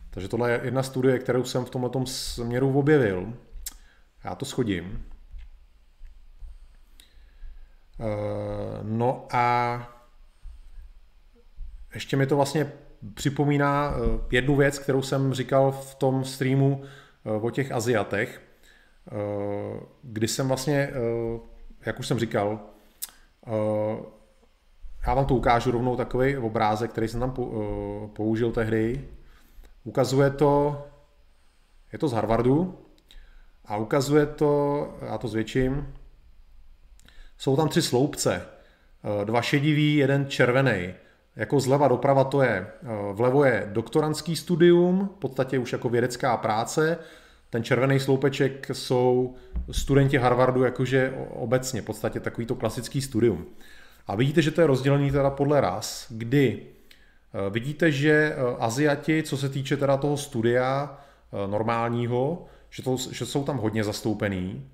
Takže 0.10 0.28
tohle 0.28 0.52
je 0.52 0.62
jedna 0.64 0.84
studie, 0.84 1.20
kterou 1.20 1.44
jsem 1.44 1.66
v 1.66 1.70
tomto 1.70 2.06
směru 2.06 2.80
objevil. 2.80 3.34
Já 4.24 4.36
to 4.36 4.46
schodím. 4.46 5.04
Eh, 8.00 8.80
no 8.84 9.28
a 9.32 9.94
ještě 11.94 12.18
mi 12.18 12.28
to 12.28 12.36
vlastně 12.36 12.72
připomíná 13.14 13.94
eh, 13.94 14.20
jednu 14.32 14.56
věc, 14.56 14.80
kterou 14.80 15.02
jsem 15.02 15.34
říkal 15.34 15.72
v 15.72 15.96
tom 15.96 16.26
streamu 16.26 16.84
eh, 17.26 17.32
o 17.32 17.50
těch 17.50 17.72
Aziatech, 17.72 18.42
kdy 20.04 20.28
jsem 20.28 20.48
vlastně, 20.48 20.90
jak 21.86 22.00
už 22.00 22.08
jsem 22.08 22.20
říkal, 22.20 22.60
já 25.08 25.14
vám 25.14 25.26
to 25.26 25.36
ukážu 25.36 25.72
rovnou 25.72 25.96
takový 25.96 26.38
obrázek, 26.38 26.92
který 26.92 27.08
jsem 27.08 27.20
tam 27.20 27.34
použil 28.14 28.52
tehdy. 28.52 29.10
Ukazuje 29.84 30.30
to, 30.30 30.86
je 31.94 32.00
to 32.00 32.08
z 32.08 32.14
Harvardu 32.14 32.78
a 33.66 33.78
ukazuje 33.78 34.26
to, 34.26 34.94
já 35.02 35.18
to 35.18 35.28
zvětším, 35.28 35.94
jsou 37.38 37.56
tam 37.56 37.70
tři 37.70 37.82
sloupce, 37.82 38.42
dva 39.24 39.42
šedivý, 39.42 39.96
jeden 39.96 40.26
červený. 40.30 40.94
Jako 41.36 41.60
zleva 41.60 41.88
doprava 41.88 42.24
to 42.24 42.42
je, 42.42 42.68
vlevo 43.14 43.44
je 43.44 43.70
doktorantský 43.72 44.36
studium, 44.36 45.10
v 45.16 45.20
podstatě 45.20 45.60
už 45.60 45.72
jako 45.72 45.90
vědecká 45.90 46.38
práce, 46.38 46.98
ten 47.50 47.64
červený 47.64 48.00
sloupeček 48.00 48.68
jsou 48.74 49.36
studenti 49.72 50.18
Harvardu 50.18 50.64
jakože 50.64 51.14
obecně, 51.30 51.82
v 51.82 51.86
podstatě 51.86 52.20
takový 52.20 52.48
to 52.48 52.56
klasický 52.56 53.02
studium. 53.02 53.46
A 54.08 54.16
vidíte, 54.16 54.42
že 54.42 54.52
to 54.52 54.62
je 54.62 54.68
rozdělený 54.68 55.12
teda 55.12 55.30
podle 55.30 55.62
ras, 55.62 56.08
kdy 56.10 56.62
eh, 56.62 57.50
vidíte, 57.50 57.92
že 57.92 58.12
eh, 58.12 58.56
Aziati, 58.60 59.24
co 59.24 59.38
se 59.38 59.50
týče 59.50 59.78
teda 59.78 59.98
toho 59.98 60.18
studia 60.18 60.98
eh, 60.98 61.48
normálního, 61.48 62.46
že, 62.70 62.84
to, 62.84 62.98
že 63.12 63.26
jsou 63.26 63.44
tam 63.44 63.58
hodně 63.58 63.84
zastoupený. 63.84 64.70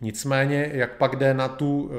Nicméně, 0.00 0.70
jak 0.72 0.96
pak 0.96 1.16
jde 1.16 1.34
na 1.34 1.48
tu, 1.48 1.90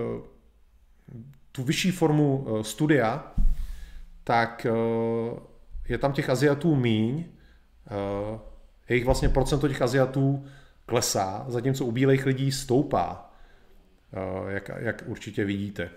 tu 1.52 1.64
vyšší 1.64 1.92
formu 1.92 2.48
studia, 2.62 3.34
tak 4.24 4.68
je 5.88 5.98
tam 5.98 6.14
těch 6.14 6.30
Aziatů 6.30 6.76
míň, 6.76 7.26
jejich 8.90 9.06
vlastně 9.06 9.30
procento 9.30 9.68
těch 9.68 9.82
Aziatů 9.82 10.46
klesá, 10.86 11.46
zatímco 11.48 11.86
u 11.86 11.92
bílých 11.92 12.26
lidí 12.26 12.52
stoupá. 12.52 13.28
Eh, 14.14 14.54
jak, 14.54 14.72
jak 14.78 15.04
určitě 15.08 15.46
vidíte. 15.46 15.90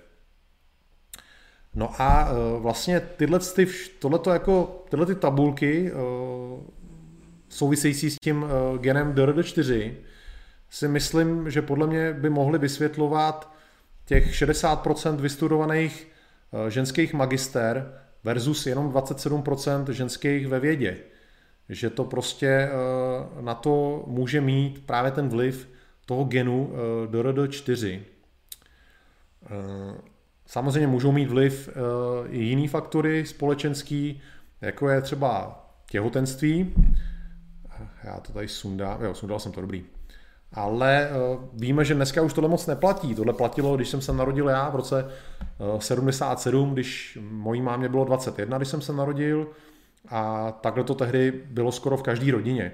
No 1.74 2.01
a 2.01 2.28
eh, 2.30 2.61
vlastně 2.61 3.01
tyhle, 3.01 3.38
ty, 3.38 3.66
tohleto 3.98 4.30
jako, 4.30 4.84
tyhle 4.90 5.07
ty 5.07 5.14
tabulky 5.14 5.92
eh, 5.92 5.96
související 7.48 8.11
s 8.11 8.16
tím 8.22 8.46
genem 8.80 9.14
DRD4 9.14 9.94
si 10.70 10.88
myslím, 10.88 11.50
že 11.50 11.62
podle 11.62 11.86
mě 11.86 12.12
by 12.12 12.30
mohly 12.30 12.58
vysvětlovat 12.58 13.54
těch 14.04 14.32
60% 14.32 15.16
vystudovaných 15.16 16.08
ženských 16.68 17.14
magister 17.14 17.94
versus 18.24 18.66
jenom 18.66 18.92
27% 18.92 19.90
ženských 19.90 20.48
ve 20.48 20.60
vědě. 20.60 20.96
Že 21.68 21.90
to 21.90 22.04
prostě 22.04 22.68
na 23.40 23.54
to 23.54 24.04
může 24.06 24.40
mít 24.40 24.86
právě 24.86 25.10
ten 25.10 25.28
vliv 25.28 25.68
toho 26.10 26.24
genu 26.24 26.72
eh, 26.72 27.06
DRD4. 27.06 28.00
Eh, 28.00 28.02
samozřejmě 30.46 30.86
můžou 30.86 31.12
mít 31.12 31.30
vliv 31.30 31.68
eh, 31.68 31.72
i 32.28 32.38
jiný 32.38 32.68
faktory 32.68 33.26
společenský, 33.26 34.22
jako 34.60 34.88
je 34.88 35.00
třeba 35.00 35.64
těhotenství. 35.90 36.74
Já 38.04 38.20
to 38.20 38.32
tady 38.32 38.48
sundám, 38.48 39.04
jo, 39.04 39.14
sundal 39.14 39.38
jsem 39.38 39.52
to 39.52 39.60
dobrý. 39.60 39.84
Ale 40.53 41.11
víme, 41.53 41.84
že 41.84 41.94
dneska 41.94 42.22
už 42.22 42.32
tohle 42.32 42.51
moc 42.51 42.66
neplatí. 42.66 43.14
Tohle 43.14 43.32
platilo, 43.32 43.76
když 43.76 43.88
jsem 43.88 44.01
se 44.01 44.12
narodil 44.12 44.48
já 44.48 44.68
v 44.68 44.76
roce 44.76 45.11
77, 45.78 46.72
když 46.72 47.18
mojí 47.30 47.61
mámě 47.61 47.88
bylo 47.88 48.05
21, 48.05 48.57
když 48.57 48.68
jsem 48.68 48.80
se 48.80 48.92
narodil. 48.92 49.46
A 50.09 50.53
takhle 50.53 50.84
to 50.84 50.94
tehdy 50.94 51.32
bylo 51.46 51.72
skoro 51.72 51.96
v 51.96 52.03
každé 52.03 52.32
rodině. 52.32 52.72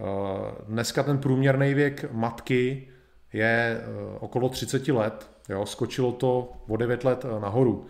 Eh, 0.00 0.54
dneska 0.68 1.02
ten 1.02 1.18
průměrný 1.18 1.74
věk 1.74 2.04
matky 2.12 2.88
je 3.32 3.80
eh, 3.80 4.18
okolo 4.20 4.48
30 4.48 4.88
let. 4.88 5.30
Jo, 5.48 5.66
skočilo 5.66 6.12
to 6.12 6.52
o 6.68 6.76
9 6.76 7.04
let 7.04 7.24
eh, 7.24 7.40
nahoru. 7.40 7.86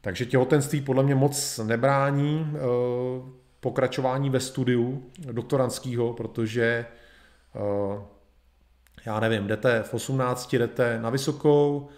Takže 0.00 0.26
těhotenství 0.26 0.80
podle 0.80 1.02
mě 1.02 1.14
moc 1.14 1.60
nebrání 1.64 2.52
pokračování 3.60 4.30
ve 4.30 4.40
studiu 4.40 5.10
doktorantského, 5.32 6.12
protože 6.12 6.86
já 9.06 9.20
nevím, 9.20 9.46
jdete 9.46 9.82
v 9.82 9.94
18, 9.94 10.54
jdete 10.54 10.98
na 11.00 11.10
vysokou, 11.10 11.88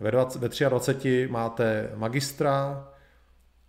ve, 0.00 0.10
20, 0.10 0.38
ve 0.38 0.48
23 0.68 1.28
máte 1.30 1.90
magistra, 1.94 2.88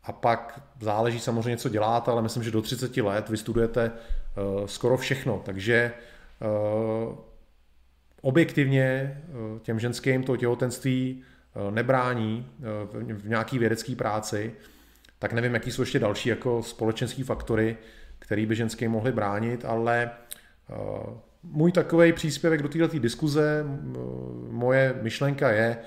a 0.05 0.11
pak 0.11 0.61
záleží 0.81 1.19
samozřejmě, 1.19 1.57
co 1.57 1.69
děláte, 1.69 2.11
ale 2.11 2.21
myslím, 2.21 2.43
že 2.43 2.51
do 2.51 2.61
30 2.61 2.97
let 2.97 3.29
vystudujete 3.29 3.91
uh, 3.91 4.65
skoro 4.65 4.97
všechno. 4.97 5.41
Takže 5.45 5.91
uh, 6.39 7.15
objektivně 8.21 9.21
uh, 9.29 9.59
těm 9.59 9.79
ženským 9.79 10.23
to 10.23 10.38
těhotenství 10.38 11.23
uh, 11.55 11.71
nebrání 11.71 12.51
uh, 12.59 12.65
v, 13.17 13.27
nějaký 13.27 13.59
vědecké 13.59 13.95
práci, 13.95 14.55
tak 15.19 15.33
nevím, 15.33 15.53
jaký 15.53 15.71
jsou 15.71 15.81
ještě 15.81 15.99
další 15.99 16.29
jako 16.29 16.63
společenské 16.63 17.23
faktory, 17.23 17.77
které 18.19 18.45
by 18.45 18.55
ženským 18.55 18.91
mohly 18.91 19.11
bránit, 19.11 19.65
ale 19.65 20.11
uh, 20.69 21.17
můj 21.52 21.72
takový 21.72 22.14
příspěvek 22.14 22.62
do 22.62 22.70
této 22.70 23.00
diskuze, 23.00 23.66
moje 24.50 24.96
myšlenka 25.02 25.52
je, 25.52 25.78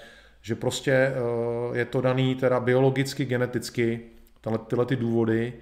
že 0.42 0.54
prostě 0.54 0.92
eh, 0.92 1.78
je 1.78 1.84
to 1.84 2.00
daný 2.00 2.34
teda 2.34 2.60
biologicky, 2.60 3.24
geneticky, 3.24 4.00
tyhle, 4.68 4.86
ty 4.86 4.96
důvody, 4.96 5.52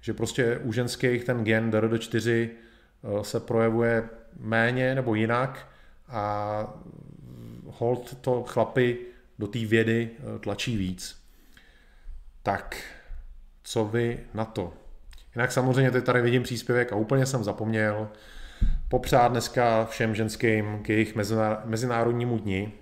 že 0.00 0.14
prostě 0.14 0.58
u 0.58 0.72
ženských 0.72 1.24
ten 1.24 1.44
gen 1.44 1.70
DRD4 1.70 2.48
eh, 2.48 3.24
se 3.24 3.40
projevuje 3.40 4.08
méně 4.40 4.94
nebo 4.94 5.14
jinak 5.14 5.68
a 6.08 6.74
hold 7.66 8.14
to 8.20 8.42
chlapy 8.42 8.98
do 9.38 9.46
té 9.46 9.58
vědy 9.58 10.10
eh, 10.18 10.38
tlačí 10.38 10.76
víc. 10.76 11.22
Tak, 12.42 12.76
co 13.62 13.84
vy 13.84 14.20
na 14.34 14.44
to? 14.44 14.72
Jinak 15.34 15.52
samozřejmě 15.52 15.90
teď 15.90 16.04
tady 16.04 16.22
vidím 16.22 16.42
příspěvek 16.42 16.92
a 16.92 16.96
úplně 16.96 17.26
jsem 17.26 17.44
zapomněl 17.44 18.08
popřát 18.88 19.28
dneska 19.28 19.84
všem 19.84 20.14
ženským 20.14 20.82
k 20.82 20.88
jejich 20.88 21.14
mezinárodnímu 21.64 22.38
dni, 22.38 22.72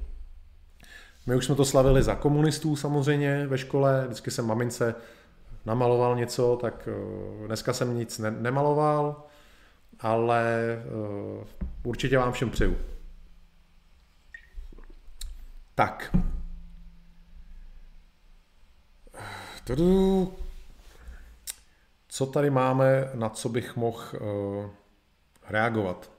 my 1.27 1.37
už 1.37 1.45
jsme 1.45 1.55
to 1.55 1.65
slavili 1.65 2.03
za 2.03 2.15
komunistů 2.15 2.77
samozřejmě 2.77 3.47
ve 3.47 3.59
škole, 3.59 4.05
vždycky 4.05 4.31
jsem 4.31 4.47
mamince 4.47 4.95
namaloval 5.67 6.17
něco, 6.17 6.59
tak 6.61 6.89
eh, 6.89 7.47
dneska 7.47 7.73
jsem 7.73 7.97
nic 7.97 8.19
ne- 8.19 8.31
nemaloval, 8.31 9.27
ale 10.01 10.83
uh, 11.39 11.47
určitě 11.85 12.19
vám 12.19 12.33
všem 12.33 12.51
přeju. 12.51 12.77
Tak. 15.75 16.17
Tudu. 19.65 20.35
Co 22.09 22.27
tady 22.27 22.51
máme, 22.51 23.11
na 23.15 23.29
co 23.29 23.49
bych 23.49 23.77
mohl 23.77 24.03
uh, 24.21 24.71
reagovat? 25.49 26.13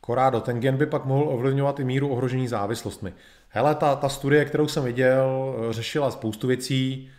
Korádo, 0.00 0.40
ten 0.40 0.60
gen 0.60 0.76
by 0.76 0.86
pak 0.86 1.04
mohl 1.04 1.28
ovlivňovat 1.28 1.80
i 1.80 1.84
míru 1.84 2.08
ohrožení 2.08 2.48
závislostmi. 2.48 3.14
Hele, 3.48 3.74
ta, 3.74 3.96
ta 3.96 4.08
studie, 4.08 4.44
kterou 4.44 4.68
jsem 4.68 4.84
viděl, 4.84 5.54
řešila 5.70 6.10
spoustu 6.10 6.46
věcí, 6.46 7.10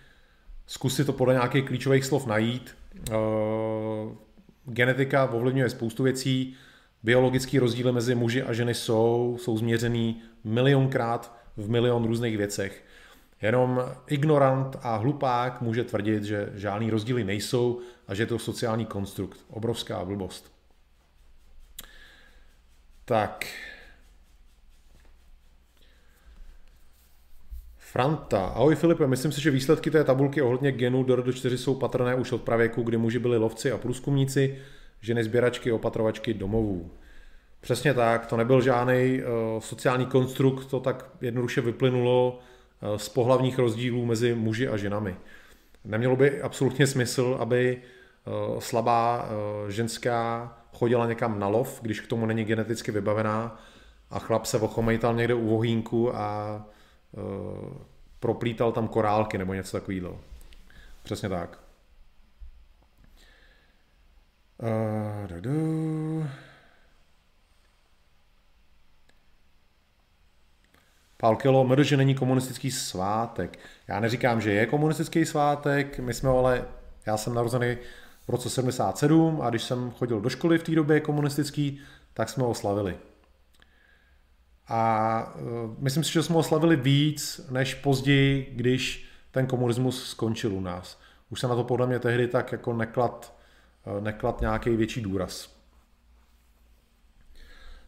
zkusit 0.68 1.06
to 1.06 1.14
podle 1.14 1.34
nějakých 1.34 1.66
klíčových 1.66 2.06
slov 2.06 2.26
najít. 2.26 2.76
Uh, 3.10 3.16
genetika 4.66 5.32
ovlivňuje 5.32 5.70
spoustu 5.70 6.04
věcí, 6.04 6.56
biologický 7.04 7.60
rozdíly 7.60 7.92
mezi 7.92 8.16
muži 8.16 8.44
a 8.44 8.54
ženy 8.54 8.74
jsou, 8.74 9.38
jsou 9.40 9.58
změřený 9.58 10.22
milionkrát 10.44 11.36
v 11.58 11.70
milion 11.70 12.08
různých 12.08 12.38
věcech. 12.38 12.84
Jenom 13.44 13.82
ignorant 14.08 14.76
a 14.82 14.96
hlupák 14.96 15.62
může 15.62 15.84
tvrdit, 15.84 16.24
že 16.24 16.50
žádný 16.54 16.90
rozdíly 16.90 17.24
nejsou 17.24 17.80
a 18.08 18.14
že 18.14 18.24
je 18.24 18.28
to 18.28 18.40
sociální 18.40 18.86
konstrukt. 18.86 19.40
Obrovská 19.50 20.06
blbost. 20.06 20.52
Tak. 23.06 23.46
Franta. 27.78 28.46
Ahoj 28.46 28.76
Filipe, 28.76 29.08
myslím 29.08 29.32
si, 29.32 29.42
že 29.42 29.52
výsledky 29.52 29.92
té 29.92 30.04
tabulky 30.04 30.42
ohledně 30.42 30.72
genů 30.72 31.04
do 31.04 31.16
rodu 31.16 31.32
4 31.34 31.58
jsou 31.58 31.76
patrné 31.76 32.16
už 32.16 32.32
od 32.32 32.42
pravěku, 32.42 32.84
kdy 32.84 32.98
muži 32.98 33.20
byli 33.20 33.38
lovci 33.38 33.72
a 33.72 33.78
průzkumníci, 33.78 34.58
ženy 35.02 35.24
sběračky, 35.24 35.72
opatrovačky 35.72 36.34
domovů. 36.34 36.92
Přesně 37.62 37.94
tak, 37.94 38.26
to 38.26 38.38
nebyl 38.38 38.62
žádný 38.62 39.22
uh, 39.22 39.60
sociální 39.60 40.06
konstrukt, 40.06 40.66
to 40.66 40.80
tak 40.80 41.10
jednoduše 41.22 41.62
vyplynulo 41.62 42.40
z 42.98 43.10
pohlavních 43.10 43.60
rozdílů 43.60 44.06
mezi 44.06 44.36
muži 44.36 44.68
a 44.68 44.78
ženami. 44.78 45.16
Nemělo 45.86 46.16
by 46.16 46.42
absolutně 46.42 46.88
smysl, 46.88 47.38
aby 47.40 47.82
uh, 48.26 48.60
slabá 48.60 49.24
uh, 49.24 49.70
ženská 49.70 50.54
chodila 50.74 51.08
někam 51.08 51.40
na 51.40 51.48
lov, 51.48 51.80
když 51.82 52.00
k 52.00 52.08
tomu 52.08 52.26
není 52.26 52.46
geneticky 52.46 52.92
vybavená 52.92 53.62
a 54.10 54.20
chlap 54.20 54.46
se 54.46 54.60
ochomejtal 54.60 55.16
někde 55.16 55.34
u 55.34 55.48
vohínku 55.48 56.16
a 56.16 56.66
proplítal 58.20 58.72
tam 58.72 58.88
korálky 58.88 59.38
nebo 59.38 59.54
něco 59.54 59.78
takového. 59.78 60.20
Přesně 61.04 61.30
tak. 61.30 61.60
Uh, 64.58 65.24
Pál 65.28 65.42
Kilo, 65.42 66.28
mr, 71.64 71.84
že 71.84 71.98
není 71.98 72.16
komunistický 72.16 72.72
svátek. 72.72 73.60
Já 73.88 74.00
neříkám, 74.00 74.42
že 74.42 74.52
je 74.52 74.66
komunistický 74.66 75.26
svátek, 75.26 76.00
my 76.00 76.14
jsme 76.14 76.30
ale, 76.30 76.66
já 77.06 77.18
jsem 77.18 77.34
narozený 77.34 77.78
v 78.28 78.30
roce 78.30 78.50
77 78.50 79.42
a 79.42 79.50
když 79.50 79.64
jsem 79.64 79.92
chodil 79.92 80.22
do 80.22 80.30
školy 80.30 80.58
v 80.58 80.64
té 80.64 80.72
době 80.72 81.00
komunistický, 81.00 81.80
tak 82.14 82.30
jsme 82.30 82.44
ho 82.44 82.54
slavili. 82.54 82.98
A 84.68 85.34
uh, 85.36 85.76
myslím 85.78 86.04
si, 86.04 86.14
že 86.14 86.24
jsme 86.24 86.36
ho 86.36 86.44
slavili 86.44 86.76
víc 86.76 87.42
než 87.50 87.74
později, 87.74 88.54
když 88.56 89.10
ten 89.32 89.48
komunismus 89.48 90.10
skončil 90.10 90.54
u 90.54 90.62
nás. 90.62 91.00
Už 91.30 91.40
se 91.40 91.48
na 91.48 91.56
to 91.56 91.64
podle 91.64 91.88
mě 91.88 92.00
tehdy 92.00 92.28
tak 92.28 92.52
jako 92.52 92.74
neklad, 92.74 93.38
uh, 93.86 94.04
neklad 94.04 94.42
nějaký 94.42 94.70
větší 94.70 95.02
důraz. 95.02 95.56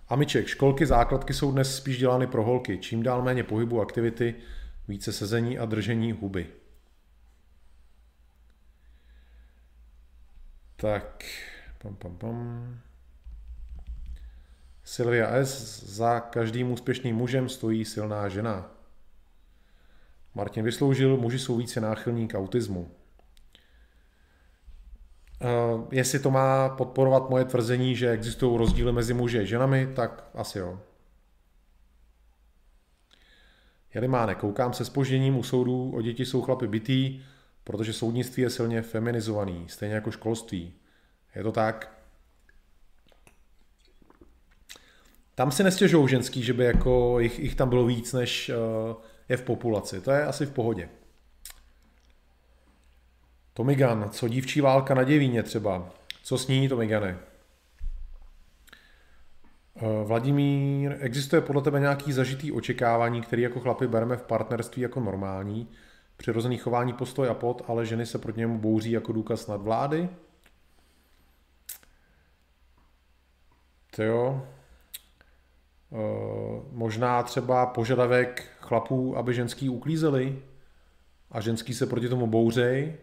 Amiček, 0.07 0.47
školky, 0.47 0.85
základky 0.85 1.33
jsou 1.33 1.51
dnes 1.51 1.77
spíš 1.77 1.97
dělány 1.97 2.27
pro 2.27 2.43
holky. 2.43 2.77
Čím 2.77 3.03
dál 3.03 3.21
méně 3.21 3.43
pohybu, 3.43 3.81
aktivity, 3.81 4.35
více 4.87 5.13
sezení 5.13 5.59
a 5.59 5.65
držení 5.65 6.11
huby. 6.11 6.47
Tak, 10.75 11.23
pam, 11.77 11.95
pam, 11.95 12.17
pam. 12.17 12.79
Silvia 14.83 15.27
S. 15.27 15.83
Za 15.83 16.19
každým 16.19 16.71
úspěšným 16.71 17.15
mužem 17.15 17.49
stojí 17.49 17.85
silná 17.85 18.29
žena. 18.29 18.71
Martin 20.35 20.63
vysloužil, 20.63 21.17
muži 21.17 21.39
jsou 21.39 21.57
více 21.57 21.81
náchylní 21.81 22.27
k 22.27 22.37
autismu. 22.37 22.91
Uh, 25.41 25.87
jestli 25.91 26.19
to 26.19 26.31
má 26.31 26.69
podporovat 26.69 27.29
moje 27.29 27.45
tvrzení, 27.45 27.95
že 27.95 28.11
existují 28.11 28.57
rozdíly 28.57 28.91
mezi 28.91 29.13
muži 29.13 29.39
a 29.39 29.43
ženami, 29.43 29.87
tak 29.95 30.29
asi 30.33 30.59
jo. 30.59 30.79
Jelimáne, 33.93 34.35
koukám 34.35 34.73
se 34.73 34.85
spožděním 34.85 35.37
u 35.37 35.43
soudů, 35.43 35.91
o 35.95 36.01
děti 36.01 36.25
jsou 36.25 36.41
chlapy 36.41 36.67
bytý, 36.67 37.23
protože 37.63 37.93
soudnictví 37.93 38.43
je 38.43 38.49
silně 38.49 38.81
feminizovaný, 38.81 39.65
stejně 39.69 39.95
jako 39.95 40.11
školství. 40.11 40.73
Je 41.35 41.43
to 41.43 41.51
tak? 41.51 41.91
Tam 45.35 45.51
si 45.51 45.63
nestěžují 45.63 46.07
ženský, 46.07 46.43
že 46.43 46.53
by 46.53 46.65
jako 46.65 47.19
jich, 47.19 47.39
jich 47.39 47.55
tam 47.55 47.69
bylo 47.69 47.85
víc, 47.85 48.13
než 48.13 48.49
uh, 48.49 48.95
je 49.29 49.37
v 49.37 49.41
populaci. 49.41 50.01
To 50.01 50.11
je 50.11 50.25
asi 50.25 50.45
v 50.45 50.51
pohodě. 50.51 50.89
Tomigan, 53.57 54.09
co 54.09 54.27
dívčí 54.27 54.61
válka 54.61 54.93
na 54.93 55.03
děvíně 55.03 55.43
třeba? 55.43 55.89
Co 56.23 56.37
s 56.37 56.47
ní, 56.47 56.69
Tomigane? 56.69 57.17
Eh, 59.75 60.03
Vladimír, 60.03 60.97
existuje 60.99 61.41
podle 61.41 61.61
tebe 61.61 61.79
nějaký 61.79 62.11
zažitý 62.11 62.51
očekávání, 62.51 63.21
který 63.21 63.41
jako 63.41 63.59
chlapi 63.59 63.87
bereme 63.87 64.17
v 64.17 64.23
partnerství 64.23 64.81
jako 64.81 64.99
normální, 64.99 65.69
přirozený 66.17 66.57
chování 66.57 66.93
postoj 66.93 67.29
a 67.29 67.33
pod, 67.33 67.61
ale 67.67 67.85
ženy 67.85 68.05
se 68.05 68.17
proti 68.17 68.39
němu 68.39 68.59
bouří 68.59 68.91
jako 68.91 69.11
důkaz 69.11 69.47
nadvlády? 69.47 70.09
To 73.95 74.03
jo. 74.03 74.47
E, 75.91 75.97
možná 76.71 77.23
třeba 77.23 77.65
požadavek 77.65 78.49
chlapů, 78.59 79.17
aby 79.17 79.33
ženský 79.33 79.69
uklízeli 79.69 80.41
a 81.31 81.41
ženský 81.41 81.73
se 81.73 81.85
proti 81.85 82.09
tomu 82.09 82.27
bouřej, 82.27 82.97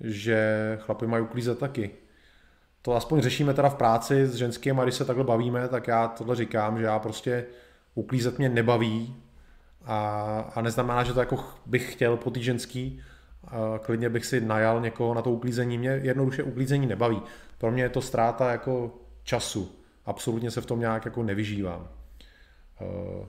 že 0.00 0.78
chlapy 0.80 1.06
mají 1.06 1.22
uklízet 1.22 1.58
taky. 1.58 1.90
To 2.82 2.96
aspoň 2.96 3.20
řešíme 3.20 3.54
teda 3.54 3.68
v 3.68 3.74
práci 3.74 4.26
s 4.26 4.34
ženským 4.34 4.80
a 4.80 4.84
když 4.84 4.94
se 4.94 5.04
takhle 5.04 5.24
bavíme, 5.24 5.68
tak 5.68 5.88
já 5.88 6.08
tohle 6.08 6.36
říkám, 6.36 6.78
že 6.78 6.84
já 6.84 6.98
prostě 6.98 7.44
uklízet 7.94 8.38
mě 8.38 8.48
nebaví 8.48 9.16
a, 9.84 10.50
a 10.54 10.60
neznamená, 10.60 11.02
že 11.04 11.12
to 11.12 11.20
jako 11.20 11.44
bych 11.66 11.92
chtěl 11.92 12.16
po 12.16 12.30
té 12.30 12.40
ženský, 12.40 13.02
a 13.44 13.78
klidně 13.78 14.08
bych 14.08 14.26
si 14.26 14.40
najal 14.40 14.80
někoho 14.80 15.14
na 15.14 15.22
to 15.22 15.30
uklízení. 15.30 15.78
Mě 15.78 15.90
jednoduše 15.90 16.42
uklízení 16.42 16.86
nebaví. 16.86 17.22
Pro 17.58 17.70
mě 17.70 17.82
je 17.82 17.88
to 17.88 18.00
ztráta 18.00 18.50
jako 18.50 18.94
času. 19.22 19.72
Absolutně 20.06 20.50
se 20.50 20.60
v 20.60 20.66
tom 20.66 20.80
nějak 20.80 21.04
jako 21.04 21.22
nevyžívám. 21.22 21.88
Uh, 22.80 23.26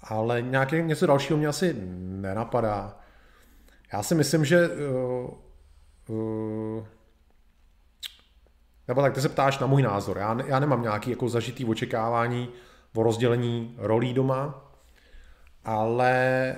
ale 0.00 0.42
nějaké 0.42 0.82
něco 0.82 1.06
dalšího 1.06 1.38
mě 1.38 1.46
asi 1.48 1.76
nenapadá. 1.98 3.00
Já 3.92 4.02
si 4.02 4.14
myslím, 4.14 4.44
že 4.44 4.68
uh, 4.68 5.30
uh, 6.08 6.86
nebo 8.88 9.02
tak 9.02 9.14
ty 9.14 9.20
se 9.20 9.28
ptáš 9.28 9.58
na 9.58 9.66
můj 9.66 9.82
názor. 9.82 10.18
Já, 10.18 10.36
já 10.46 10.58
nemám 10.58 10.82
nějaký 10.82 11.10
jako 11.10 11.28
zažitý 11.28 11.64
očekávání 11.64 12.48
o 12.94 13.02
rozdělení 13.02 13.74
rolí 13.78 14.14
doma, 14.14 14.72
ale 15.64 16.54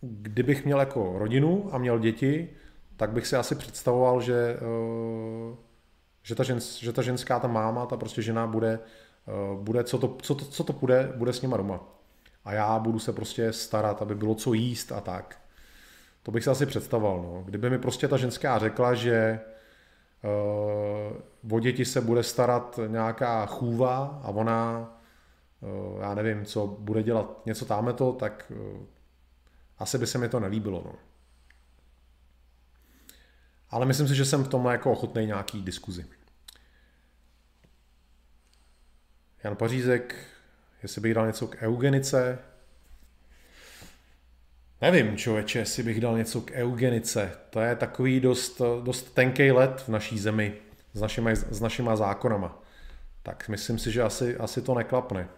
kdybych 0.00 0.64
měl 0.64 0.80
jako 0.80 1.18
rodinu 1.18 1.68
a 1.72 1.78
měl 1.78 1.98
děti, 1.98 2.48
tak 2.96 3.10
bych 3.10 3.26
si 3.26 3.36
asi 3.36 3.54
představoval, 3.54 4.20
že, 4.20 4.56
uh, 4.60 5.56
že, 6.22 6.34
ta, 6.34 6.42
žens, 6.42 6.78
že 6.78 6.92
ta 6.92 7.02
ženská, 7.02 7.40
ta 7.40 7.48
máma, 7.48 7.86
ta 7.86 7.96
prostě 7.96 8.22
žena 8.22 8.46
bude, 8.46 8.78
uh, 9.52 9.60
bude 9.60 9.84
co, 9.84 9.98
to, 9.98 10.16
co, 10.22 10.34
to, 10.34 10.44
co 10.44 10.64
to 10.64 10.72
bude, 10.72 11.12
bude 11.16 11.32
s 11.32 11.42
nima 11.42 11.56
doma. 11.56 11.80
A 12.44 12.52
já 12.52 12.78
budu 12.78 12.98
se 12.98 13.12
prostě 13.12 13.52
starat, 13.52 14.02
aby 14.02 14.14
bylo 14.14 14.34
co 14.34 14.52
jíst 14.52 14.92
a 14.92 15.00
tak. 15.00 15.43
To 16.24 16.30
bych 16.30 16.44
si 16.44 16.50
asi 16.50 16.66
představoval. 16.66 17.22
No. 17.22 17.42
Kdyby 17.42 17.70
mi 17.70 17.78
prostě 17.78 18.08
ta 18.08 18.16
ženská 18.16 18.58
řekla, 18.58 18.94
že 18.94 19.40
uh, 21.42 21.56
o 21.56 21.60
děti 21.60 21.84
se 21.84 22.00
bude 22.00 22.22
starat 22.22 22.80
nějaká 22.86 23.46
chůva 23.46 24.20
a 24.22 24.28
ona, 24.28 24.90
uh, 25.60 26.00
já 26.00 26.14
nevím, 26.14 26.44
co 26.44 26.66
bude 26.66 27.02
dělat, 27.02 27.46
něco 27.46 27.64
táme 27.64 27.92
to, 27.92 28.12
tak 28.12 28.52
uh, 28.56 28.82
asi 29.78 29.98
by 29.98 30.06
se 30.06 30.18
mi 30.18 30.28
to 30.28 30.40
nelíbilo. 30.40 30.82
No. 30.84 30.94
Ale 33.70 33.86
myslím 33.86 34.08
si, 34.08 34.14
že 34.14 34.24
jsem 34.24 34.44
v 34.44 34.48
tomhle 34.48 34.72
jako 34.72 34.92
ochotný 34.92 35.26
nějaký 35.26 35.62
diskuzi. 35.62 36.06
Jan 39.44 39.56
Pařízek, 39.56 40.26
jestli 40.82 41.00
bych 41.00 41.14
dal 41.14 41.26
něco 41.26 41.46
k 41.46 41.62
eugenice, 41.62 42.38
Nevím, 44.84 45.16
člověče, 45.16 45.58
jestli 45.58 45.82
bych 45.82 46.00
dal 46.00 46.16
něco 46.16 46.40
k 46.40 46.50
eugenice. 46.50 47.32
To 47.50 47.60
je 47.60 47.76
takový 47.76 48.20
dost, 48.20 48.62
dost 48.82 49.14
tenký 49.14 49.52
let 49.52 49.80
v 49.80 49.88
naší 49.88 50.18
zemi 50.18 50.54
s 50.92 51.00
našima, 51.00 51.30
s 51.34 51.60
našima 51.60 51.96
zákonama. 51.96 52.62
Tak 53.22 53.48
myslím 53.48 53.78
si, 53.78 53.92
že 53.92 54.02
asi, 54.02 54.36
asi 54.36 54.62
to 54.62 54.74
neklapne. 54.74 55.28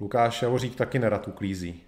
Lukáš 0.00 0.42
Javořík 0.42 0.74
taky 0.76 0.98
nerad 0.98 1.28
uklízí. 1.28 1.82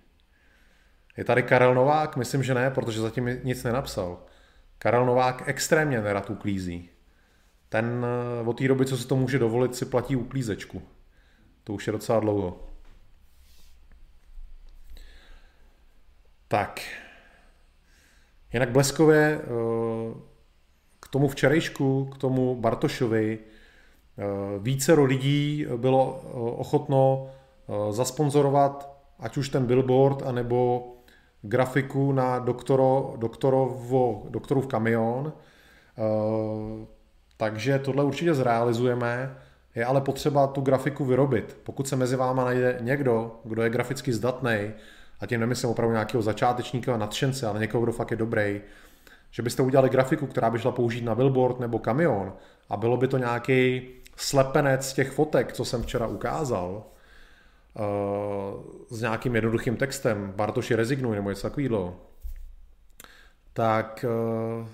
Je 1.17 1.25
tady 1.25 1.43
Karel 1.43 1.75
Novák? 1.75 2.17
Myslím, 2.17 2.43
že 2.43 2.55
ne, 2.55 2.71
protože 2.71 3.01
zatím 3.01 3.41
nic 3.45 3.65
nenapsal. 3.65 4.19
Karel 4.79 5.07
Novák 5.07 5.43
extrémně 5.47 6.01
nerad 6.01 6.31
uklízí. 6.31 6.91
ten 7.69 8.07
od 8.45 8.59
té 8.59 8.69
doby, 8.69 8.87
co 8.87 8.99
si 8.99 9.07
to 9.07 9.17
může 9.17 9.39
dovolit, 9.39 9.75
si 9.75 9.85
platí 9.85 10.17
uklízečku. 10.17 10.83
To 11.65 11.73
už 11.73 11.87
je 11.87 11.93
docela 11.93 12.21
dlouho. 12.21 12.70
Tak. 16.51 16.81
Jinak 18.53 18.71
bleskově 18.71 19.41
k 21.01 21.09
tomu 21.09 21.29
včerejšku, 21.29 22.05
k 22.05 22.19
tomu 22.19 22.55
Bartošovi, 22.55 23.39
vícero 24.59 25.05
lidí 25.05 25.67
bylo 25.77 26.15
ochotno 26.57 27.31
zasponzorovat 27.91 29.01
ať 29.19 29.37
už 29.37 29.49
ten 29.49 29.67
billboard, 29.67 30.23
anebo 30.23 30.89
grafiku 31.43 32.13
na 32.13 32.39
doktoro, 32.39 33.15
doktorovo, 33.17 34.27
doktorův 34.29 34.67
kamion. 34.67 35.33
Takže 37.37 37.79
tohle 37.79 38.05
určitě 38.05 38.35
zrealizujeme. 38.35 39.37
Je 39.75 39.85
ale 39.85 40.01
potřeba 40.01 40.47
tu 40.47 40.61
grafiku 40.61 41.05
vyrobit. 41.05 41.57
Pokud 41.63 41.89
se 41.89 41.97
mezi 41.97 42.17
váma 42.17 42.45
najde 42.45 42.79
někdo, 42.81 43.41
kdo 43.45 43.63
je 43.63 43.71
graficky 43.71 44.13
zdatný, 44.13 44.71
a 45.21 45.27
tím 45.27 45.41
nemyslím 45.41 45.71
opravdu 45.71 45.93
nějakého 45.93 46.23
začátečníka 46.23 46.95
a 46.95 46.97
nadšence, 46.97 47.47
ale 47.47 47.61
někoho, 47.61 47.83
kdo 47.83 47.93
fakt 47.93 48.11
je 48.11 48.17
dobrý, 48.17 48.61
že 49.31 49.43
byste 49.43 49.63
udělali 49.63 49.89
grafiku, 49.89 50.27
která 50.27 50.51
by 50.51 50.59
šla 50.59 50.73
použít 50.73 51.05
na 51.05 51.15
billboard 51.15 51.61
nebo 51.61 51.79
kamion 51.79 52.33
a 52.69 52.77
bylo 52.77 52.97
by 52.97 53.09
to 53.09 53.19
nějaký 53.19 53.89
slepenec 54.17 54.89
z 54.89 54.93
těch 54.93 55.11
fotek, 55.11 55.53
co 55.53 55.65
jsem 55.65 55.83
včera 55.83 56.07
ukázal, 56.07 56.83
uh, 57.75 57.85
s 58.89 59.01
nějakým 59.01 59.35
jednoduchým 59.35 59.77
textem, 59.77 60.33
Bartoši 60.37 60.75
rezignuj 60.75 61.17
nebo 61.17 61.31
něco 61.31 61.43
takového, 61.43 61.97
tak 63.53 64.05
uh, 64.61 64.67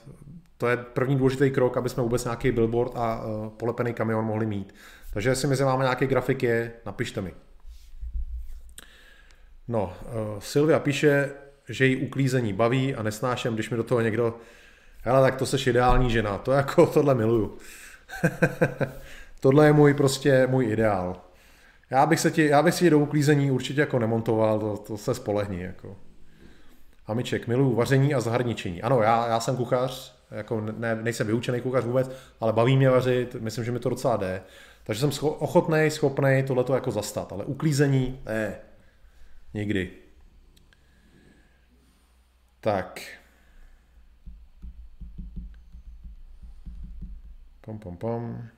to 0.57 0.69
je 0.69 0.77
první 0.77 1.17
důležitý 1.17 1.51
krok, 1.51 1.77
aby 1.77 1.89
jsme 1.89 2.03
vůbec 2.03 2.25
nějaký 2.25 2.53
billboard 2.53 2.93
a 2.95 3.25
uh, 3.25 3.49
polepený 3.49 3.95
kamion 3.95 4.25
mohli 4.25 4.47
mít. 4.47 4.75
Takže 5.13 5.31
jestli 5.31 5.49
mezi 5.49 5.65
máme 5.65 5.85
nějaký 5.85 6.07
grafik 6.07 6.43
je, 6.43 6.73
napište 6.87 7.21
mi. 7.21 7.35
No, 9.69 9.93
uh, 10.03 10.41
Silvia 10.41 10.79
píše, 10.79 11.31
že 11.69 11.87
jí 11.87 11.97
uklízení 11.97 12.53
baví 12.53 12.95
a 12.95 13.03
nesnáším, 13.03 13.55
když 13.55 13.71
mi 13.71 13.77
do 13.77 13.85
toho 13.85 14.01
někdo, 14.01 14.37
hele, 15.03 15.31
tak 15.31 15.37
to 15.37 15.47
seš 15.47 15.67
ideální 15.67 16.11
žena, 16.11 16.39
to 16.39 16.53
jako 16.53 16.87
tohle 16.95 17.15
miluju. 17.15 17.59
tohle 19.41 19.67
je 19.67 19.73
můj 19.73 19.95
prostě 19.95 20.47
můj 20.47 20.67
ideál. 20.67 21.21
Já 21.91 22.07
bych 22.07 22.21
se 22.21 22.31
ti, 22.31 22.47
já 22.47 22.63
bych 22.63 22.75
si 22.75 22.91
do 22.91 22.99
uklízení 22.99 23.51
určitě 23.51 23.81
jako 23.81 23.99
nemontoval, 23.99 24.59
to, 24.61 24.77
to 24.77 24.97
se 24.97 25.15
spolehni. 25.15 25.63
Jako. 25.63 25.97
Amiček, 27.07 27.47
miluju 27.47 27.75
vaření 27.75 28.15
a 28.15 28.21
zahraničení. 28.21 28.83
Ano, 28.83 29.03
já, 29.03 29.29
já 29.29 29.41
jsem 29.41 29.57
kuchař, 29.57 30.17
jako 30.31 30.61
ne, 30.61 30.95
nejsem 31.03 31.27
vyučený 31.27 31.61
kuchař 31.61 31.85
vůbec, 31.85 32.11
ale 32.41 32.53
baví 32.53 32.77
mě 32.77 32.91
vařit, 32.91 33.35
myslím, 33.35 33.65
že 33.65 33.73
mi 33.73 33.79
to 33.79 33.89
docela 33.89 34.17
jde. 34.17 34.43
Takže 34.85 35.01
jsem 35.01 35.11
scho- 35.11 35.37
ochotný, 35.39 35.91
schopný 35.91 36.45
tohleto 36.47 36.75
jako 36.75 36.91
zastat, 36.91 37.33
ale 37.33 37.45
uklízení, 37.45 38.21
ne, 38.27 38.57
nikdy. 39.57 39.91
Tak. 42.61 43.01
Pom, 47.61 47.79
pom, 47.79 47.97
pom. 47.97 48.49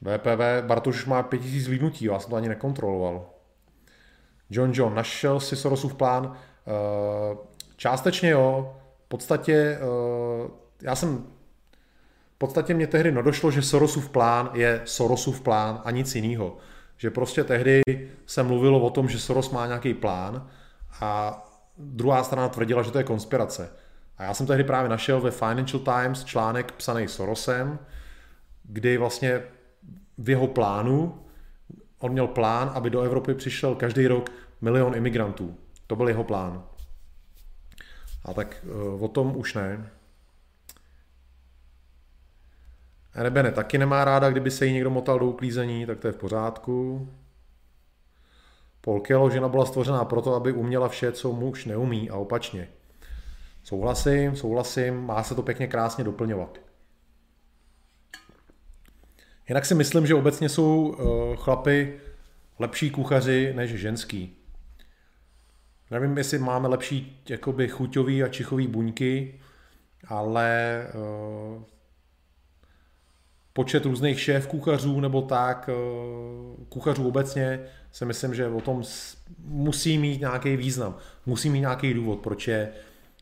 VPV, 0.00 0.66
Bartoš 0.66 1.06
má 1.06 1.22
5000 1.22 1.64
zlídnutí, 1.64 2.04
já 2.04 2.18
jsem 2.18 2.30
to 2.30 2.36
ani 2.36 2.48
nekontroloval. 2.48 3.30
John 4.50 4.70
John, 4.74 4.94
našel 4.94 5.40
si 5.40 5.56
Sorosův 5.56 5.94
plán? 5.94 6.36
Eh, 6.36 7.36
částečně 7.76 8.30
jo, 8.30 8.76
v 9.04 9.08
podstatě 9.08 9.54
eh, 9.54 10.50
já 10.82 10.96
jsem 10.96 11.26
v 12.34 12.38
podstatě 12.38 12.74
mě 12.74 12.86
tehdy 12.86 13.12
nedošlo, 13.12 13.50
že 13.50 13.62
Sorosův 13.62 14.08
plán 14.08 14.50
je 14.54 14.82
Sorosův 14.84 15.40
plán 15.40 15.82
a 15.84 15.90
nic 15.90 16.14
jiného. 16.14 16.58
Že 17.02 17.10
prostě 17.10 17.44
tehdy 17.44 17.82
se 18.26 18.42
mluvilo 18.42 18.80
o 18.80 18.90
tom, 18.90 19.08
že 19.08 19.18
Soros 19.18 19.50
má 19.50 19.66
nějaký 19.66 19.94
plán 19.94 20.48
a 21.00 21.42
druhá 21.78 22.24
strana 22.24 22.48
tvrdila, 22.48 22.82
že 22.82 22.90
to 22.90 22.98
je 22.98 23.04
konspirace. 23.04 23.70
A 24.18 24.22
já 24.22 24.34
jsem 24.34 24.46
tehdy 24.46 24.64
právě 24.64 24.88
našel 24.88 25.20
ve 25.20 25.30
Financial 25.30 25.82
Times 25.82 26.24
článek 26.24 26.72
psaný 26.72 27.08
Sorosem, 27.08 27.78
kdy 28.62 28.98
vlastně 28.98 29.42
v 30.18 30.30
jeho 30.30 30.46
plánu, 30.46 31.24
on 31.98 32.12
měl 32.12 32.26
plán, 32.26 32.70
aby 32.74 32.90
do 32.90 33.00
Evropy 33.00 33.34
přišel 33.34 33.74
každý 33.74 34.06
rok 34.06 34.30
milion 34.60 34.96
imigrantů. 34.96 35.56
To 35.86 35.96
byl 35.96 36.08
jeho 36.08 36.24
plán. 36.24 36.64
A 38.24 38.32
tak 38.32 38.56
eh, 38.64 39.02
o 39.04 39.08
tom 39.08 39.36
už 39.36 39.54
ne. 39.54 39.90
Rebene 43.14 43.52
taky 43.52 43.78
nemá 43.78 44.04
ráda, 44.04 44.30
kdyby 44.30 44.50
se 44.50 44.66
jí 44.66 44.72
někdo 44.72 44.90
motal 44.90 45.18
do 45.18 45.26
uklízení, 45.26 45.86
tak 45.86 45.98
to 45.98 46.06
je 46.06 46.12
v 46.12 46.16
pořádku. 46.16 47.08
Paul 48.80 49.00
Kelo, 49.00 49.30
žena 49.30 49.48
byla 49.48 49.66
stvořená 49.66 50.04
proto, 50.04 50.34
aby 50.34 50.52
uměla 50.52 50.88
vše, 50.88 51.12
co 51.12 51.32
muž 51.32 51.64
neumí 51.64 52.10
a 52.10 52.16
opačně. 52.16 52.68
Souhlasím, 53.64 54.36
souhlasím, 54.36 54.94
má 54.94 55.22
se 55.22 55.34
to 55.34 55.42
pěkně 55.42 55.66
krásně 55.66 56.04
doplňovat. 56.04 56.58
Jinak 59.48 59.64
si 59.66 59.74
myslím, 59.74 60.06
že 60.06 60.14
obecně 60.14 60.48
jsou 60.48 60.88
uh, 60.88 61.36
chlapy 61.36 62.00
lepší 62.58 62.90
kuchaři 62.90 63.52
než 63.56 63.70
ženský. 63.70 64.36
Nevím, 65.90 66.18
jestli 66.18 66.38
máme 66.38 66.68
lepší 66.68 67.22
jakoby 67.28 67.68
chuťový 67.68 68.22
a 68.22 68.28
čichový 68.28 68.66
buňky, 68.66 69.40
ale 70.08 70.86
uh, 70.94 71.62
počet 73.52 73.84
různých 73.84 74.20
šéf 74.20 74.46
kuchařů 74.46 75.00
nebo 75.00 75.22
tak, 75.22 75.70
uh, 76.58 76.64
kuchařů 76.68 77.08
obecně, 77.08 77.60
si 77.92 78.04
myslím, 78.04 78.34
že 78.34 78.48
o 78.48 78.60
tom 78.60 78.82
musí 79.38 79.98
mít 79.98 80.20
nějaký 80.20 80.56
význam, 80.56 80.96
musí 81.26 81.50
mít 81.50 81.60
nějaký 81.60 81.94
důvod, 81.94 82.18
proč 82.18 82.48
je 82.48 82.72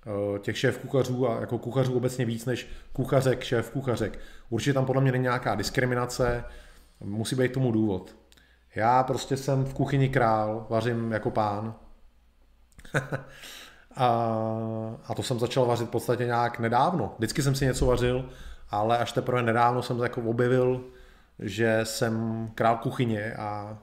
Eh, 0.07 0.39
těch 0.39 0.59
šéf 0.59 0.79
kuchařů 0.79 1.29
a 1.29 1.41
jako 1.41 1.59
kuchařů 1.59 1.97
obecně 1.97 2.25
víc 2.25 2.47
než 2.47 2.67
kuchařek, 2.93 3.43
šéf 3.43 3.71
kuchařek. 3.71 4.19
Určitě 4.51 4.75
tam 4.75 4.87
podle 4.87 5.03
mě 5.03 5.13
není 5.13 5.23
nějaká 5.23 5.55
diskriminace, 5.55 6.45
musí 7.01 7.37
být 7.37 7.53
tomu 7.53 7.73
důvod. 7.73 8.17
Já 8.75 9.03
prostě 9.03 9.37
jsem 9.37 9.65
v 9.65 9.75
kuchyni 9.75 10.09
král, 10.09 10.67
vařím 10.71 11.13
jako 11.13 11.31
pán. 11.31 11.75
a, 13.97 14.07
a 15.05 15.15
to 15.15 15.23
jsem 15.23 15.39
začal 15.39 15.67
vařit 15.67 15.89
v 15.89 15.91
podstatě 15.91 16.25
nějak 16.27 16.59
nedávno. 16.59 17.15
Vždycky 17.19 17.43
jsem 17.43 17.55
si 17.55 17.65
něco 17.65 17.87
vařil, 17.87 18.29
ale 18.71 18.99
až 18.99 19.13
teprve 19.13 19.43
nedávno 19.43 19.83
jsem 19.83 19.99
jako 19.99 20.23
objevil, 20.23 20.85
že 21.39 21.81
jsem 21.83 22.47
král 22.55 22.77
kuchyně 22.77 23.35
a 23.35 23.79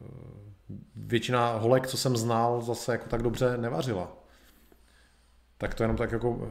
eh, 0.00 0.04
většina 0.96 1.52
holek, 1.52 1.86
co 1.86 1.96
jsem 1.96 2.16
znal, 2.16 2.60
zase 2.60 2.92
jako 2.92 3.08
tak 3.08 3.22
dobře 3.22 3.56
nevařila 3.56 4.20
tak 5.60 5.74
to 5.74 5.82
jenom 5.82 5.96
tak 5.96 6.12
jako 6.12 6.30
uh, 6.30 6.46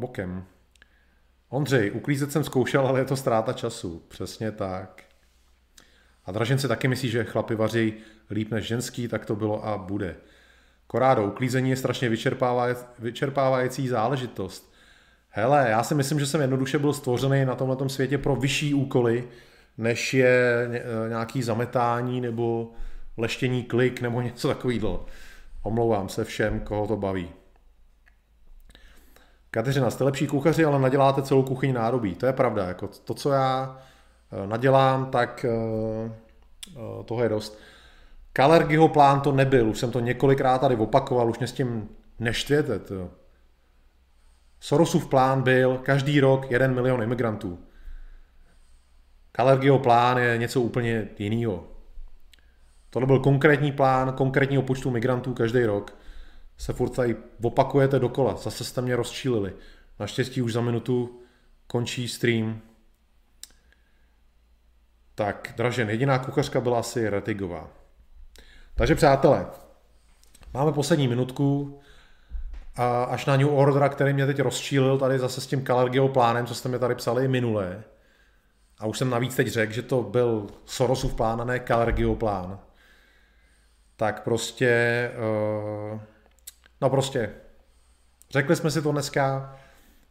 bokem. 0.00 0.44
Ondřej, 1.48 1.90
uklízet 1.94 2.32
jsem 2.32 2.44
zkoušel, 2.44 2.86
ale 2.86 3.00
je 3.00 3.04
to 3.04 3.16
ztráta 3.16 3.52
času. 3.52 4.02
Přesně 4.08 4.52
tak. 4.52 5.02
A 6.24 6.32
Dražen 6.32 6.58
si 6.58 6.68
taky 6.68 6.88
myslí, 6.88 7.08
že 7.08 7.24
chlapi 7.24 7.54
vaří 7.54 7.94
líp 8.30 8.50
než 8.50 8.66
ženský, 8.66 9.08
tak 9.08 9.26
to 9.26 9.36
bylo 9.36 9.66
a 9.66 9.78
bude. 9.78 10.16
Korádo, 10.86 11.24
uklízení 11.24 11.70
je 11.70 11.76
strašně 11.76 12.08
vyčerpávající 12.98 13.88
záležitost. 13.88 14.71
Hele, 15.34 15.66
já 15.68 15.82
si 15.82 15.94
myslím, 15.94 16.20
že 16.20 16.26
jsem 16.26 16.40
jednoduše 16.40 16.78
byl 16.78 16.92
stvořený 16.92 17.44
na 17.44 17.54
tomhle 17.54 17.88
světě 17.88 18.18
pro 18.18 18.36
vyšší 18.36 18.74
úkoly, 18.74 19.28
než 19.78 20.14
je 20.14 20.68
eh, 20.72 21.08
nějaký 21.08 21.42
zametání 21.42 22.20
nebo 22.20 22.72
leštění 23.16 23.62
klik 23.62 24.00
nebo 24.00 24.20
něco 24.22 24.48
takového. 24.48 25.06
Omlouvám 25.62 26.08
se 26.08 26.24
všem, 26.24 26.60
koho 26.60 26.86
to 26.86 26.96
baví. 26.96 27.30
Kateřina, 29.50 29.90
jste 29.90 30.04
lepší 30.04 30.26
kuchaři, 30.26 30.64
ale 30.64 30.78
naděláte 30.78 31.22
celou 31.22 31.42
kuchyň 31.42 31.74
nádobí. 31.74 32.14
To 32.14 32.26
je 32.26 32.32
pravda. 32.32 32.68
Jako 32.68 32.88
to, 32.88 33.14
co 33.14 33.30
já 33.30 33.78
eh, 34.32 34.46
nadělám, 34.46 35.10
tak 35.10 35.44
eh, 35.44 36.10
toho 37.04 37.22
je 37.22 37.28
dost. 37.28 37.58
Kalergyho 38.32 38.88
plán 38.88 39.20
to 39.20 39.32
nebyl, 39.32 39.68
už 39.68 39.78
jsem 39.78 39.90
to 39.90 40.00
několikrát 40.00 40.58
tady 40.58 40.76
opakoval, 40.76 41.30
už 41.30 41.38
mě 41.38 41.46
s 41.46 41.52
tím 41.52 41.88
neštvěte. 42.18 42.78
To. 42.78 43.21
Sorosův 44.62 45.06
plán 45.06 45.42
byl 45.42 45.78
každý 45.78 46.20
rok 46.20 46.50
jeden 46.50 46.74
milion 46.74 47.02
imigrantů. 47.02 47.58
Kalergyho 49.32 49.78
plán 49.78 50.18
je 50.18 50.38
něco 50.38 50.60
úplně 50.60 51.08
jiného. 51.18 51.68
Tohle 52.90 53.06
byl 53.06 53.20
konkrétní 53.20 53.72
plán 53.72 54.12
konkrétního 54.12 54.62
počtu 54.62 54.90
migrantů 54.90 55.34
každý 55.34 55.64
rok 55.64 55.98
se 56.58 56.72
furt 56.72 56.90
tady 56.90 57.16
opakujete 57.42 57.98
dokola. 57.98 58.36
Zase 58.36 58.64
jste 58.64 58.80
mě 58.80 58.96
rozčílili. 58.96 59.52
Naštěstí 59.98 60.42
už 60.42 60.52
za 60.52 60.60
minutu 60.60 61.22
končí 61.66 62.08
stream. 62.08 62.60
Tak, 65.14 65.54
Dražen, 65.56 65.90
jediná 65.90 66.18
kuchařka 66.18 66.60
byla 66.60 66.78
asi 66.78 67.08
Retigová. 67.08 67.70
Takže 68.74 68.94
přátelé, 68.94 69.46
máme 70.54 70.72
poslední 70.72 71.08
minutku 71.08 71.80
až 73.08 73.26
na 73.26 73.36
New 73.36 73.54
Order, 73.54 73.88
který 73.88 74.12
mě 74.12 74.26
teď 74.26 74.40
rozčílil 74.40 74.98
tady 74.98 75.18
zase 75.18 75.40
s 75.40 75.46
tím 75.46 75.64
Kalergio 75.64 76.08
plánem, 76.08 76.46
co 76.46 76.54
jste 76.54 76.68
mi 76.68 76.78
tady 76.78 76.94
psali 76.94 77.28
minulé. 77.28 77.82
A 78.78 78.86
už 78.86 78.98
jsem 78.98 79.10
navíc 79.10 79.36
teď 79.36 79.48
řekl, 79.48 79.72
že 79.72 79.82
to 79.82 80.02
byl 80.02 80.46
Sorosův 80.64 81.14
plán 81.14 81.40
a 81.40 81.44
ne 81.44 81.58
Kalergio 81.58 82.14
plán. 82.14 82.58
Tak 83.96 84.22
prostě, 84.22 85.10
uh, 85.92 86.00
no 86.80 86.90
prostě, 86.90 87.30
řekli 88.30 88.56
jsme 88.56 88.70
si 88.70 88.82
to 88.82 88.92
dneska, 88.92 89.56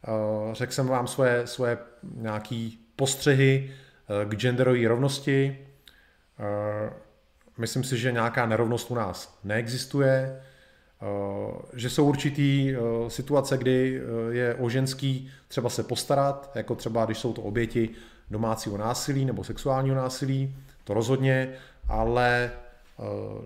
uh, 0.08 0.54
řekl 0.54 0.72
jsem 0.72 0.88
vám 0.88 1.06
svoje, 1.06 1.46
svoje 1.46 1.78
nějaký 2.02 2.86
postřehy 2.96 3.70
uh, 3.70 4.30
k 4.30 4.34
genderové 4.34 4.88
rovnosti. 4.88 5.66
Myslím 7.58 7.84
si, 7.84 7.98
že 7.98 8.12
nějaká 8.12 8.46
nerovnost 8.46 8.90
u 8.90 8.94
nás 8.94 9.38
neexistuje 9.44 10.42
Eh, 10.42 10.51
že 11.72 11.90
jsou 11.90 12.08
určitý 12.08 12.74
eh, 12.74 13.10
situace, 13.10 13.58
kdy 13.58 14.00
eh, 14.00 14.34
je 14.34 14.54
o 14.54 14.68
ženský 14.68 15.30
třeba 15.48 15.68
se 15.68 15.82
postarat, 15.82 16.50
jako 16.54 16.74
třeba 16.74 17.04
když 17.04 17.18
jsou 17.18 17.32
to 17.32 17.42
oběti 17.42 17.90
domácího 18.30 18.76
násilí 18.76 19.24
nebo 19.24 19.44
sexuálního 19.44 19.96
násilí, 19.96 20.56
to 20.84 20.94
rozhodně, 20.94 21.48
ale 21.88 22.50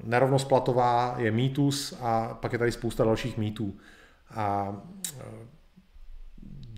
nerovnost 0.05 0.49
platová 0.49 1.15
je 1.19 1.31
mýtus 1.31 1.95
a 2.01 2.39
pak 2.41 2.53
je 2.53 2.59
tady 2.59 2.73
spousta 2.73 3.05
dalších 3.05 3.39
mýtů. 3.39 3.77
A 4.35 4.77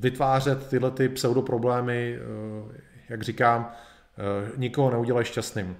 vytvářet 0.00 0.68
tyhle 0.68 0.90
ty 0.90 1.08
pseudoproblémy, 1.08 2.18
jak 3.08 3.22
říkám, 3.22 3.72
nikoho 4.56 4.90
neudělají 4.90 5.26
šťastným. 5.26 5.76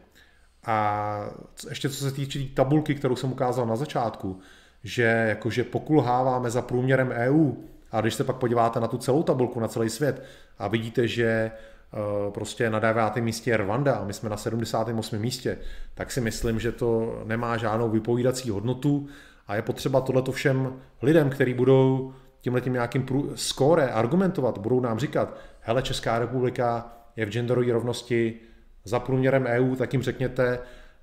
A 0.64 1.30
ještě 1.68 1.88
co 1.88 1.96
se 1.96 2.12
týče 2.12 2.38
té 2.38 2.54
tabulky, 2.54 2.94
kterou 2.94 3.16
jsem 3.16 3.32
ukázal 3.32 3.66
na 3.66 3.76
začátku, 3.76 4.40
že 4.84 5.02
jakože 5.02 5.64
pokulháváme 5.64 6.50
za 6.50 6.62
průměrem 6.62 7.10
EU, 7.10 7.52
a 7.92 8.00
když 8.00 8.14
se 8.14 8.24
pak 8.24 8.36
podíváte 8.36 8.80
na 8.80 8.88
tu 8.88 8.98
celou 8.98 9.22
tabulku, 9.22 9.60
na 9.60 9.68
celý 9.68 9.90
svět 9.90 10.22
a 10.58 10.68
vidíte, 10.68 11.08
že 11.08 11.26
eh, 11.26 12.30
prostě 12.30 12.70
na 12.70 12.78
9. 12.78 13.16
místě 13.16 13.50
je 13.50 13.56
Rwanda 13.56 13.94
a 13.94 14.04
my 14.04 14.12
jsme 14.12 14.28
na 14.28 14.36
78. 14.36 15.18
místě, 15.18 15.58
tak 15.94 16.12
si 16.12 16.20
myslím, 16.20 16.60
že 16.60 16.72
to 16.72 17.20
nemá 17.24 17.56
žádnou 17.56 17.90
vypovídací 17.90 18.50
hodnotu 18.50 19.06
a 19.46 19.54
je 19.56 19.62
potřeba 19.62 20.00
tohleto 20.00 20.32
všem 20.32 20.72
lidem, 21.02 21.30
kteří 21.30 21.54
budou 21.54 22.12
tímhletím 22.40 22.72
nějakým 22.72 23.06
skóre 23.34 23.90
argumentovat, 23.90 24.58
budou 24.58 24.80
nám 24.80 24.98
říkat, 24.98 25.36
hele, 25.60 25.82
Česká 25.82 26.18
republika 26.18 26.92
je 27.16 27.26
v 27.26 27.30
genderové 27.30 27.72
rovnosti 27.72 28.40
za 28.84 29.00
průměrem 29.00 29.46
EU, 29.46 29.76
tak 29.76 29.92
jim 29.92 30.02
řekněte, 30.02 30.58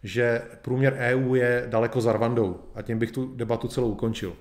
že 0.06 0.42
průměr 0.62 0.96
EU 1.00 1.36
je 1.36 1.66
daleko 1.70 2.02
za 2.02 2.14
Rwandou 2.14 2.60
a 2.76 2.82
tím 2.82 3.00
bych 3.00 3.12
tu 3.12 3.36
debatu 3.36 3.68
celou 3.68 3.90
ukončil. 3.90 4.36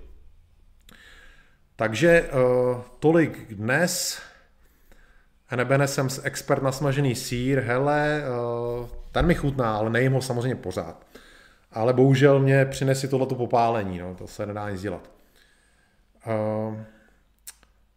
Takže 1.76 2.22
uh, 2.22 2.80
tolik 2.98 3.54
dnes. 3.54 4.22
Nebene 5.56 5.88
jsem 5.88 6.08
expert 6.22 6.62
na 6.62 6.72
smažený 6.72 7.14
sír, 7.14 7.60
hele, 7.60 8.22
uh, 8.80 8.88
ten 9.12 9.26
mi 9.26 9.34
chutná, 9.34 9.76
ale 9.76 9.90
nejím 9.90 10.12
ho 10.12 10.22
samozřejmě 10.22 10.56
pořád. 10.56 11.06
Ale 11.72 11.92
bohužel 11.92 12.40
mě 12.40 12.64
přinesi 12.64 13.08
tohleto 13.08 13.34
popálení, 13.34 13.98
no, 13.98 14.14
to 14.14 14.26
se 14.26 14.46
nedá 14.46 14.70
nic 14.70 14.80
dělat. 14.80 15.10
Uh, 16.26 16.80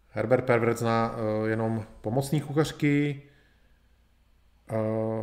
Herbert 0.10 0.46
Pervert 0.46 0.78
zná 0.78 1.16
jenom 1.46 1.86
pomocní 2.02 2.42
kuchařky, 2.42 3.22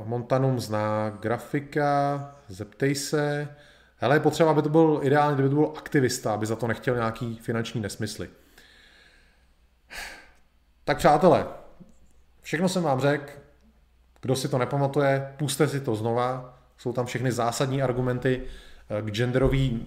Montanum 0.04 0.60
zná 0.60 1.10
grafika, 1.10 2.36
zeptej 2.48 2.94
se. 2.94 3.48
Hele, 3.96 4.16
je 4.16 4.20
potřeba, 4.20 4.50
aby 4.50 4.62
to 4.62 4.68
byl 4.68 5.00
ideálně, 5.02 5.34
kdyby 5.34 5.48
to 5.48 5.54
byl 5.54 5.72
aktivista, 5.76 6.34
aby 6.34 6.46
za 6.46 6.56
to 6.56 6.66
nechtěl 6.66 6.94
nějaký 6.94 7.38
finanční 7.38 7.80
nesmysly. 7.80 8.28
Tak 10.84 10.98
přátelé, 10.98 11.46
všechno 12.42 12.68
jsem 12.68 12.82
vám 12.82 13.00
řekl. 13.00 13.32
Kdo 14.20 14.36
si 14.36 14.48
to 14.48 14.58
nepamatuje, 14.58 15.34
puste 15.36 15.68
si 15.68 15.80
to 15.80 15.96
znova. 15.96 16.58
Jsou 16.78 16.92
tam 16.92 17.06
všechny 17.06 17.32
zásadní 17.32 17.82
argumenty 17.82 18.42
eh, 18.88 19.02
k 19.02 19.10
genderové 19.10 19.68
uh, 19.68 19.80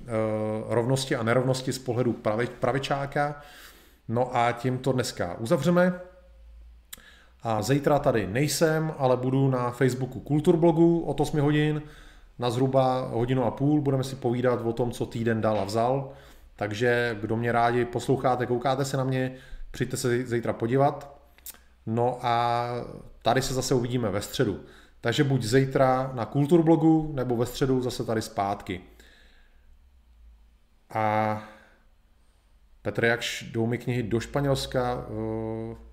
rovnosti 0.68 1.16
a 1.16 1.24
nerovnosti 1.24 1.74
z 1.74 1.80
pohledu 1.80 2.14
pravi, 2.14 2.48
pravičáka. 2.48 3.42
No 4.08 4.36
a 4.36 4.52
tím 4.52 4.78
to 4.78 4.92
dneska 4.92 5.36
uzavřeme. 5.38 6.00
A 7.44 7.62
zítra 7.62 8.00
tady 8.00 8.28
nejsem, 8.28 8.94
ale 8.98 9.18
budu 9.18 9.50
na 9.50 9.72
Facebooku 9.72 10.20
Kulturblogu 10.20 11.02
od 11.02 11.20
8 11.20 11.40
hodin 11.40 11.82
na 12.40 12.50
zhruba 12.50 13.08
hodinu 13.14 13.44
a 13.44 13.52
půl. 13.52 13.82
Budeme 13.82 14.04
si 14.04 14.16
povídat 14.16 14.62
o 14.66 14.74
tom, 14.74 14.92
co 14.92 15.06
týden 15.06 15.42
dal 15.42 15.60
a 15.60 15.64
vzal. 15.64 16.12
Takže 16.56 17.18
kdo 17.22 17.38
mě 17.38 17.52
rádi 17.52 17.86
posloucháte, 17.86 18.46
koukáte 18.46 18.86
se 18.86 18.98
na 18.98 19.04
mě, 19.04 19.36
přijďte 19.72 19.98
se 19.98 20.26
zítra 20.26 20.54
podívat. 20.54 21.18
No 21.86 22.20
a 22.22 22.68
tady 23.22 23.42
se 23.42 23.54
zase 23.54 23.76
uvidíme 23.76 24.10
ve 24.10 24.22
středu. 24.22 24.60
Takže 25.02 25.24
buď 25.24 25.44
zítra 25.44 26.12
na 26.14 26.26
Kulturblogu, 26.26 27.12
nebo 27.14 27.38
ve 27.38 27.46
středu 27.46 27.82
zase 27.82 28.04
tady 28.04 28.22
zpátky. 28.22 28.82
A 30.90 31.44
Petr 32.88 33.06
Jakš, 33.06 33.44
jdou 33.44 33.66
mi 33.66 33.78
knihy 33.78 34.04
do 34.04 34.20
Španělska. 34.20 35.06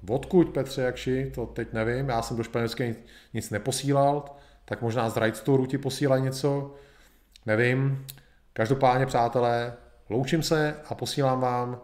Uh, 0.07 0.15
odkud 0.15 0.49
Petře 0.49 0.83
Jakši, 0.83 1.33
to 1.35 1.47
teď 1.47 1.73
nevím, 1.73 2.09
já 2.09 2.23
jsem 2.23 2.37
do 2.37 2.43
Španělska 2.43 2.85
nic, 3.35 3.51
neposílal, 3.51 4.25
tak 4.65 4.83
možná 4.83 5.11
z 5.11 5.17
Right 5.17 5.37
Store 5.37 5.67
ti 5.67 5.79
posílají 5.79 6.23
něco, 6.23 6.75
nevím. 7.47 8.07
Každopádně, 8.53 9.07
přátelé, 9.07 9.73
loučím 10.11 10.43
se 10.43 10.77
a 10.89 10.95
posílám 10.95 11.41
vám 11.41 11.81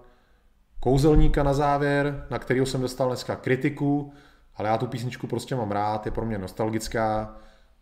kouzelníka 0.81 1.43
na 1.43 1.55
závěr, 1.55 2.27
na 2.31 2.39
kterého 2.39 2.67
jsem 2.67 2.81
dostal 2.81 3.09
dneska 3.09 3.37
kritiku, 3.37 4.13
ale 4.57 4.69
já 4.69 4.79
tu 4.79 4.87
písničku 4.87 5.27
prostě 5.27 5.55
mám 5.55 5.71
rád, 5.71 6.07
je 6.07 6.13
pro 6.13 6.27
mě 6.27 6.39
nostalgická, 6.39 7.37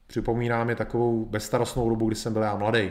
připomíná 0.07 0.65
mi 0.65 0.75
takovou 0.75 1.25
bezstarostnou 1.25 1.91
dobu, 1.91 2.07
kdy 2.07 2.17
jsem 2.17 2.33
byl 2.33 2.43
já 2.43 2.57
mladý. 2.57 2.91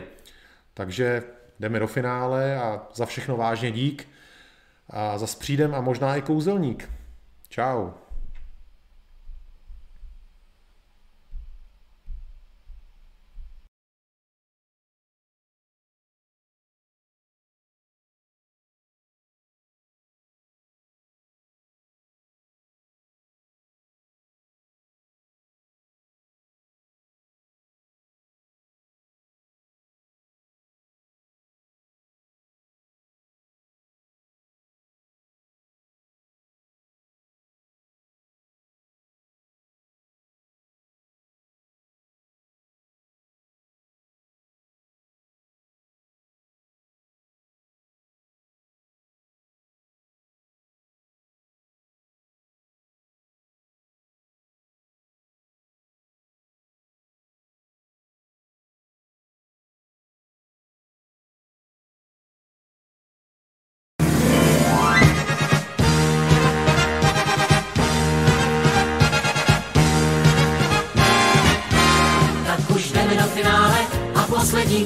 Takže 0.74 1.22
jdeme 1.60 1.78
do 1.78 1.86
finále 1.86 2.56
a 2.60 2.86
za 2.94 3.06
všechno 3.06 3.36
vážně 3.36 3.70
dík. 3.70 4.08
A 4.90 5.18
zas 5.18 5.34
přijdem 5.34 5.74
a 5.74 5.80
možná 5.80 6.16
i 6.16 6.22
kouzelník. 6.22 6.90
Čau. 7.48 7.90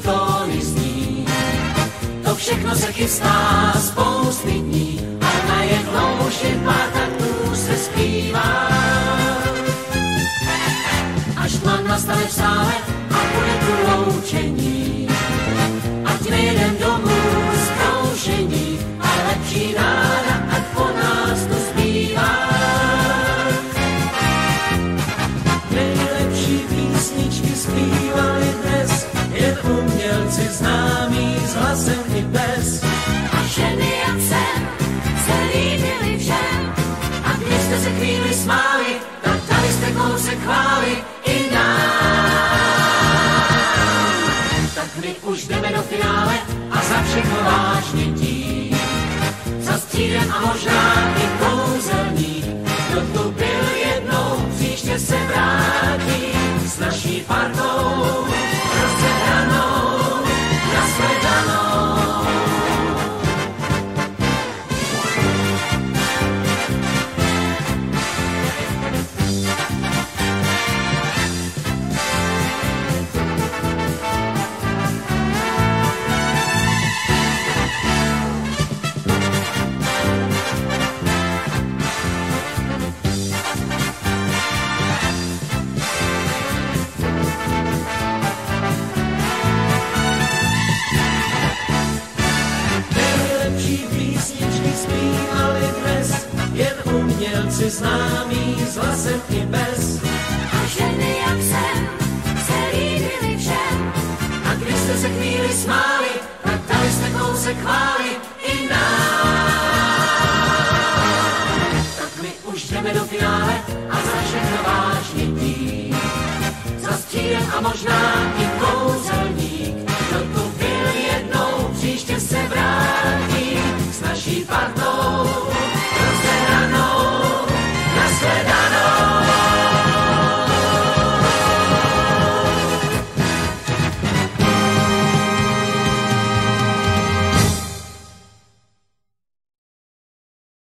Tóny 0.01 0.61
zní. 0.63 1.27
To 2.25 2.35
všechno 2.35 2.75
se 2.75 2.93
chystá 2.93 3.62